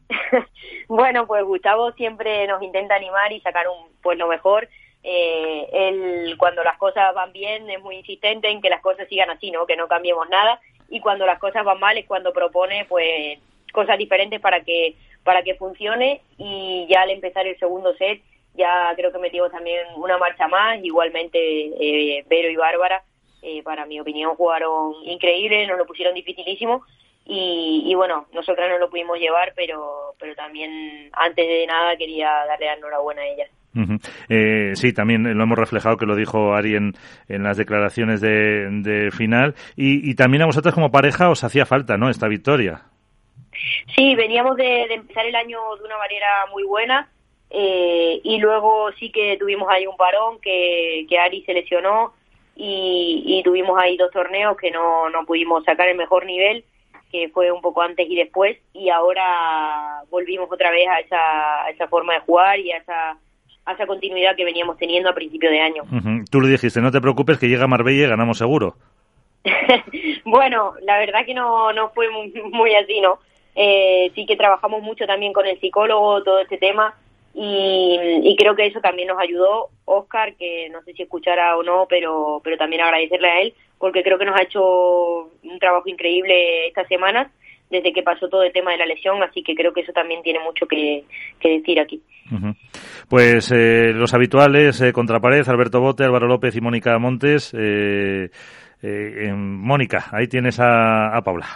bueno, 0.87 1.25
pues 1.27 1.43
Gustavo 1.43 1.91
siempre 1.93 2.47
nos 2.47 2.61
intenta 2.61 2.95
animar 2.95 3.31
y 3.31 3.39
sacar 3.41 3.67
un 3.67 3.91
pues 4.01 4.17
lo 4.17 4.27
mejor 4.27 4.67
eh, 5.03 5.67
él 5.71 6.35
cuando 6.37 6.63
las 6.63 6.77
cosas 6.77 7.13
van 7.15 7.31
bien 7.33 7.69
es 7.69 7.81
muy 7.81 7.95
insistente 7.97 8.49
en 8.49 8.61
que 8.61 8.69
las 8.69 8.81
cosas 8.81 9.07
sigan 9.07 9.29
así, 9.29 9.51
¿no? 9.51 9.65
Que 9.65 9.75
no 9.75 9.87
cambiemos 9.87 10.29
nada 10.29 10.59
y 10.89 10.99
cuando 10.99 11.25
las 11.25 11.39
cosas 11.39 11.63
van 11.63 11.79
mal 11.79 11.97
es 11.97 12.05
cuando 12.05 12.33
propone 12.33 12.85
pues 12.85 13.39
cosas 13.71 13.97
diferentes 13.97 14.39
para 14.39 14.61
que 14.61 14.95
para 15.23 15.43
que 15.43 15.55
funcione 15.55 16.21
y 16.37 16.87
ya 16.89 17.01
al 17.01 17.11
empezar 17.11 17.45
el 17.45 17.57
segundo 17.59 17.93
set 17.95 18.21
ya 18.53 18.91
creo 18.95 19.11
que 19.11 19.19
metimos 19.19 19.51
también 19.51 19.85
una 19.95 20.17
marcha 20.17 20.47
más, 20.47 20.83
igualmente 20.83 21.37
eh, 21.39 22.25
Vero 22.29 22.49
y 22.49 22.55
Bárbara 22.55 23.03
eh, 23.41 23.63
para 23.63 23.85
mi 23.85 23.99
opinión 23.99 24.35
jugaron 24.35 24.93
increíble, 25.05 25.65
nos 25.67 25.77
lo 25.77 25.85
pusieron 25.85 26.13
dificilísimo 26.13 26.83
y, 27.23 27.83
y, 27.85 27.93
bueno, 27.93 28.25
nosotras 28.33 28.67
no 28.69 28.79
lo 28.79 28.89
pudimos 28.89 29.19
llevar, 29.19 29.53
pero, 29.55 30.15
pero 30.19 30.35
también 30.35 31.09
antes 31.13 31.47
de 31.47 31.67
nada 31.67 31.95
quería 31.95 32.29
darle 32.47 32.65
la 32.65 32.73
enhorabuena 32.73 33.21
a 33.21 33.27
ellas 33.27 33.49
eh, 34.29 34.71
sí, 34.75 34.93
también 34.93 35.23
lo 35.23 35.43
hemos 35.43 35.57
reflejado 35.57 35.97
que 35.97 36.05
lo 36.05 36.15
dijo 36.15 36.53
Ari 36.53 36.75
en, 36.75 36.93
las 37.27 37.57
declaraciones 37.57 38.21
de, 38.21 39.09
final. 39.11 39.55
Y, 39.75 40.13
también 40.15 40.43
a 40.43 40.45
vosotras 40.45 40.73
como 40.73 40.91
pareja 40.91 41.29
os 41.29 41.43
hacía 41.43 41.65
falta, 41.65 41.97
¿no? 41.97 42.09
Esta 42.09 42.27
victoria. 42.27 42.83
Sí, 43.95 44.15
veníamos 44.15 44.57
de, 44.57 44.83
empezar 44.93 45.25
el 45.25 45.35
año 45.35 45.59
de 45.77 45.83
una 45.83 45.97
manera 45.97 46.27
muy 46.51 46.63
buena. 46.63 47.09
Eh, 47.49 48.21
y 48.23 48.37
luego 48.37 48.91
sí 48.93 49.11
que 49.11 49.35
tuvimos 49.37 49.67
ahí 49.69 49.85
un 49.85 49.97
parón 49.97 50.39
que, 50.39 51.05
que 51.09 51.19
Ari 51.19 51.43
se 51.43 51.53
lesionó 51.53 52.13
y, 52.55 53.23
y 53.25 53.43
tuvimos 53.43 53.77
ahí 53.77 53.97
dos 53.97 54.09
torneos 54.11 54.55
que 54.55 54.71
no, 54.71 55.09
no 55.09 55.25
pudimos 55.25 55.65
sacar 55.65 55.89
el 55.89 55.97
mejor 55.97 56.25
nivel 56.25 56.63
que 57.11 57.29
fue 57.29 57.51
un 57.51 57.61
poco 57.61 57.81
antes 57.81 58.09
y 58.09 58.15
después 58.15 58.57
y 58.73 58.89
ahora 58.89 60.01
volvimos 60.09 60.49
otra 60.49 60.71
vez 60.71 60.87
a 60.87 60.99
esa, 60.99 61.65
a 61.65 61.69
esa 61.69 61.87
forma 61.89 62.13
de 62.13 62.21
jugar 62.21 62.57
y 62.59 62.71
a 62.71 62.77
esa 62.77 63.17
a 63.65 63.73
esa 63.73 63.85
continuidad 63.85 64.35
que 64.35 64.45
veníamos 64.45 64.77
teniendo 64.77 65.09
a 65.09 65.13
principio 65.13 65.51
de 65.51 65.61
año. 65.61 65.83
Tú 66.31 66.41
le 66.41 66.49
dijiste, 66.49 66.81
no 66.81 66.91
te 66.91 66.99
preocupes, 66.99 67.37
que 67.37 67.47
llega 67.47 67.67
Marbella 67.67 68.05
y 68.05 68.09
ganamos 68.09 68.39
seguro. 68.39 68.75
bueno, 70.25 70.73
la 70.81 70.97
verdad 70.97 71.25
que 71.25 71.35
no, 71.35 71.71
no 71.71 71.89
fue 71.89 72.07
muy, 72.09 72.73
así, 72.75 73.01
¿no? 73.01 73.19
Eh, 73.55 74.11
sí 74.15 74.25
que 74.25 74.35
trabajamos 74.35 74.81
mucho 74.81 75.05
también 75.05 75.33
con 75.33 75.45
el 75.45 75.59
psicólogo, 75.59 76.23
todo 76.23 76.39
este 76.39 76.57
tema, 76.57 76.95
y, 77.33 78.35
creo 78.37 78.55
que 78.55 78.65
eso 78.65 78.79
también 78.81 79.07
nos 79.07 79.19
ayudó. 79.19 79.69
Oscar, 79.85 80.35
que 80.35 80.69
no 80.69 80.81
sé 80.83 80.93
si 80.93 81.03
escuchará 81.03 81.57
o 81.57 81.63
no, 81.63 81.85
pero, 81.89 82.41
pero 82.43 82.57
también 82.57 82.81
agradecerle 82.81 83.29
a 83.29 83.41
él, 83.41 83.53
porque 83.77 84.03
creo 84.03 84.17
que 84.17 84.25
nos 84.25 84.39
ha 84.39 84.43
hecho 84.43 85.29
un 85.43 85.59
trabajo 85.59 85.87
increíble 85.89 86.67
estas 86.67 86.87
semanas 86.87 87.31
desde 87.69 87.93
que 87.93 88.03
pasó 88.03 88.27
todo 88.27 88.43
el 88.43 88.51
tema 88.51 88.71
de 88.71 88.77
la 88.77 88.85
lesión, 88.85 89.23
así 89.23 89.41
que 89.41 89.55
creo 89.55 89.71
que 89.71 89.81
eso 89.81 89.93
también 89.93 90.21
tiene 90.21 90.39
mucho 90.39 90.67
que, 90.67 91.05
decir 91.41 91.79
aquí. 91.79 92.01
Pues 93.07 93.51
eh, 93.51 93.93
los 93.93 94.13
habituales, 94.13 94.81
eh, 94.81 94.91
Contrapared, 94.91 95.47
Alberto 95.47 95.79
Bote, 95.79 96.03
Álvaro 96.03 96.27
López 96.27 96.55
y 96.55 96.61
Mónica 96.61 96.97
Montes. 96.99 97.53
Eh, 97.57 98.29
eh 98.83 99.33
Mónica, 99.33 100.09
ahí 100.11 100.27
tienes 100.27 100.59
a, 100.59 101.15
a 101.15 101.21
Paula. 101.21 101.47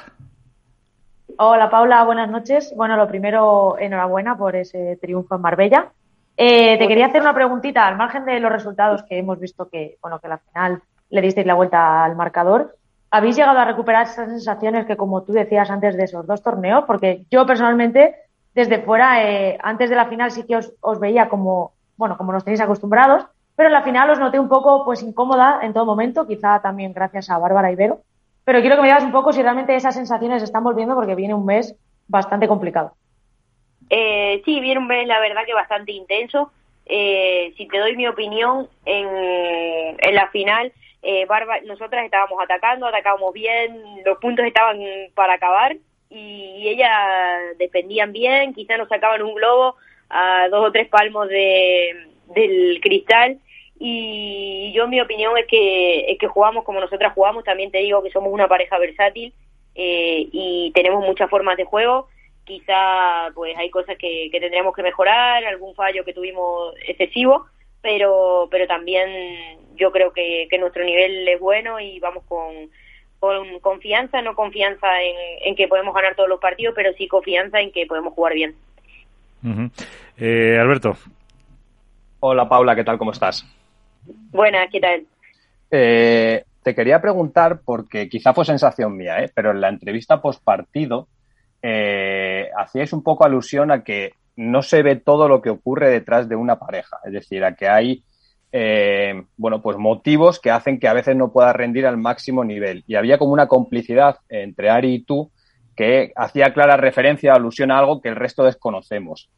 Hola 1.37 1.69
Paula, 1.69 2.01
buenas 2.05 2.29
noches. 2.29 2.73
Bueno, 2.77 2.95
lo 2.95 3.09
primero, 3.09 3.77
enhorabuena 3.77 4.37
por 4.37 4.55
ese 4.55 4.97
triunfo 5.01 5.35
en 5.35 5.41
Marbella. 5.41 5.91
Eh, 6.37 6.77
te 6.77 6.87
quería 6.87 7.07
hacer 7.07 7.21
una 7.21 7.33
preguntita, 7.33 7.85
al 7.85 7.97
margen 7.97 8.23
de 8.23 8.39
los 8.39 8.49
resultados 8.49 9.03
que 9.03 9.17
hemos 9.17 9.37
visto 9.37 9.67
que, 9.67 9.97
bueno, 10.01 10.19
que 10.19 10.27
al 10.27 10.39
final 10.39 10.81
le 11.09 11.21
disteis 11.21 11.45
la 11.45 11.55
vuelta 11.55 12.05
al 12.05 12.15
marcador. 12.15 12.77
¿Habéis 13.11 13.35
llegado 13.35 13.59
a 13.59 13.65
recuperar 13.65 14.03
esas 14.03 14.29
sensaciones 14.29 14.85
que, 14.85 14.95
como 14.95 15.23
tú 15.23 15.33
decías 15.33 15.69
antes 15.69 15.97
de 15.97 16.05
esos 16.05 16.25
dos 16.25 16.41
torneos? 16.41 16.85
Porque 16.85 17.25
yo 17.29 17.45
personalmente, 17.45 18.15
desde 18.53 18.81
fuera, 18.81 19.21
eh, 19.29 19.57
antes 19.61 19.89
de 19.89 19.95
la 19.97 20.05
final 20.05 20.31
sí 20.31 20.43
que 20.43 20.55
os, 20.55 20.73
os, 20.79 21.01
veía 21.01 21.27
como, 21.27 21.73
bueno, 21.97 22.17
como 22.17 22.31
nos 22.31 22.45
tenéis 22.45 22.61
acostumbrados, 22.61 23.25
pero 23.57 23.67
en 23.67 23.73
la 23.73 23.83
final 23.83 24.09
os 24.09 24.19
noté 24.19 24.39
un 24.39 24.47
poco, 24.47 24.85
pues, 24.85 25.03
incómoda 25.03 25.59
en 25.63 25.73
todo 25.73 25.85
momento, 25.85 26.27
quizá 26.27 26.61
también 26.61 26.93
gracias 26.93 27.29
a 27.29 27.37
Bárbara 27.37 27.73
Ibero. 27.73 28.03
Pero 28.45 28.61
quiero 28.61 28.75
que 28.75 28.83
me 28.83 28.87
digas 28.87 29.03
un 29.03 29.11
poco 29.11 29.33
si 29.33 29.41
realmente 29.41 29.75
esas 29.75 29.95
sensaciones 29.95 30.43
están 30.43 30.63
volviendo 30.63 30.95
porque 30.95 31.15
viene 31.15 31.33
un 31.33 31.45
mes 31.45 31.75
bastante 32.07 32.47
complicado. 32.47 32.93
Eh, 33.89 34.41
sí, 34.45 34.59
viene 34.59 34.79
un 34.79 34.87
mes, 34.87 35.07
la 35.07 35.19
verdad, 35.19 35.45
que 35.45 35.53
bastante 35.53 35.91
intenso. 35.91 36.51
Eh, 36.85 37.53
si 37.57 37.67
te 37.67 37.79
doy 37.79 37.95
mi 37.95 38.07
opinión, 38.07 38.69
en, 38.85 39.07
en 39.99 40.15
la 40.15 40.27
final, 40.29 40.71
eh, 41.01 41.25
Barba, 41.25 41.59
nosotras 41.65 42.03
estábamos 42.03 42.39
atacando, 42.41 42.87
atacábamos 42.87 43.33
bien, 43.33 43.79
los 44.03 44.17
puntos 44.19 44.45
estaban 44.45 44.79
para 45.13 45.33
acabar 45.33 45.75
y, 46.09 46.67
ellas 46.67 46.89
defendían 47.59 48.11
bien, 48.11 48.53
quizás 48.53 48.79
nos 48.79 48.89
sacaban 48.89 49.21
un 49.21 49.35
globo 49.35 49.75
a 50.09 50.47
dos 50.49 50.67
o 50.67 50.71
tres 50.71 50.87
palmos 50.87 51.29
de, 51.29 52.07
del 52.33 52.79
cristal 52.81 53.39
y 53.77 54.71
yo 54.73 54.87
mi 54.87 55.01
opinión 55.01 55.37
es 55.37 55.47
que 55.47 56.11
es 56.11 56.17
que 56.17 56.27
jugamos 56.27 56.63
como 56.63 56.79
nosotras 56.79 57.13
jugamos. 57.13 57.43
También 57.43 57.71
te 57.71 57.79
digo 57.79 58.01
que 58.01 58.11
somos 58.11 58.31
una 58.31 58.47
pareja 58.47 58.77
versátil 58.77 59.33
eh, 59.75 60.27
y 60.31 60.71
tenemos 60.73 61.05
muchas 61.05 61.29
formas 61.29 61.57
de 61.57 61.65
juego. 61.65 62.07
Quizá 62.45 63.31
pues 63.33 63.57
hay 63.57 63.69
cosas 63.69 63.97
que, 63.97 64.29
que 64.31 64.39
tendríamos 64.39 64.75
que 64.75 64.83
mejorar 64.83 65.43
algún 65.45 65.75
fallo 65.75 66.05
que 66.05 66.13
tuvimos 66.13 66.75
excesivo 66.87 67.47
pero 67.85 68.47
pero 68.49 68.65
también 68.65 69.59
yo 69.75 69.91
creo 69.91 70.11
que, 70.11 70.47
que 70.49 70.57
nuestro 70.57 70.83
nivel 70.83 71.27
es 71.27 71.39
bueno 71.39 71.79
y 71.79 71.99
vamos 71.99 72.23
con, 72.27 72.51
con 73.19 73.59
confianza 73.59 74.23
no 74.23 74.33
confianza 74.33 74.87
en, 75.03 75.15
en 75.43 75.55
que 75.55 75.67
podemos 75.67 75.93
ganar 75.93 76.15
todos 76.15 76.27
los 76.27 76.39
partidos 76.39 76.73
pero 76.75 76.93
sí 76.93 77.07
confianza 77.07 77.61
en 77.61 77.71
que 77.71 77.85
podemos 77.85 78.13
jugar 78.13 78.33
bien. 78.33 78.55
Eh, 80.17 80.57
Alberto. 80.59 80.97
Hola 82.21 82.49
Paula, 82.49 82.75
¿qué 82.75 82.83
tal? 82.83 82.97
¿Cómo 82.97 83.11
estás? 83.11 83.45
Buenas, 84.05 84.69
¿qué 84.71 84.79
tal? 84.79 85.05
Eh, 85.71 86.43
te 86.63 86.75
quería 86.75 87.01
preguntar, 87.01 87.61
porque 87.63 88.09
quizá 88.09 88.33
fue 88.33 88.45
sensación 88.45 88.95
mía, 88.95 89.23
¿eh? 89.23 89.31
pero 89.33 89.51
en 89.51 89.61
la 89.61 89.69
entrevista 89.69 90.21
post 90.21 90.43
partido 90.43 91.07
eh, 91.61 92.49
hacíais 92.57 92.93
un 92.93 93.03
poco 93.03 93.25
alusión 93.25 93.71
a 93.71 93.83
que 93.83 94.13
no 94.35 94.61
se 94.61 94.83
ve 94.83 94.97
todo 94.97 95.27
lo 95.27 95.41
que 95.41 95.49
ocurre 95.49 95.89
detrás 95.89 96.27
de 96.27 96.35
una 96.35 96.59
pareja, 96.59 96.97
es 97.05 97.13
decir, 97.13 97.43
a 97.43 97.55
que 97.55 97.67
hay 97.67 98.03
eh, 98.51 99.23
bueno, 99.35 99.61
pues 99.61 99.77
motivos 99.77 100.39
que 100.39 100.51
hacen 100.51 100.79
que 100.79 100.87
a 100.87 100.93
veces 100.93 101.15
no 101.15 101.31
pueda 101.31 101.51
rendir 101.51 101.85
al 101.85 101.97
máximo 101.97 102.45
nivel. 102.45 102.85
Y 102.87 102.95
había 102.95 103.17
como 103.17 103.33
una 103.33 103.47
complicidad 103.47 104.17
entre 104.29 104.69
Ari 104.69 104.93
y 104.93 105.03
tú 105.03 105.31
que 105.75 106.13
hacía 106.15 106.53
clara 106.53 106.77
referencia, 106.77 107.33
alusión 107.33 107.69
a 107.69 107.79
algo 107.79 108.01
que 108.01 108.07
el 108.07 108.15
resto 108.15 108.45
desconocemos. 108.45 109.29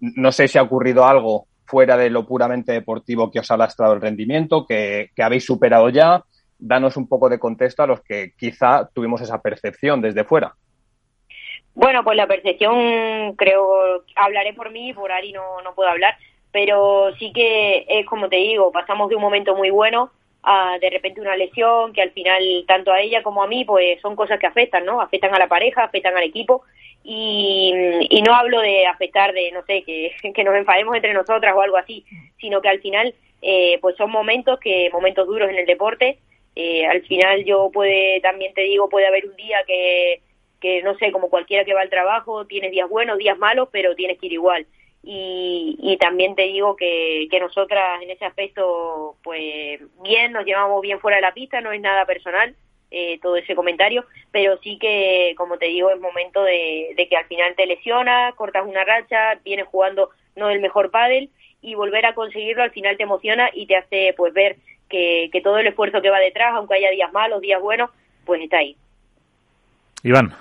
No 0.00 0.32
sé 0.32 0.48
si 0.48 0.56
ha 0.56 0.62
ocurrido 0.62 1.04
algo 1.04 1.48
fuera 1.64 1.96
de 1.96 2.10
lo 2.10 2.26
puramente 2.26 2.72
deportivo 2.72 3.30
que 3.30 3.40
os 3.40 3.50
ha 3.50 3.56
lastrado 3.56 3.94
el 3.94 4.00
rendimiento, 4.00 4.66
que, 4.66 5.10
habéis 5.18 5.44
superado 5.44 5.88
ya. 5.88 6.22
Danos 6.58 6.96
un 6.96 7.08
poco 7.08 7.28
de 7.28 7.38
contexto 7.38 7.82
a 7.82 7.86
los 7.86 8.00
que 8.02 8.32
quizá 8.38 8.88
tuvimos 8.94 9.20
esa 9.20 9.40
percepción 9.40 10.00
desde 10.00 10.24
fuera. 10.24 10.54
Bueno, 11.74 12.04
pues 12.04 12.16
la 12.16 12.26
percepción, 12.26 13.34
creo, 13.36 14.04
hablaré 14.14 14.54
por 14.54 14.70
mí, 14.70 14.92
por 14.92 15.10
Ari 15.10 15.32
no, 15.32 15.60
no 15.62 15.74
puedo 15.74 15.90
hablar, 15.90 16.16
pero 16.52 17.12
sí 17.18 17.32
que 17.32 17.84
es 17.88 18.06
como 18.06 18.28
te 18.28 18.36
digo, 18.36 18.70
pasamos 18.70 19.08
de 19.08 19.16
un 19.16 19.22
momento 19.22 19.56
muy 19.56 19.70
bueno 19.70 20.10
a 20.44 20.78
de 20.78 20.90
repente 20.90 21.20
una 21.20 21.36
lesión 21.36 21.92
que 21.92 22.02
al 22.02 22.10
final 22.10 22.64
tanto 22.66 22.92
a 22.92 23.00
ella 23.00 23.22
como 23.22 23.42
a 23.42 23.46
mí 23.46 23.64
pues 23.64 24.00
son 24.00 24.14
cosas 24.16 24.38
que 24.38 24.46
afectan, 24.46 24.84
¿no? 24.84 25.00
Afectan 25.00 25.34
a 25.34 25.38
la 25.38 25.48
pareja, 25.48 25.84
afectan 25.84 26.16
al 26.16 26.24
equipo 26.24 26.62
y, 27.04 28.22
no 28.26 28.34
hablo 28.34 28.60
de 28.60 28.86
afectar 28.86 29.34
de, 29.34 29.52
no 29.52 29.62
sé, 29.66 29.82
que, 29.82 30.12
que 30.34 30.44
nos 30.44 30.56
enfademos 30.56 30.96
entre 30.96 31.12
nosotras 31.12 31.54
o 31.54 31.60
algo 31.60 31.76
así, 31.76 32.04
sino 32.40 32.60
que 32.62 32.68
al 32.68 32.80
final, 32.80 33.14
eh, 33.42 33.78
pues 33.80 33.96
son 33.96 34.10
momentos 34.10 34.58
que, 34.58 34.88
momentos 34.90 35.26
duros 35.26 35.50
en 35.50 35.56
el 35.56 35.66
deporte. 35.66 36.18
Eh, 36.56 36.86
al 36.86 37.02
final 37.02 37.44
yo 37.44 37.70
puede, 37.72 38.20
también 38.20 38.54
te 38.54 38.62
digo, 38.62 38.88
puede 38.88 39.06
haber 39.06 39.26
un 39.26 39.36
día 39.36 39.58
que, 39.66 40.20
que, 40.60 40.82
no 40.82 40.96
sé, 40.96 41.12
como 41.12 41.28
cualquiera 41.28 41.64
que 41.64 41.74
va 41.74 41.82
al 41.82 41.90
trabajo, 41.90 42.46
tienes 42.46 42.70
días 42.70 42.88
buenos, 42.88 43.18
días 43.18 43.36
malos, 43.36 43.68
pero 43.70 43.94
tienes 43.94 44.18
que 44.18 44.26
ir 44.26 44.32
igual. 44.32 44.66
Y, 45.06 45.76
y 45.80 45.96
también 45.98 46.34
te 46.34 46.42
digo 46.42 46.76
que, 46.76 47.28
que 47.30 47.38
nosotras 47.38 48.02
en 48.02 48.10
ese 48.10 48.24
aspecto, 48.24 49.16
pues 49.22 49.80
bien, 50.02 50.32
nos 50.32 50.46
llevamos 50.46 50.80
bien 50.80 50.98
fuera 50.98 51.16
de 51.16 51.22
la 51.22 51.34
pista, 51.34 51.60
no 51.60 51.72
es 51.72 51.80
nada 51.80 52.06
personal, 52.06 52.54
eh, 52.96 53.18
todo 53.20 53.36
ese 53.36 53.56
comentario, 53.56 54.04
pero 54.30 54.56
sí 54.62 54.78
que, 54.80 55.34
como 55.36 55.58
te 55.58 55.66
digo, 55.66 55.90
es 55.90 55.98
momento 55.98 56.44
de, 56.44 56.94
que 57.10 57.16
al 57.16 57.24
final 57.24 57.52
te 57.56 57.66
lesiona, 57.66 58.32
cortas 58.36 58.64
una 58.64 58.84
racha, 58.84 59.40
vienes 59.44 59.66
jugando 59.66 60.10
no 60.36 60.48
el 60.48 60.60
mejor 60.60 60.92
pádel 60.92 61.28
y 61.60 61.74
volver 61.74 62.06
a 62.06 62.14
conseguirlo 62.14 62.62
al 62.62 62.70
final 62.70 62.96
te 62.96 63.02
emociona 63.02 63.50
y 63.52 63.66
te 63.66 63.74
hace 63.74 64.14
pues 64.16 64.32
ver 64.32 64.58
que, 64.88 65.28
todo 65.42 65.58
el 65.58 65.66
esfuerzo 65.66 66.00
que 66.02 66.10
va 66.10 66.20
detrás, 66.20 66.54
aunque 66.54 66.74
haya 66.74 66.90
días 66.90 67.12
malos, 67.12 67.40
días 67.40 67.60
buenos, 67.60 67.90
pues 68.24 68.40
está 68.40 68.58
ahí. 68.58 68.76
Iván. 70.04 70.32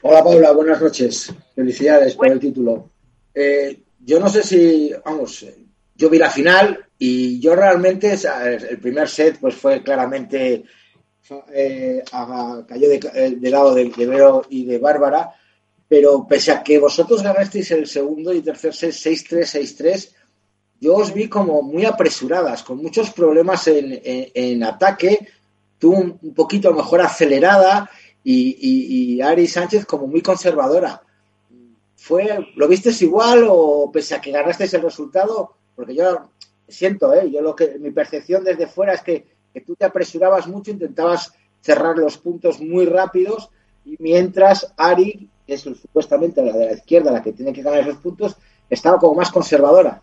Hola 0.00 0.24
Paula, 0.24 0.52
buenas 0.52 0.80
noches. 0.80 1.34
Felicidades 1.54 2.16
por 2.16 2.28
el 2.28 2.40
título. 2.40 2.88
Eh, 3.34 3.82
yo 3.98 4.18
no 4.18 4.28
sé 4.28 4.42
si, 4.42 4.92
vamos, 5.04 5.46
yo 5.94 6.10
vi 6.10 6.18
la 6.18 6.30
final 6.30 6.86
y 6.98 7.38
yo 7.40 7.54
realmente, 7.54 8.16
el 8.44 8.78
primer 8.78 9.08
set 9.08 9.38
pues 9.38 9.54
fue 9.54 9.82
claramente 9.82 10.64
eh, 11.52 12.02
cayó 12.66 12.88
de, 12.88 13.00
eh, 13.14 13.36
del 13.36 13.52
lado 13.52 13.74
de, 13.74 13.90
de 13.90 14.06
Vero 14.06 14.42
y 14.48 14.64
de 14.64 14.78
Bárbara, 14.78 15.30
pero 15.86 16.26
pese 16.26 16.52
a 16.52 16.62
que 16.62 16.78
vosotros 16.78 17.22
ganasteis 17.22 17.70
el 17.72 17.86
segundo 17.86 18.32
y 18.32 18.42
tercer 18.42 18.74
set 18.74 18.92
6-3, 18.92 19.76
6-3, 19.78 20.08
yo 20.80 20.96
os 20.96 21.12
vi 21.12 21.28
como 21.28 21.62
muy 21.62 21.84
apresuradas, 21.84 22.62
con 22.62 22.78
muchos 22.78 23.10
problemas 23.10 23.68
en, 23.68 24.64
ataque, 24.64 25.28
tú 25.78 25.92
un, 25.92 26.34
poquito 26.34 26.72
mejor 26.72 27.02
acelerada 27.02 27.90
y, 28.24 29.20
Ari 29.20 29.46
Sánchez 29.46 29.84
como 29.84 30.06
muy 30.06 30.22
conservadora. 30.22 31.02
Fue, 32.00 32.46
¿Lo 32.56 32.66
vistes 32.66 33.00
igual 33.02 33.46
o 33.48 33.90
pese 33.92 34.20
que 34.20 34.32
ganasteis 34.32 34.72
el 34.74 34.82
resultado? 34.82 35.56
Porque 35.76 35.94
yo 35.94 36.30
siento, 36.66 37.12
¿eh? 37.12 37.30
yo 37.30 37.42
lo 37.42 37.54
que 37.54 37.78
mi 37.78 37.90
percepción 37.90 38.42
desde 38.42 38.66
fuera 38.66 38.94
es 38.94 39.02
que 39.02 39.26
que 39.52 39.60
tú 39.60 39.74
te 39.76 39.84
apresurabas 39.84 40.46
mucho, 40.46 40.70
intentabas 40.70 41.36
cerrar 41.60 41.96
los 41.96 42.18
puntos 42.18 42.60
muy 42.60 42.86
rápidos 42.86 43.50
y 43.84 43.96
mientras 43.98 44.72
Ari, 44.76 45.28
que 45.46 45.54
es 45.54 45.62
supuestamente 45.62 46.42
la 46.42 46.52
de 46.52 46.66
la 46.66 46.72
izquierda 46.72 47.12
la 47.12 47.22
que 47.22 47.32
tiene 47.32 47.52
que 47.52 47.62
ganar 47.62 47.80
esos 47.80 47.96
puntos, 47.96 48.36
estaba 48.68 48.98
como 48.98 49.14
más 49.14 49.30
conservadora. 49.30 50.00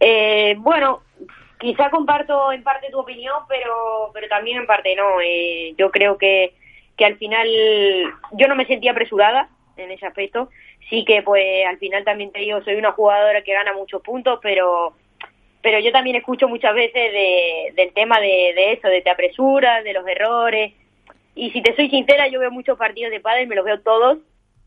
Eh, 0.00 0.56
bueno, 0.58 1.02
quizá 1.58 1.90
comparto 1.90 2.52
en 2.52 2.64
parte 2.64 2.90
tu 2.90 2.98
opinión, 2.98 3.36
pero, 3.48 4.10
pero 4.12 4.28
también 4.28 4.58
en 4.58 4.66
parte 4.66 4.96
no. 4.96 5.20
Eh, 5.20 5.74
yo 5.78 5.90
creo 5.90 6.18
que, 6.18 6.54
que 6.96 7.04
al 7.04 7.16
final 7.16 7.46
yo 8.32 8.48
no 8.48 8.56
me 8.56 8.66
sentía 8.66 8.90
apresurada 8.90 9.48
en 9.76 9.90
ese 9.90 10.06
aspecto. 10.06 10.50
Sí 10.88 11.04
que 11.04 11.22
pues 11.22 11.66
al 11.66 11.78
final 11.78 12.04
también 12.04 12.32
te 12.32 12.40
digo, 12.40 12.62
soy 12.62 12.74
una 12.74 12.92
jugadora 12.92 13.42
que 13.42 13.54
gana 13.54 13.72
muchos 13.72 14.02
puntos, 14.02 14.38
pero 14.42 14.94
pero 15.62 15.78
yo 15.78 15.92
también 15.92 16.16
escucho 16.16 16.48
muchas 16.48 16.74
veces 16.74 17.12
de, 17.12 17.72
del 17.76 17.92
tema 17.92 18.18
de, 18.18 18.52
de 18.54 18.72
eso, 18.72 18.88
de 18.88 19.00
te 19.00 19.10
apresuras, 19.10 19.84
de 19.84 19.92
los 19.92 20.06
errores. 20.08 20.72
Y 21.36 21.50
si 21.52 21.62
te 21.62 21.74
soy 21.76 21.88
sincera, 21.88 22.26
yo 22.26 22.40
veo 22.40 22.50
muchos 22.50 22.76
partidos 22.76 23.12
de 23.12 23.20
padres, 23.20 23.46
me 23.46 23.54
los 23.54 23.64
veo 23.64 23.80
todos, 23.80 24.18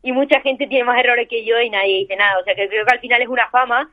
y 0.02 0.12
mucha 0.12 0.40
gente 0.40 0.66
tiene 0.66 0.84
más 0.84 0.98
errores 0.98 1.28
que 1.28 1.44
yo 1.44 1.60
y 1.60 1.68
nadie 1.68 1.98
dice 1.98 2.16
nada. 2.16 2.38
O 2.40 2.44
sea 2.44 2.54
que 2.54 2.68
creo 2.68 2.86
que 2.86 2.92
al 2.92 3.00
final 3.00 3.20
es 3.20 3.28
una 3.28 3.48
fama 3.50 3.90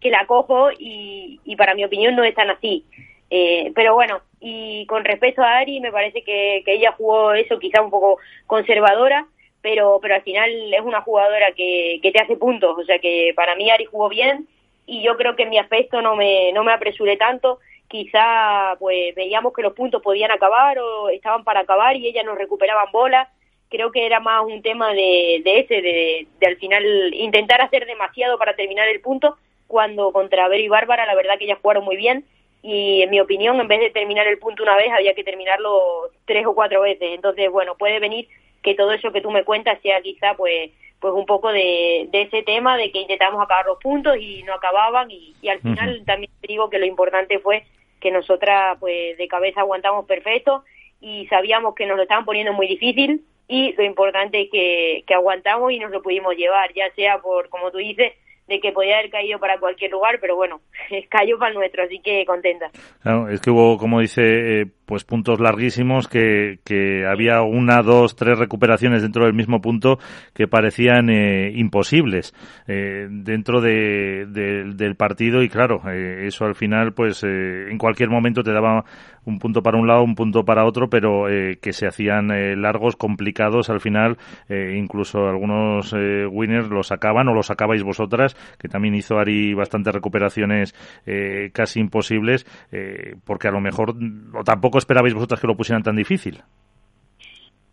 que 0.00 0.10
la 0.10 0.26
cojo 0.26 0.70
y, 0.72 1.40
y 1.44 1.56
para 1.56 1.74
mi 1.74 1.84
opinión 1.84 2.16
no 2.16 2.24
es 2.24 2.34
tan 2.34 2.50
así. 2.50 2.84
Eh, 3.30 3.72
pero 3.74 3.94
bueno, 3.94 4.20
y 4.40 4.84
con 4.86 5.04
respecto 5.04 5.42
a 5.42 5.58
Ari, 5.58 5.80
me 5.80 5.92
parece 5.92 6.22
que, 6.22 6.62
que 6.64 6.74
ella 6.74 6.92
jugó 6.92 7.32
eso 7.32 7.58
quizá 7.58 7.80
un 7.80 7.90
poco 7.90 8.18
conservadora, 8.46 9.26
pero, 9.62 9.98
pero 10.02 10.16
al 10.16 10.22
final 10.22 10.74
es 10.74 10.80
una 10.80 11.00
jugadora 11.02 11.52
que, 11.52 12.00
que 12.02 12.10
te 12.10 12.20
hace 12.20 12.36
puntos. 12.36 12.76
O 12.76 12.84
sea 12.84 12.98
que 12.98 13.32
para 13.34 13.54
mí 13.54 13.70
Ari 13.70 13.84
jugó 13.86 14.08
bien 14.08 14.48
y 14.86 15.02
yo 15.02 15.16
creo 15.16 15.36
que 15.36 15.44
en 15.44 15.50
mi 15.50 15.58
aspecto 15.58 16.02
no 16.02 16.16
me, 16.16 16.52
no 16.52 16.64
me 16.64 16.72
apresuré 16.72 17.16
tanto. 17.16 17.60
Quizá 17.88 18.76
pues 18.78 19.14
veíamos 19.14 19.52
que 19.52 19.62
los 19.62 19.74
puntos 19.74 20.02
podían 20.02 20.30
acabar 20.30 20.78
o 20.78 21.08
estaban 21.08 21.44
para 21.44 21.60
acabar 21.60 21.96
y 21.96 22.06
ellas 22.08 22.24
nos 22.24 22.36
recuperaban 22.36 22.90
bolas. 22.92 23.28
Creo 23.70 23.92
que 23.92 24.04
era 24.04 24.20
más 24.20 24.44
un 24.44 24.60
tema 24.60 24.92
de, 24.92 25.40
de 25.44 25.60
ese, 25.60 25.80
de, 25.80 26.26
de 26.40 26.46
al 26.46 26.56
final 26.56 27.14
intentar 27.14 27.60
hacer 27.62 27.86
demasiado 27.86 28.36
para 28.38 28.54
terminar 28.54 28.88
el 28.88 29.00
punto, 29.00 29.36
cuando 29.66 30.12
contra 30.12 30.48
Vero 30.48 30.62
y 30.62 30.68
Bárbara 30.68 31.06
la 31.06 31.14
verdad 31.14 31.38
que 31.38 31.44
ellas 31.44 31.58
jugaron 31.62 31.84
muy 31.84 31.96
bien 31.96 32.26
y 32.62 33.02
en 33.02 33.10
mi 33.10 33.20
opinión 33.20 33.58
en 33.60 33.68
vez 33.68 33.80
de 33.80 33.90
terminar 33.90 34.26
el 34.26 34.38
punto 34.38 34.62
una 34.62 34.76
vez 34.76 34.90
había 34.92 35.14
que 35.14 35.24
terminarlo 35.24 36.10
tres 36.26 36.46
o 36.46 36.54
cuatro 36.54 36.82
veces. 36.82 37.10
Entonces, 37.14 37.50
bueno, 37.50 37.74
puede 37.76 37.98
venir 37.98 38.28
que 38.62 38.74
todo 38.74 38.92
eso 38.92 39.12
que 39.12 39.20
tú 39.20 39.30
me 39.30 39.44
cuentas 39.44 39.80
sea 39.82 40.00
quizá 40.00 40.34
pues 40.34 40.70
pues 41.00 41.14
un 41.14 41.26
poco 41.26 41.52
de, 41.52 42.08
ese 42.12 42.44
tema 42.44 42.76
de 42.76 42.92
que 42.92 43.00
intentamos 43.00 43.42
acabar 43.42 43.66
los 43.66 43.78
puntos 43.78 44.16
y 44.18 44.44
no 44.44 44.54
acababan 44.54 45.10
y, 45.10 45.34
al 45.48 45.58
final 45.58 46.02
también 46.06 46.30
digo 46.42 46.70
que 46.70 46.78
lo 46.78 46.86
importante 46.86 47.40
fue 47.40 47.64
que 48.00 48.12
nosotras 48.12 48.78
pues 48.78 49.18
de 49.18 49.26
cabeza 49.26 49.60
aguantamos 49.62 50.06
perfecto 50.06 50.64
y 51.00 51.26
sabíamos 51.26 51.74
que 51.74 51.86
nos 51.86 51.96
lo 51.96 52.04
estaban 52.04 52.24
poniendo 52.24 52.52
muy 52.52 52.68
difícil 52.68 53.24
y 53.48 53.72
lo 53.72 53.82
importante 53.82 54.42
es 54.42 54.50
que, 54.50 55.02
que 55.04 55.14
aguantamos 55.14 55.72
y 55.72 55.80
nos 55.80 55.90
lo 55.90 56.02
pudimos 56.02 56.36
llevar, 56.36 56.72
ya 56.72 56.88
sea 56.94 57.18
por, 57.18 57.48
como 57.48 57.72
tú 57.72 57.78
dices, 57.78 58.12
de 58.48 58.60
que 58.60 58.72
podía 58.72 58.98
haber 58.98 59.10
caído 59.10 59.38
para 59.38 59.58
cualquier 59.58 59.92
lugar, 59.92 60.18
pero 60.20 60.36
bueno, 60.36 60.60
cayó 61.08 61.38
para 61.38 61.54
nuestro, 61.54 61.84
así 61.84 62.00
que 62.00 62.24
contenta. 62.26 62.70
Claro, 63.02 63.28
es 63.28 63.40
que 63.40 63.50
hubo, 63.50 63.78
como 63.78 64.00
dice, 64.00 64.22
eh, 64.62 64.66
pues 64.84 65.04
puntos 65.04 65.40
larguísimos 65.40 66.08
que, 66.08 66.58
que 66.64 67.06
había 67.06 67.42
una, 67.42 67.82
dos, 67.82 68.16
tres 68.16 68.38
recuperaciones 68.38 69.02
dentro 69.02 69.24
del 69.24 69.34
mismo 69.34 69.60
punto 69.60 69.98
que 70.34 70.48
parecían 70.48 71.08
eh, 71.08 71.52
imposibles 71.54 72.34
eh, 72.66 73.06
dentro 73.08 73.60
de, 73.60 74.26
del 74.26 74.96
partido 74.96 75.42
y 75.42 75.48
claro, 75.48 75.82
eso 75.90 76.44
al 76.44 76.54
final, 76.54 76.92
pues 76.92 77.22
en 77.22 77.78
cualquier 77.78 78.10
momento 78.10 78.42
te 78.42 78.52
daba 78.52 78.84
un 79.24 79.38
punto 79.38 79.62
para 79.62 79.78
un 79.78 79.86
lado, 79.86 80.02
un 80.02 80.14
punto 80.14 80.44
para 80.44 80.64
otro, 80.64 80.88
pero 80.88 81.26
que 81.60 81.72
se 81.72 81.86
hacían 81.86 82.28
largos, 82.60 82.96
complicados 82.96 83.70
al 83.70 83.80
final, 83.80 84.18
incluso 84.48 85.26
algunos 85.28 85.92
winners 85.92 86.68
los 86.68 86.88
sacaban 86.88 87.28
o 87.28 87.34
los 87.34 87.46
sacabais 87.46 87.82
vosotras 87.82 88.34
que 88.58 88.68
también 88.68 88.94
hizo 88.94 89.18
Ari 89.18 89.54
bastantes 89.54 89.94
recuperaciones 89.94 90.74
eh, 91.06 91.50
casi 91.52 91.80
imposibles, 91.80 92.46
eh, 92.70 93.16
porque 93.24 93.48
a 93.48 93.50
lo 93.50 93.60
mejor 93.60 93.94
o 94.34 94.44
tampoco 94.44 94.78
esperabais 94.78 95.14
vosotras 95.14 95.40
que 95.40 95.46
lo 95.46 95.56
pusieran 95.56 95.82
tan 95.82 95.96
difícil. 95.96 96.42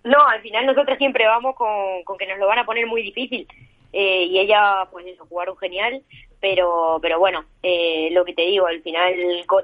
No, 0.03 0.17
al 0.27 0.41
final 0.41 0.65
nosotros 0.65 0.97
siempre 0.97 1.25
vamos 1.25 1.55
con, 1.55 2.17
que 2.17 2.27
nos 2.27 2.39
lo 2.39 2.47
van 2.47 2.59
a 2.59 2.65
poner 2.65 2.87
muy 2.87 3.01
difícil. 3.03 3.47
Eh, 3.91 4.23
y 4.25 4.39
ella, 4.39 4.87
pues 4.91 5.05
eso, 5.07 5.25
jugaron 5.25 5.57
genial, 5.57 6.03
pero 6.39 6.99
pero 7.01 7.19
bueno, 7.19 7.43
lo 8.11 8.25
que 8.25 8.33
te 8.33 8.43
digo, 8.43 8.67
al 8.67 8.81
final, 8.81 9.13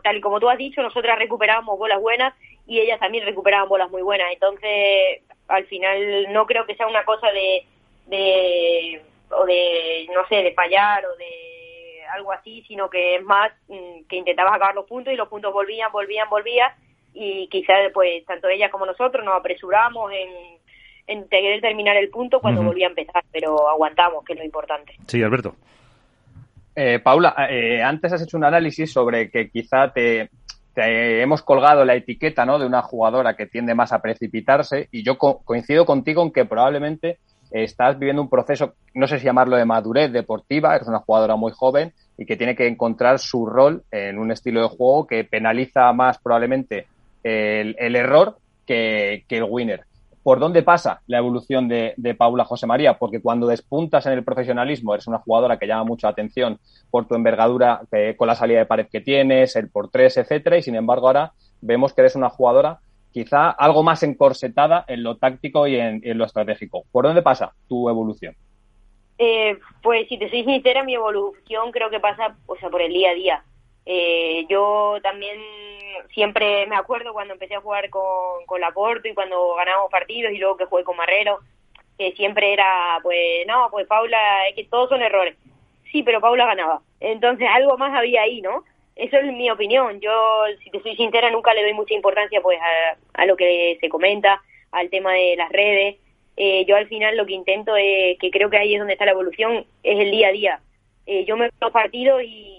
tal 0.03 0.21
como 0.21 0.39
tú 0.39 0.49
has 0.49 0.57
dicho, 0.57 0.82
nosotras 0.82 1.19
recuperábamos 1.19 1.78
bolas 1.78 2.01
buenas 2.01 2.34
y 2.67 2.80
ellas 2.80 2.99
también 2.99 3.26
recuperaban 3.26 3.69
bolas 3.69 3.91
muy 3.91 4.01
buenas. 4.01 4.32
Entonces, 4.34 5.21
al 5.47 5.65
final, 5.65 6.34
no 6.34 6.45
creo 6.45 6.65
que 6.65 6.76
sea 6.76 6.88
una 6.88 7.05
cosa 7.05 7.32
de, 7.32 7.65
de 8.07 9.01
o 9.30 9.45
de, 9.45 10.07
no 10.13 10.28
sé, 10.28 10.43
de 10.43 10.53
fallar 10.53 11.05
o 11.05 11.15
de 11.17 12.03
algo 12.13 12.32
así, 12.32 12.63
sino 12.67 12.89
que 12.89 13.15
es 13.15 13.23
más 13.23 13.51
mm, 13.67 14.05
que 14.07 14.17
intentabas 14.17 14.53
acabar 14.53 14.76
los 14.76 14.86
puntos 14.86 15.13
y 15.13 15.17
los 15.17 15.28
puntos 15.28 15.53
volvían, 15.53 15.91
volvían, 15.91 16.30
volvían 16.30 16.71
y 17.13 17.47
quizás 17.47 17.91
pues 17.93 18.26
tanto 18.26 18.49
ella 18.49 18.69
como 18.69 18.86
nosotros 18.86 19.23
nos 19.23 19.36
apresuramos 19.36 20.11
en, 20.11 20.55
en 21.08 21.28
querer 21.28 21.62
terminar 21.62 21.95
el 21.97 22.10
punto 22.10 22.39
cuando 22.39 22.64
volvía 22.64 22.88
a 22.88 22.89
empezar, 22.89 23.24
pero 23.32 23.70
aguantamos, 23.70 24.24
que 24.26 24.34
es 24.34 24.39
lo 24.39 24.45
importante. 24.45 24.93
Sí, 25.08 25.22
Alberto. 25.22 25.56
Eh, 26.76 26.99
Paula, 26.99 27.36
eh, 27.49 27.82
antes 27.82 28.12
has 28.12 28.22
hecho 28.22 28.38
un 28.38 28.43
análisis 28.43 28.91
sobre 28.91 29.30
que 29.30 29.49
quizá 29.49 29.91
te, 29.93 30.30
te, 30.74 31.22
hemos 31.22 31.41
colgado 31.41 31.86
la 31.86 31.95
etiqueta 31.95 32.45
¿no? 32.45 32.60
de 32.60 32.66
una 32.66 32.82
jugadora 32.82 33.36
que 33.36 33.45
tiende 33.45 33.74
más 33.74 33.93
a 33.93 34.01
precipitarse 34.01 34.89
y 34.91 35.03
yo 35.03 35.18
coincido 35.18 35.86
contigo 35.86 36.22
en 36.24 36.32
que 36.32 36.45
probablemente 36.45 37.20
estás 37.51 37.97
viviendo 37.97 38.22
un 38.22 38.30
proceso, 38.30 38.74
no 38.93 39.08
sé 39.08 39.20
si 39.20 39.26
llamarlo 39.26 39.56
de 39.56 39.66
madurez 39.66 40.12
deportiva, 40.12 40.76
eres 40.76 40.88
una 40.88 40.99
jugadora 40.99 41.36
muy 41.36 41.53
joven 41.53 41.93
y 42.18 42.26
que 42.26 42.36
tiene 42.36 42.56
que 42.56 42.68
encontrar 42.68 43.20
su 43.20 43.45
rol 43.45 43.84
en 43.91 44.18
un 44.18 44.32
estilo 44.32 44.62
de 44.62 44.68
juego 44.68 45.08
que 45.08 45.24
penaliza 45.24 45.91
más 45.93 46.18
probablemente 46.18 46.88
el, 47.24 47.95
error 47.95 48.38
que, 48.66 49.24
el 49.30 49.43
winner. 49.43 49.82
¿Por 50.26 50.39
dónde 50.39 50.63
pasa 50.63 51.03
la 51.05 51.19
evolución 51.19 51.67
de, 51.67 52.15
Paula 52.17 52.45
José 52.45 52.65
María? 52.65 52.97
Porque 52.97 53.21
cuando 53.21 53.45
despuntas 53.45 54.07
en 54.07 54.13
el 54.13 54.23
profesionalismo, 54.23 54.95
eres 54.95 55.05
una 55.05 55.19
jugadora 55.19 55.59
que 55.59 55.67
llama 55.67 55.84
mucha 55.84 56.07
atención 56.07 56.57
por 56.89 57.07
tu 57.07 57.13
envergadura 57.13 57.82
eh, 57.91 58.15
con 58.17 58.28
la 58.28 58.34
salida 58.34 58.57
de 58.57 58.65
pared 58.65 58.88
que 58.91 59.01
tienes, 59.01 59.55
el 59.55 59.69
por 59.69 59.91
tres, 59.91 60.17
etcétera, 60.17 60.57
y 60.57 60.63
sin 60.63 60.73
embargo 60.73 61.05
ahora 61.05 61.34
vemos 61.61 61.93
que 61.93 62.01
eres 62.01 62.15
una 62.15 62.30
jugadora 62.30 62.80
quizá 63.11 63.51
algo 63.51 63.84
más 63.84 64.01
encorsetada 64.01 64.84
en 64.88 65.03
lo 65.03 65.17
táctico 65.17 65.67
y 65.67 65.76
en, 65.76 66.01
lo 66.17 66.26
estratégico. 66.26 66.86
¿Por 66.91 67.05
dónde 67.05 67.21
pasa 67.21 67.53
tu 67.69 67.88
evolución? 67.88 68.34
Eh, 69.19 69.59
pues 69.84 70.07
si 70.09 70.17
te 70.17 70.28
soy 70.32 70.43
sincera, 70.43 70.84
mi 70.84 70.95
evolución 70.95 71.71
creo 71.71 71.91
que 71.91 71.99
pasa 71.99 72.36
o 72.47 72.55
sea, 72.55 72.71
por 72.71 72.82
el 72.82 72.91
día 72.91 73.11
a 73.11 73.13
día. 73.13 73.43
Eh, 73.86 74.45
yo 74.49 74.97
también 75.03 75.39
siempre 76.13 76.65
me 76.67 76.75
acuerdo 76.75 77.13
cuando 77.13 77.33
empecé 77.33 77.55
a 77.55 77.61
jugar 77.61 77.89
con, 77.89 78.45
con 78.45 78.61
Laporto 78.61 79.07
y 79.07 79.13
cuando 79.13 79.53
ganábamos 79.55 79.91
partidos 79.91 80.31
y 80.31 80.38
luego 80.38 80.57
que 80.57 80.65
jugué 80.65 80.83
con 80.83 80.97
Marrero, 80.97 81.39
que 81.97 82.11
siempre 82.13 82.53
era, 82.53 82.99
pues 83.03 83.45
no, 83.47 83.67
pues 83.71 83.88
Paula, 83.88 84.47
es 84.47 84.55
que 84.55 84.65
todos 84.65 84.89
son 84.89 85.01
errores. 85.01 85.36
Sí, 85.91 86.03
pero 86.03 86.19
Paula 86.19 86.45
ganaba. 86.45 86.81
Entonces 86.99 87.47
algo 87.51 87.77
más 87.77 87.93
había 87.93 88.23
ahí, 88.23 88.41
¿no? 88.41 88.63
Eso 88.95 89.17
es 89.17 89.25
mi 89.25 89.49
opinión. 89.49 89.99
Yo, 89.99 90.11
si 90.63 90.69
te 90.69 90.81
soy 90.81 90.95
sincera, 90.95 91.29
nunca 91.29 91.53
le 91.53 91.63
doy 91.63 91.73
mucha 91.73 91.93
importancia 91.93 92.41
pues 92.41 92.59
a, 93.13 93.25
lo 93.25 93.36
que 93.36 93.77
se 93.81 93.89
comenta, 93.89 94.41
al 94.71 94.89
tema 94.89 95.13
de 95.13 95.36
las 95.36 95.51
redes. 95.51 95.97
Eh, 96.38 96.65
yo 96.65 96.75
al 96.75 96.88
final 96.88 97.15
lo 97.15 97.25
que 97.25 97.33
intento 97.33 97.75
es, 97.75 98.17
que 98.19 98.31
creo 98.31 98.49
que 98.49 98.57
ahí 98.57 98.73
es 98.73 98.79
donde 98.79 98.93
está 98.93 99.05
la 99.05 99.11
evolución, 99.11 99.65
es 99.83 99.99
el 99.99 100.11
día 100.11 100.29
a 100.29 100.31
día. 100.31 100.59
Eh, 101.05 101.25
yo 101.25 101.38
me 101.38 101.49
veo 101.59 101.71
partido 101.71 102.21
y, 102.21 102.55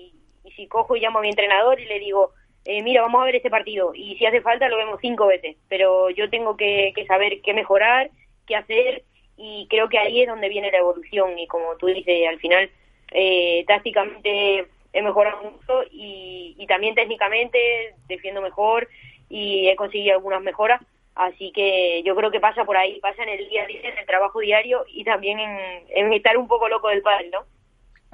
y, 0.46 0.52
si 0.52 0.66
cojo 0.66 0.96
y 0.96 1.00
llamo 1.00 1.18
a 1.18 1.22
mi 1.22 1.28
entrenador 1.28 1.80
y 1.80 1.86
le 1.86 1.98
digo, 1.98 2.32
eh, 2.64 2.82
mira, 2.82 3.02
vamos 3.02 3.22
a 3.22 3.24
ver 3.24 3.36
este 3.36 3.50
partido 3.50 3.92
y 3.94 4.16
si 4.16 4.26
hace 4.26 4.40
falta 4.40 4.68
lo 4.68 4.76
vemos 4.76 4.98
cinco 5.00 5.26
veces, 5.26 5.56
pero 5.68 6.10
yo 6.10 6.28
tengo 6.30 6.56
que, 6.56 6.92
saber 7.06 7.40
qué 7.42 7.54
mejorar, 7.54 8.10
qué 8.46 8.56
hacer 8.56 9.04
y 9.36 9.66
creo 9.68 9.88
que 9.88 9.98
ahí 9.98 10.22
es 10.22 10.28
donde 10.28 10.48
viene 10.48 10.70
la 10.70 10.78
evolución 10.78 11.38
y 11.38 11.46
como 11.46 11.76
tú 11.76 11.86
dices, 11.86 12.28
al 12.28 12.38
final 12.38 12.70
eh, 13.12 13.64
tácticamente 13.66 14.66
he 14.92 15.02
mejorado 15.02 15.42
mucho 15.42 15.82
y, 15.90 16.64
también 16.66 16.96
técnicamente 16.96 17.94
defiendo 18.08 18.42
mejor 18.42 18.88
y 19.28 19.68
he 19.68 19.76
conseguido 19.76 20.14
algunas 20.14 20.42
mejoras. 20.42 20.80
Así 21.14 21.52
que 21.52 22.02
yo 22.04 22.14
creo 22.16 22.30
que 22.30 22.40
pasa 22.40 22.64
por 22.64 22.76
ahí, 22.76 22.98
pasa 23.00 23.22
en 23.22 23.28
el 23.28 23.48
día 23.48 23.62
a 23.62 23.66
día, 23.66 23.80
en 23.88 23.96
el 23.96 24.06
trabajo 24.06 24.40
diario 24.40 24.84
y 24.88 25.04
también 25.04 25.38
en, 25.38 26.12
estar 26.12 26.36
un 26.36 26.48
poco 26.48 26.68
loco 26.68 26.88
del 26.88 27.02
padre, 27.02 27.30
¿no? 27.30 27.44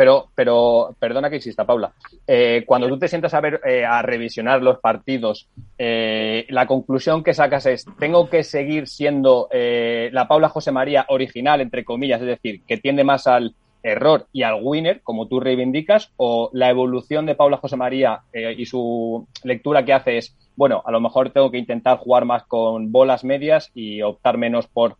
Pero, 0.02 0.30
pero, 0.34 0.96
perdona 0.98 1.30
que 1.30 1.36
insista, 1.36 1.64
Paula. 1.64 1.92
Eh, 2.26 2.64
cuando 2.66 2.88
tú 2.88 2.98
te 2.98 3.06
sientas 3.06 3.34
a 3.34 3.40
ver, 3.40 3.60
eh, 3.64 3.84
a 3.84 4.02
revisionar 4.02 4.60
los 4.60 4.80
partidos, 4.80 5.46
eh, 5.78 6.44
la 6.48 6.66
conclusión 6.66 7.22
que 7.22 7.34
sacas 7.34 7.66
es, 7.66 7.86
tengo 8.00 8.28
que 8.28 8.42
seguir 8.42 8.88
siendo 8.88 9.48
la 9.52 10.26
Paula 10.26 10.48
José 10.48 10.72
María 10.72 11.06
original, 11.08 11.60
entre 11.60 11.84
comillas, 11.84 12.20
es 12.20 12.26
decir, 12.26 12.62
que 12.66 12.78
tiende 12.78 13.04
más 13.04 13.28
al 13.28 13.54
error 13.84 14.26
y 14.32 14.42
al 14.42 14.58
winner, 14.60 15.02
como 15.02 15.28
tú 15.28 15.38
reivindicas, 15.38 16.10
o 16.16 16.50
la 16.52 16.68
evolución 16.68 17.24
de 17.24 17.36
Paula 17.36 17.58
José 17.58 17.76
María 17.76 18.22
y 18.32 18.66
su 18.66 19.28
lectura 19.44 19.84
que 19.84 19.92
hace 19.92 20.18
es, 20.18 20.36
bueno, 20.56 20.82
a 20.84 20.90
lo 20.90 21.00
mejor 21.00 21.30
tengo 21.30 21.52
que 21.52 21.58
intentar 21.58 21.98
jugar 21.98 22.24
más 22.24 22.42
con 22.42 22.90
bolas 22.90 23.22
medias 23.22 23.70
y 23.72 24.02
optar 24.02 24.36
menos 24.36 24.66
por 24.66 24.96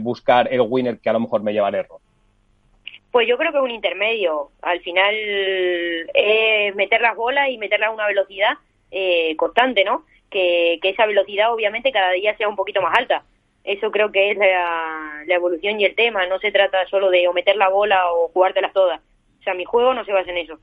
buscar 0.00 0.52
el 0.52 0.62
winner 0.62 0.98
que 0.98 1.08
a 1.08 1.12
lo 1.12 1.20
mejor 1.20 1.44
me 1.44 1.52
lleva 1.52 1.68
al 1.68 1.76
error. 1.76 2.00
Pues 3.14 3.28
yo 3.28 3.38
creo 3.38 3.52
que 3.52 3.58
es 3.58 3.62
un 3.62 3.70
intermedio. 3.70 4.50
Al 4.60 4.80
final 4.80 5.14
es 5.14 6.74
meter 6.74 7.00
las 7.00 7.14
bolas 7.14 7.48
y 7.48 7.58
meterlas 7.58 7.90
a 7.90 7.92
una 7.92 8.08
velocidad 8.08 8.54
eh, 8.90 9.36
constante, 9.36 9.84
¿no? 9.84 10.04
Que, 10.28 10.80
que 10.82 10.88
esa 10.88 11.06
velocidad 11.06 11.54
obviamente 11.54 11.92
cada 11.92 12.10
día 12.10 12.36
sea 12.36 12.48
un 12.48 12.56
poquito 12.56 12.82
más 12.82 12.98
alta 12.98 13.22
eso 13.64 13.90
creo 13.90 14.12
que 14.12 14.30
es 14.30 14.36
la, 14.36 15.24
evolución 15.26 15.80
y 15.80 15.86
el 15.86 15.94
tema. 15.94 16.26
No 16.26 16.38
se 16.38 16.52
trata 16.52 16.86
solo 16.88 17.10
de 17.10 17.26
o 17.26 17.32
meter 17.32 17.56
la 17.56 17.70
bola 17.70 18.12
o 18.12 18.28
jugártelas 18.28 18.72
todas. 18.72 19.00
O 19.40 19.42
sea, 19.42 19.54
mi 19.54 19.64
juego 19.64 19.94
no 19.94 20.04
se 20.04 20.12
basa 20.12 20.30
en 20.30 20.38
eso. 20.38 20.58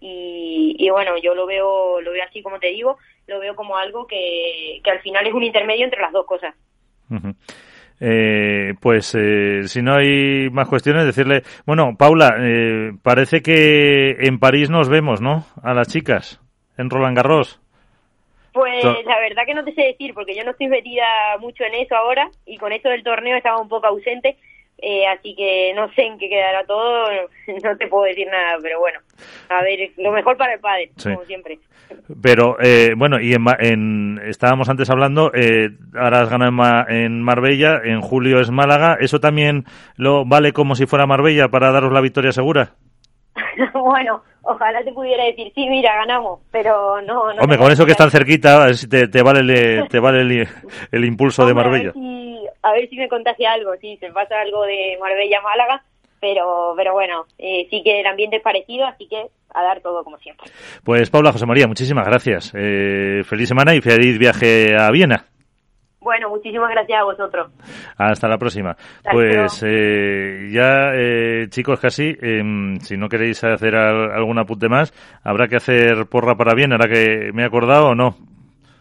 Y, 0.00 0.88
bueno, 0.90 1.18
yo 1.18 1.34
lo 1.34 1.46
veo, 1.46 2.00
lo 2.00 2.12
veo 2.12 2.24
así 2.24 2.42
como 2.42 2.60
te 2.60 2.68
digo, 2.68 2.98
lo 3.26 3.40
veo 3.40 3.56
como 3.56 3.76
algo 3.76 4.06
que, 4.06 4.80
al 4.84 5.00
final 5.00 5.26
es 5.26 5.34
un 5.34 5.42
intermedio 5.42 5.84
entre 5.84 6.00
las 6.00 6.12
dos 6.12 6.26
cosas. 6.26 6.54
Eh, 8.00 8.74
pues 8.80 9.14
eh, 9.14 9.62
si 9.68 9.80
no 9.80 9.94
hay 9.94 10.50
más 10.50 10.68
cuestiones, 10.68 11.06
decirle, 11.06 11.42
bueno, 11.64 11.96
Paula, 11.98 12.36
eh, 12.40 12.92
parece 13.02 13.42
que 13.42 14.16
en 14.20 14.38
París 14.38 14.68
nos 14.68 14.88
vemos, 14.88 15.20
¿no? 15.20 15.44
A 15.62 15.72
las 15.72 15.88
chicas, 15.88 16.40
en 16.76 16.90
Roland 16.90 17.16
Garros. 17.16 17.60
Pues 18.52 18.82
la 18.84 19.20
verdad 19.20 19.42
que 19.46 19.54
no 19.54 19.64
te 19.64 19.74
sé 19.74 19.82
decir, 19.82 20.14
porque 20.14 20.34
yo 20.34 20.42
no 20.42 20.52
estoy 20.52 20.68
metida 20.68 21.04
mucho 21.40 21.64
en 21.64 21.74
eso 21.74 21.94
ahora 21.94 22.30
y 22.46 22.56
con 22.56 22.72
esto 22.72 22.88
del 22.88 23.02
torneo 23.02 23.36
estaba 23.36 23.60
un 23.60 23.68
poco 23.68 23.86
ausente, 23.86 24.36
eh, 24.78 25.06
así 25.06 25.34
que 25.34 25.72
no 25.74 25.90
sé 25.92 26.02
en 26.02 26.18
qué 26.18 26.28
quedará 26.28 26.64
todo, 26.64 27.08
no 27.64 27.76
te 27.76 27.86
puedo 27.88 28.04
decir 28.04 28.26
nada, 28.30 28.58
pero 28.62 28.78
bueno, 28.80 29.00
a 29.48 29.62
ver, 29.62 29.90
lo 29.96 30.12
mejor 30.12 30.36
para 30.36 30.54
el 30.54 30.60
padre, 30.60 30.90
como 31.02 31.24
siempre. 31.24 31.58
Pero 32.20 32.56
eh, 32.60 32.94
bueno, 32.96 33.20
y 33.20 33.32
en, 33.32 34.20
estábamos 34.24 34.68
antes 34.68 34.90
hablando, 34.90 35.30
eh, 35.34 35.70
ahora 35.94 36.20
has 36.20 36.30
ganado 36.30 36.52
en, 36.88 37.22
Marbella, 37.22 37.80
en 37.84 38.00
julio 38.00 38.40
es 38.40 38.50
Málaga, 38.50 38.96
¿eso 39.00 39.18
también 39.18 39.64
lo 39.96 40.24
vale 40.26 40.52
como 40.52 40.74
si 40.74 40.86
fuera 40.86 41.06
Marbella 41.06 41.48
para 41.48 41.72
daros 41.72 41.92
la 41.92 42.00
victoria 42.00 42.32
segura? 42.32 42.74
bueno, 43.74 44.22
ojalá 44.42 44.82
te 44.84 44.92
pudiera 44.92 45.24
decir, 45.24 45.52
sí, 45.54 45.68
mira, 45.68 45.94
ganamos, 45.96 46.40
pero 46.50 47.00
no. 47.02 47.32
no 47.32 47.42
Hombre, 47.42 47.58
con 47.58 47.70
eso 47.70 47.86
que 47.86 47.92
están 47.92 48.10
cerquita, 48.10 48.72
si 48.74 48.88
te, 48.88 49.22
vale, 49.22 49.40
el, 49.40 49.88
te 49.88 50.00
vale 50.00 50.46
el, 50.90 51.04
impulso 51.04 51.46
de 51.46 51.54
Marbella. 51.54 51.92
A 52.66 52.72
ver, 52.72 52.88
si, 52.88 52.96
me 52.96 53.08
contagia 53.08 53.52
algo, 53.52 53.76
si 53.80 53.96
se 53.98 54.10
pasa 54.10 54.40
algo 54.40 54.64
de 54.64 54.98
Marbella-Málaga, 55.00 55.84
pero, 56.20 56.74
pero 56.76 56.94
bueno, 56.94 57.24
eh, 57.38 57.68
sí 57.70 57.80
que 57.84 58.00
el 58.00 58.06
ambiente 58.06 58.38
es 58.38 58.42
parecido, 58.42 58.84
así 58.86 59.06
que 59.06 59.28
a 59.54 59.62
dar 59.62 59.80
todo 59.82 60.02
como 60.02 60.18
siempre. 60.18 60.50
Pues 60.82 61.08
Paula 61.08 61.30
José 61.30 61.46
María, 61.46 61.68
muchísimas 61.68 62.04
gracias. 62.08 62.52
Eh, 62.56 63.22
feliz 63.22 63.46
semana 63.46 63.72
y 63.72 63.80
feliz 63.80 64.18
viaje 64.18 64.74
a 64.76 64.90
Viena. 64.90 65.26
Bueno, 66.00 66.28
muchísimas 66.28 66.70
gracias 66.70 67.00
a 67.00 67.04
vosotros. 67.04 67.52
Hasta 67.98 68.26
la 68.26 68.36
próxima. 68.36 68.76
Pues 69.12 69.62
eh, 69.64 70.48
ya, 70.52 70.90
eh, 70.92 71.46
chicos, 71.48 71.78
casi, 71.78 72.16
em, 72.20 72.80
si 72.80 72.96
no 72.96 73.08
queréis 73.08 73.44
hacer 73.44 73.76
algún 73.76 74.40
apunte 74.40 74.68
más, 74.68 74.92
habrá 75.22 75.46
que 75.46 75.56
hacer 75.56 76.06
porra 76.10 76.34
para 76.34 76.54
bien, 76.54 76.72
ahora 76.72 76.88
que 76.88 77.30
me 77.32 77.42
he 77.42 77.46
acordado 77.46 77.90
o 77.90 77.94
no. 77.94 78.16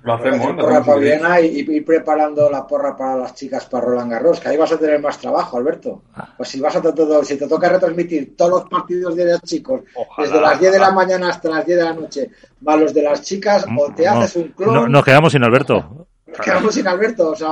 Lo 0.06 0.14
hacemos. 0.14 0.54
Porra 0.54 0.84
para 0.84 1.00
Viena 1.00 1.42
y, 1.42 1.62
ir 1.62 1.84
preparando 1.84 2.48
la 2.48 2.68
porra 2.68 2.96
para 2.96 3.18
las 3.18 3.34
chicas 3.34 3.66
para 3.66 3.86
Roland 3.86 4.12
Garros, 4.12 4.40
que 4.40 4.50
ahí 4.50 4.58
vas 4.58 4.72
a 4.72 4.78
tener 4.78 5.02
más 5.02 5.18
trabajo, 5.18 5.58
Alberto. 5.58 6.04
Ah. 6.14 6.30
Pues 6.38 6.50
si 6.50 6.60
vas 6.60 6.76
a 6.76 6.82
todo, 6.82 7.24
si 7.24 7.38
te 7.38 7.48
toca 7.48 7.70
retransmitir 7.70 8.38
todos 8.38 8.52
los 8.52 8.70
partidos 8.70 9.16
de 9.16 9.26
los 9.26 9.42
chicos, 9.42 9.82
desde 10.20 10.40
las 10.40 10.60
10 10.60 10.74
de 10.74 10.80
la 10.80 10.92
mañana 10.92 11.30
hasta 11.30 11.50
las 11.50 11.66
10 11.66 11.80
de 11.80 11.84
la 11.84 11.94
noche, 11.94 12.30
más 12.62 12.80
los 12.80 12.94
de 12.94 13.02
las 13.02 13.24
chicas, 13.24 13.66
o 13.76 13.92
te 13.96 14.08
haces 14.08 14.36
un 14.36 14.50
clon. 14.50 14.74
No, 14.76 14.88
nos 14.88 15.04
quedamos 15.04 15.32
sin 15.32 15.44
Alberto. 15.44 16.08
Nos 16.28 16.38
quedamos 16.38 16.76
sin 16.76 16.88
Alberto. 16.88 17.32
O 17.32 17.36
sea, 17.36 17.50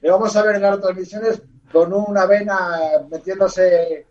le 0.00 0.10
vamos 0.10 0.34
a 0.34 0.42
ver 0.44 0.56
en 0.56 0.62
las 0.62 0.80
transmisiones 0.80 1.42
con 1.70 1.92
una 1.92 2.24
vena 2.24 2.78
metiéndose. 3.10 4.06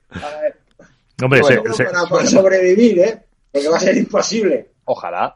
Hombre, 1.20 1.42
para, 1.42 2.28
sobrevivir, 2.28 3.00
¿eh? 3.00 3.24
Porque 3.52 3.70
va 3.70 3.78
a 3.78 3.80
ser 3.80 3.98
imposible. 3.98 4.70
Ojalá. 4.86 5.36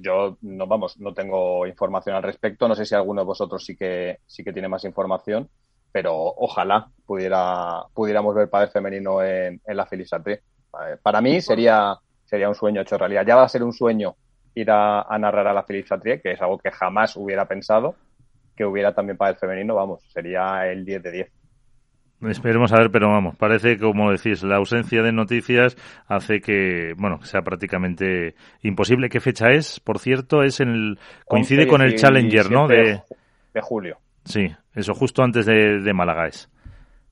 Yo 0.00 0.36
no 0.42 0.66
vamos, 0.66 0.98
no 0.98 1.12
tengo 1.14 1.66
información 1.66 2.16
al 2.16 2.22
respecto. 2.22 2.68
No 2.68 2.74
sé 2.74 2.84
si 2.84 2.94
alguno 2.94 3.22
de 3.22 3.26
vosotros 3.26 3.64
sí 3.64 3.76
que 3.76 4.18
sí 4.26 4.42
que 4.44 4.52
tiene 4.52 4.68
más 4.68 4.84
información, 4.84 5.48
pero 5.90 6.14
ojalá 6.14 6.88
pudiera 7.06 7.82
pudiéramos 7.94 8.34
ver 8.34 8.48
padre 8.48 8.70
femenino 8.70 9.22
en, 9.22 9.60
la 9.66 9.86
Felisate. 9.86 10.42
Para 11.02 11.20
mí 11.20 11.40
sería 11.40 11.96
sería 12.24 12.48
un 12.48 12.54
sueño 12.54 12.80
hecho 12.80 12.96
realidad. 12.96 13.24
Ya 13.26 13.36
va 13.36 13.44
a 13.44 13.48
ser 13.48 13.62
un 13.62 13.72
sueño 13.72 14.16
ir 14.54 14.70
a, 14.70 15.06
narrar 15.18 15.46
a 15.46 15.52
la 15.52 15.64
Felisatrie, 15.64 16.20
que 16.20 16.32
es 16.32 16.40
algo 16.40 16.58
que 16.58 16.70
jamás 16.70 17.16
hubiera 17.16 17.46
pensado 17.46 17.94
que 18.56 18.64
hubiera 18.64 18.94
también 18.94 19.16
para 19.16 19.30
el 19.30 19.36
femenino, 19.36 19.74
vamos, 19.74 20.02
sería 20.12 20.70
el 20.70 20.84
10 20.84 21.02
de 21.02 21.10
10. 21.10 21.32
Esperemos 22.28 22.72
a 22.72 22.76
ver, 22.76 22.90
pero 22.90 23.08
vamos, 23.08 23.36
parece 23.36 23.78
como 23.78 24.10
decís, 24.12 24.42
la 24.42 24.56
ausencia 24.56 25.02
de 25.02 25.12
noticias 25.12 25.76
hace 26.06 26.40
que, 26.40 26.94
bueno, 26.96 27.22
sea 27.24 27.42
prácticamente 27.42 28.34
imposible. 28.62 29.08
¿Qué 29.08 29.20
fecha 29.20 29.50
es? 29.50 29.80
Por 29.80 29.98
cierto, 29.98 30.42
es 30.42 30.60
en 30.60 30.68
el, 30.68 30.98
coincide 31.26 31.66
con 31.66 31.82
el 31.82 31.96
Challenger, 31.96 32.50
¿no? 32.50 32.68
De, 32.68 33.02
de 33.52 33.60
julio. 33.60 33.98
Sí, 34.24 34.50
eso 34.74 34.94
justo 34.94 35.22
antes 35.22 35.46
de, 35.46 35.80
de 35.80 35.92
Málaga 35.92 36.28
es. 36.28 36.48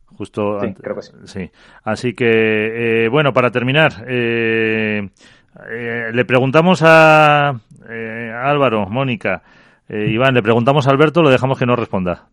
Justo 0.06 0.60
sí, 0.60 0.74
creo 0.74 0.96
que 0.96 1.02
sí. 1.02 1.50
Así 1.82 2.12
que, 2.12 3.04
eh, 3.04 3.08
bueno, 3.08 3.32
para 3.32 3.50
terminar, 3.50 4.04
eh, 4.06 5.08
eh, 5.70 6.10
le 6.12 6.24
preguntamos 6.24 6.82
a, 6.82 7.48
a 7.48 7.54
Álvaro, 8.44 8.86
Mónica, 8.86 9.42
eh, 9.88 10.08
Iván, 10.08 10.34
le 10.34 10.42
preguntamos 10.42 10.86
a 10.86 10.90
Alberto, 10.90 11.22
lo 11.22 11.30
dejamos 11.30 11.58
que 11.58 11.66
no 11.66 11.74
responda. 11.74 12.28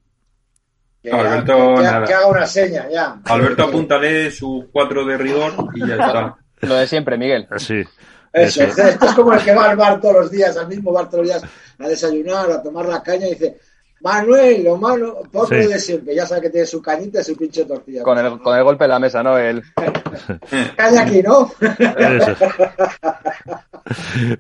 Que, 1.02 1.12
Alberto, 1.12 1.76
que, 1.76 2.14
haga 2.14 2.28
una 2.28 2.48
seña, 2.48 2.88
ya. 2.92 3.20
Alberto, 3.26 3.64
apúntale 3.64 4.32
su 4.32 4.68
cuatro 4.72 5.06
de 5.06 5.18
rigor 5.18 5.54
y 5.76 5.88
ya 5.88 5.96
está. 5.96 6.38
Lo 6.62 6.76
de 6.76 6.88
siempre, 6.88 7.18
Miguel. 7.18 7.48
Sí. 7.58 7.84
Eso, 8.34 8.64
esto 8.64 9.06
es 9.06 9.14
como 9.14 9.34
el 9.34 9.44
que 9.44 9.54
va 9.54 9.70
al 9.70 9.78
bar 9.78 10.02
todos 10.02 10.16
los 10.16 10.32
días, 10.32 10.58
al 10.58 10.68
mismo 10.68 10.92
bar 10.92 11.10
todos 11.10 11.26
los 11.26 11.28
días, 11.28 11.52
a 11.80 11.88
desayunar, 11.88 12.52
a 12.52 12.62
tomar 12.62 12.88
la 12.88 13.02
caña 13.02 13.28
y 13.28 13.32
dice, 13.32 13.58
Manuel, 14.02 14.64
lo 14.64 14.78
malo, 14.78 15.24
poco 15.32 15.56
de 15.56 15.80
siempre, 15.80 16.14
ya 16.14 16.26
sabe 16.26 16.42
que 16.42 16.50
tiene 16.52 16.68
su 16.68 16.82
cañita 16.82 17.22
y 17.22 17.24
su 17.24 17.36
pinche 17.36 17.66
tortilla. 17.66 18.04
Con 18.04 18.18
el, 18.18 18.40
con 18.40 18.56
el 18.56 18.64
golpe 18.64 18.84
de 18.84 18.90
la 18.90 19.00
mesa, 19.00 19.24
¿no? 19.24 19.38
El... 19.38 19.64
Caña 20.76 21.02
aquí, 21.02 21.24
¿no? 21.24 21.52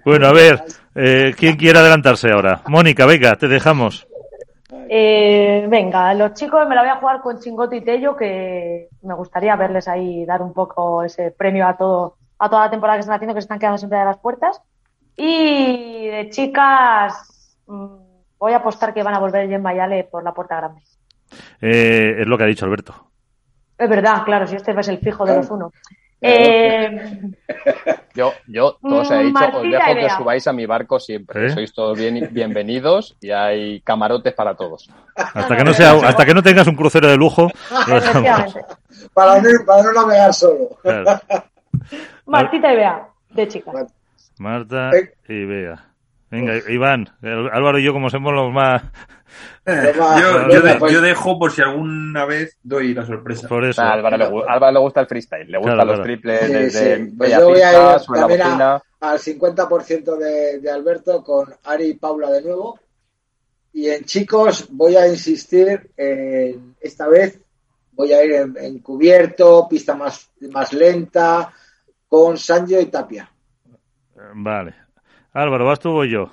bueno, 0.06 0.28
a 0.28 0.34
ver, 0.34 0.64
eh, 0.94 1.34
¿quién 1.38 1.56
quiere 1.56 1.80
adelantarse 1.80 2.30
ahora? 2.30 2.62
Mónica, 2.68 3.06
venga, 3.06 3.36
te 3.36 3.48
dejamos. 3.48 4.08
Eh, 4.70 5.66
venga, 5.70 6.14
los 6.14 6.34
chicos 6.34 6.68
me 6.68 6.76
la 6.76 6.82
voy 6.82 6.90
a 6.90 6.98
jugar 6.98 7.22
con 7.22 7.40
Chingoto 7.40 7.76
y 7.76 7.82
Tello, 7.82 8.16
que 8.16 8.90
me 9.02 9.14
gustaría 9.14 9.56
verles 9.56 9.88
ahí 9.88 10.26
dar 10.26 10.42
un 10.42 10.54
poco 10.54 11.04
ese 11.04 11.32
premio 11.32 11.68
a 11.68 11.78
todo 11.78 12.18
a 12.40 12.50
toda 12.50 12.66
la 12.66 12.70
temporada 12.70 12.98
que 12.98 13.02
están 13.02 13.16
haciendo, 13.16 13.34
que 13.34 13.42
se 13.42 13.46
están 13.46 13.60
quedando 13.60 13.78
siempre 13.78 14.00
de 14.00 14.06
las 14.06 14.18
puertas. 14.18 14.62
Y 15.16 16.08
de 16.08 16.30
chicas, 16.30 17.58
mm, 17.66 17.96
voy 18.38 18.54
a 18.54 18.58
apostar 18.58 18.94
que 18.94 19.04
van 19.04 19.16
a 19.16 19.20
volver 19.20 19.48
Jen 19.48 19.62
Mayale 19.62 20.04
por 20.04 20.24
la 20.24 20.34
puerta 20.34 20.58
grande. 20.58 20.82
Eh, 21.62 22.18
es 22.20 22.28
lo 22.28 22.38
que 22.38 22.44
ha 22.44 22.48
dicho 22.48 22.66
Alberto. 22.66 22.94
Es 23.78 23.90
verdad, 23.90 24.24
claro, 24.24 24.48
si 24.48 24.56
este 24.56 24.80
es 24.80 24.88
el 24.88 25.00
fijo 25.00 25.26
de 25.26 25.38
los 25.38 25.50
uno. 25.50 25.72
Eh, 26.20 27.20
yo, 28.16 28.34
yo, 28.48 28.78
todos 28.82 29.12
he 29.12 29.20
dicho, 29.20 29.40
os 29.54 29.64
dejo 29.64 29.94
que 29.94 30.10
subáis 30.10 30.48
a 30.48 30.54
mi 30.54 30.66
barco 30.66 31.00
siempre. 31.00 31.48
¿Eh? 31.48 31.50
Sois 31.52 31.74
todos 31.74 31.98
bien, 31.98 32.30
bienvenidos 32.32 33.16
y 33.22 33.32
hay 33.32 33.82
camarotes 33.82 34.34
para 34.34 34.56
todos. 34.56 34.90
Hasta 35.16 35.56
que 35.56 35.64
no 35.64 35.74
sea, 35.74 35.92
hasta 35.94 36.26
que 36.26 36.34
no 36.34 36.42
tengas 36.42 36.68
un 36.68 36.76
crucero 36.76 37.08
de 37.08 37.18
lujo. 37.18 37.48
para, 39.14 39.42
no, 39.42 39.50
para 39.66 39.84
no 39.84 39.94
navegar 39.94 40.34
solo. 40.34 40.78
Martita 42.26 42.74
y 42.74 42.76
Bea, 42.76 43.08
de 43.30 43.48
chicas. 43.48 43.94
Marta 44.40 44.92
y 45.28 45.46
Bea. 45.46 45.88
Venga, 46.30 46.56
Iván, 46.70 47.10
Álvaro 47.22 47.80
y 47.80 47.84
yo 47.84 47.94
como 47.94 48.10
somos 48.10 48.34
los 48.34 48.52
más... 48.52 48.84
Yo, 49.66 50.88
yo, 50.90 51.02
dejo 51.02 51.38
por 51.38 51.52
si 51.52 51.62
alguna 51.62 52.26
vez 52.26 52.58
doy 52.64 52.94
la 52.94 53.06
sorpresa. 53.06 53.48
Por 53.50 53.66
eso. 53.66 53.82
A 53.82 53.94
Álvaro, 53.94 54.18
le, 54.72 54.80
gusta 54.80 55.02
el 55.02 55.08
freestyle, 55.08 55.52
le 55.52 55.58
gustan 55.58 55.86
los 55.86 56.02
triples 56.02 56.50
desde 56.50 57.12
pues 57.18 57.32
yo 57.32 57.50
voy 57.50 57.62
a 57.62 57.96
ir 57.96 58.02
también 58.14 58.42
al 58.42 59.20
50% 59.20 60.18
de, 60.18 60.60
de 60.60 60.72
Alberto 60.72 61.24
con 61.24 61.54
Ari 61.66 61.90
y 61.90 61.94
Paula 61.96 62.32
de 62.32 62.42
nuevo. 62.42 62.80
Y 63.74 63.90
en 63.90 64.06
chicos 64.06 64.68
voy 64.72 64.96
a 64.96 65.08
insistir, 65.08 65.92
en, 65.98 66.76
esta 66.80 67.08
vez 67.08 67.40
voy 67.92 68.14
a 68.14 68.24
ir 68.24 68.32
en, 68.32 68.58
en, 68.58 68.80
cubierto, 68.80 69.68
pista 69.70 69.96
más, 69.96 70.32
más 70.50 70.74
lenta, 70.74 71.54
con 72.08 72.38
Sanjo 72.38 72.80
y 72.80 72.86
Tapia. 72.86 73.30
Vale, 74.34 74.74
Álvaro, 75.38 75.66
¿vas 75.66 75.80
tú 75.80 75.92
o 75.92 76.04
yo? 76.04 76.32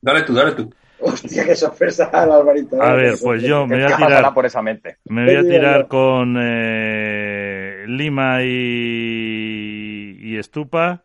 Dale 0.00 0.22
tú, 0.22 0.32
dale 0.32 0.52
tú. 0.52 0.72
Hostia, 1.00 1.44
qué 1.44 1.56
sorpresa, 1.56 2.04
Alvarito. 2.12 2.80
A 2.80 2.92
ver, 2.92 3.14
pues 3.20 3.42
yo 3.42 3.66
me 3.66 3.82
voy 3.82 3.92
a 3.92 3.96
tirar. 3.96 4.32
por 4.32 4.46
esa 4.46 4.62
mente? 4.62 4.98
Me 5.06 5.24
voy 5.24 5.34
a 5.34 5.42
tirar 5.42 5.88
con 5.88 6.36
eh, 6.38 7.84
Lima 7.88 8.44
y, 8.44 10.16
y 10.20 10.36
Estupa. 10.36 11.02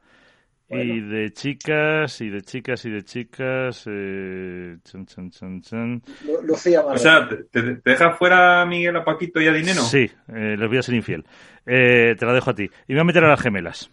Y 0.69 0.99
de 0.99 1.32
chicas, 1.32 2.21
y 2.21 2.30
de 2.30 2.41
chicas, 2.41 2.86
y 2.86 2.89
de 2.91 3.03
chicas. 3.03 3.86
Eh, 3.88 4.78
chan, 4.84 5.05
chan, 5.05 5.32
chan, 5.32 5.61
chan. 5.61 6.03
Lucía 6.43 6.82
O 6.86 6.97
sea, 6.97 7.28
¿te, 7.28 7.61
te 7.61 7.82
dejas 7.84 8.17
fuera 8.17 8.61
a 8.61 8.65
Miguel, 8.65 8.97
a 8.97 9.05
Paquito 9.05 9.41
y 9.41 9.47
a 9.47 9.53
Dineno? 9.53 9.82
Sí, 9.82 10.11
eh, 10.28 10.55
les 10.57 10.67
voy 10.67 10.78
a 10.78 10.84
ser 10.84 10.93
infiel. 10.95 11.26
Eh, 11.65 12.15
te 12.19 12.26
la 12.26 12.34
dejo 12.34 12.51
a 12.51 12.55
ti. 12.55 12.69
Y 12.88 12.93
me 12.93 12.95
voy 12.95 13.01
a 13.01 13.05
meter 13.05 13.23
a 13.23 13.30
las 13.30 13.41
gemelas. 13.41 13.89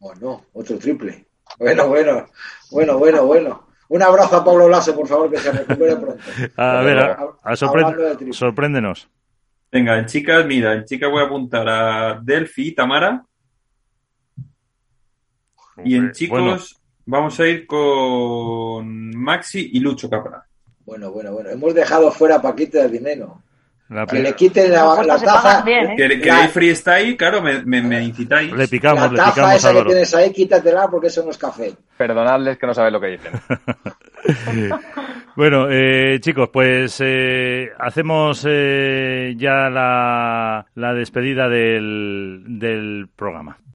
Bueno, 0.00 0.44
otro 0.52 0.78
triple. 0.78 1.25
Bueno, 1.58 1.88
bueno, 1.88 2.26
bueno, 2.70 2.98
bueno, 2.98 3.26
bueno. 3.26 3.66
Un 3.88 4.02
abrazo 4.02 4.36
a 4.36 4.44
Pablo 4.44 4.68
Lasso, 4.68 4.94
por 4.94 5.06
favor, 5.06 5.30
que 5.30 5.38
se 5.38 5.52
recupere 5.52 5.96
pronto. 5.96 6.22
A 6.56 6.82
ver, 6.82 6.98
a, 6.98 7.56
sorpréndenos. 8.32 9.08
Venga, 9.70 9.98
en 9.98 10.06
chicas, 10.06 10.44
mira, 10.44 10.72
en 10.74 10.84
chicas 10.84 11.10
voy 11.10 11.22
a 11.22 11.26
apuntar 11.26 11.68
a 11.68 12.20
Delphi 12.22 12.68
y 12.68 12.74
Tamara. 12.74 13.24
Y 15.84 15.94
en 15.94 16.10
chicos 16.12 16.80
vamos 17.04 17.38
a 17.38 17.46
ir 17.46 17.66
con 17.66 19.10
Maxi 19.16 19.70
y 19.72 19.80
Lucho 19.80 20.08
Capra. 20.10 20.46
Bueno, 20.84 21.12
bueno, 21.12 21.32
bueno. 21.32 21.50
Hemos 21.50 21.74
dejado 21.74 22.10
fuera 22.10 22.36
a 22.36 22.42
Paquita 22.42 22.82
de 22.82 22.88
Dinero 22.88 23.42
que 24.08 24.18
le 24.18 24.34
quiten 24.34 24.72
la, 24.72 25.02
la 25.02 25.18
taza. 25.18 25.64
¿eh? 25.66 25.94
Que, 25.96 26.20
que 26.20 26.28
la... 26.28 26.48
freestyle, 26.48 27.16
claro, 27.16 27.40
me, 27.40 27.62
me, 27.64 27.82
me, 27.82 28.02
incitáis. 28.02 28.52
Le 28.52 28.66
picamos, 28.66 29.12
la 29.12 29.26
taza 29.26 29.54
esa 29.54 29.72
que 29.72 29.84
tienes 29.84 30.14
ahí, 30.14 30.32
quítatela 30.32 30.88
porque 30.88 31.06
eso 31.06 31.24
no 31.24 31.30
es 31.30 31.38
café. 31.38 31.72
Perdonadles 31.96 32.58
que 32.58 32.66
no 32.66 32.74
saben 32.74 32.92
lo 32.92 33.00
que 33.00 33.06
dicen. 33.06 33.32
bueno, 35.36 35.68
eh, 35.70 36.18
chicos, 36.20 36.50
pues 36.52 37.00
eh, 37.00 37.70
hacemos 37.78 38.44
eh, 38.48 39.34
ya 39.36 39.70
la, 39.70 40.66
la 40.74 40.94
despedida 40.94 41.48
del, 41.48 42.42
del 42.46 43.08
programa. 43.14 43.56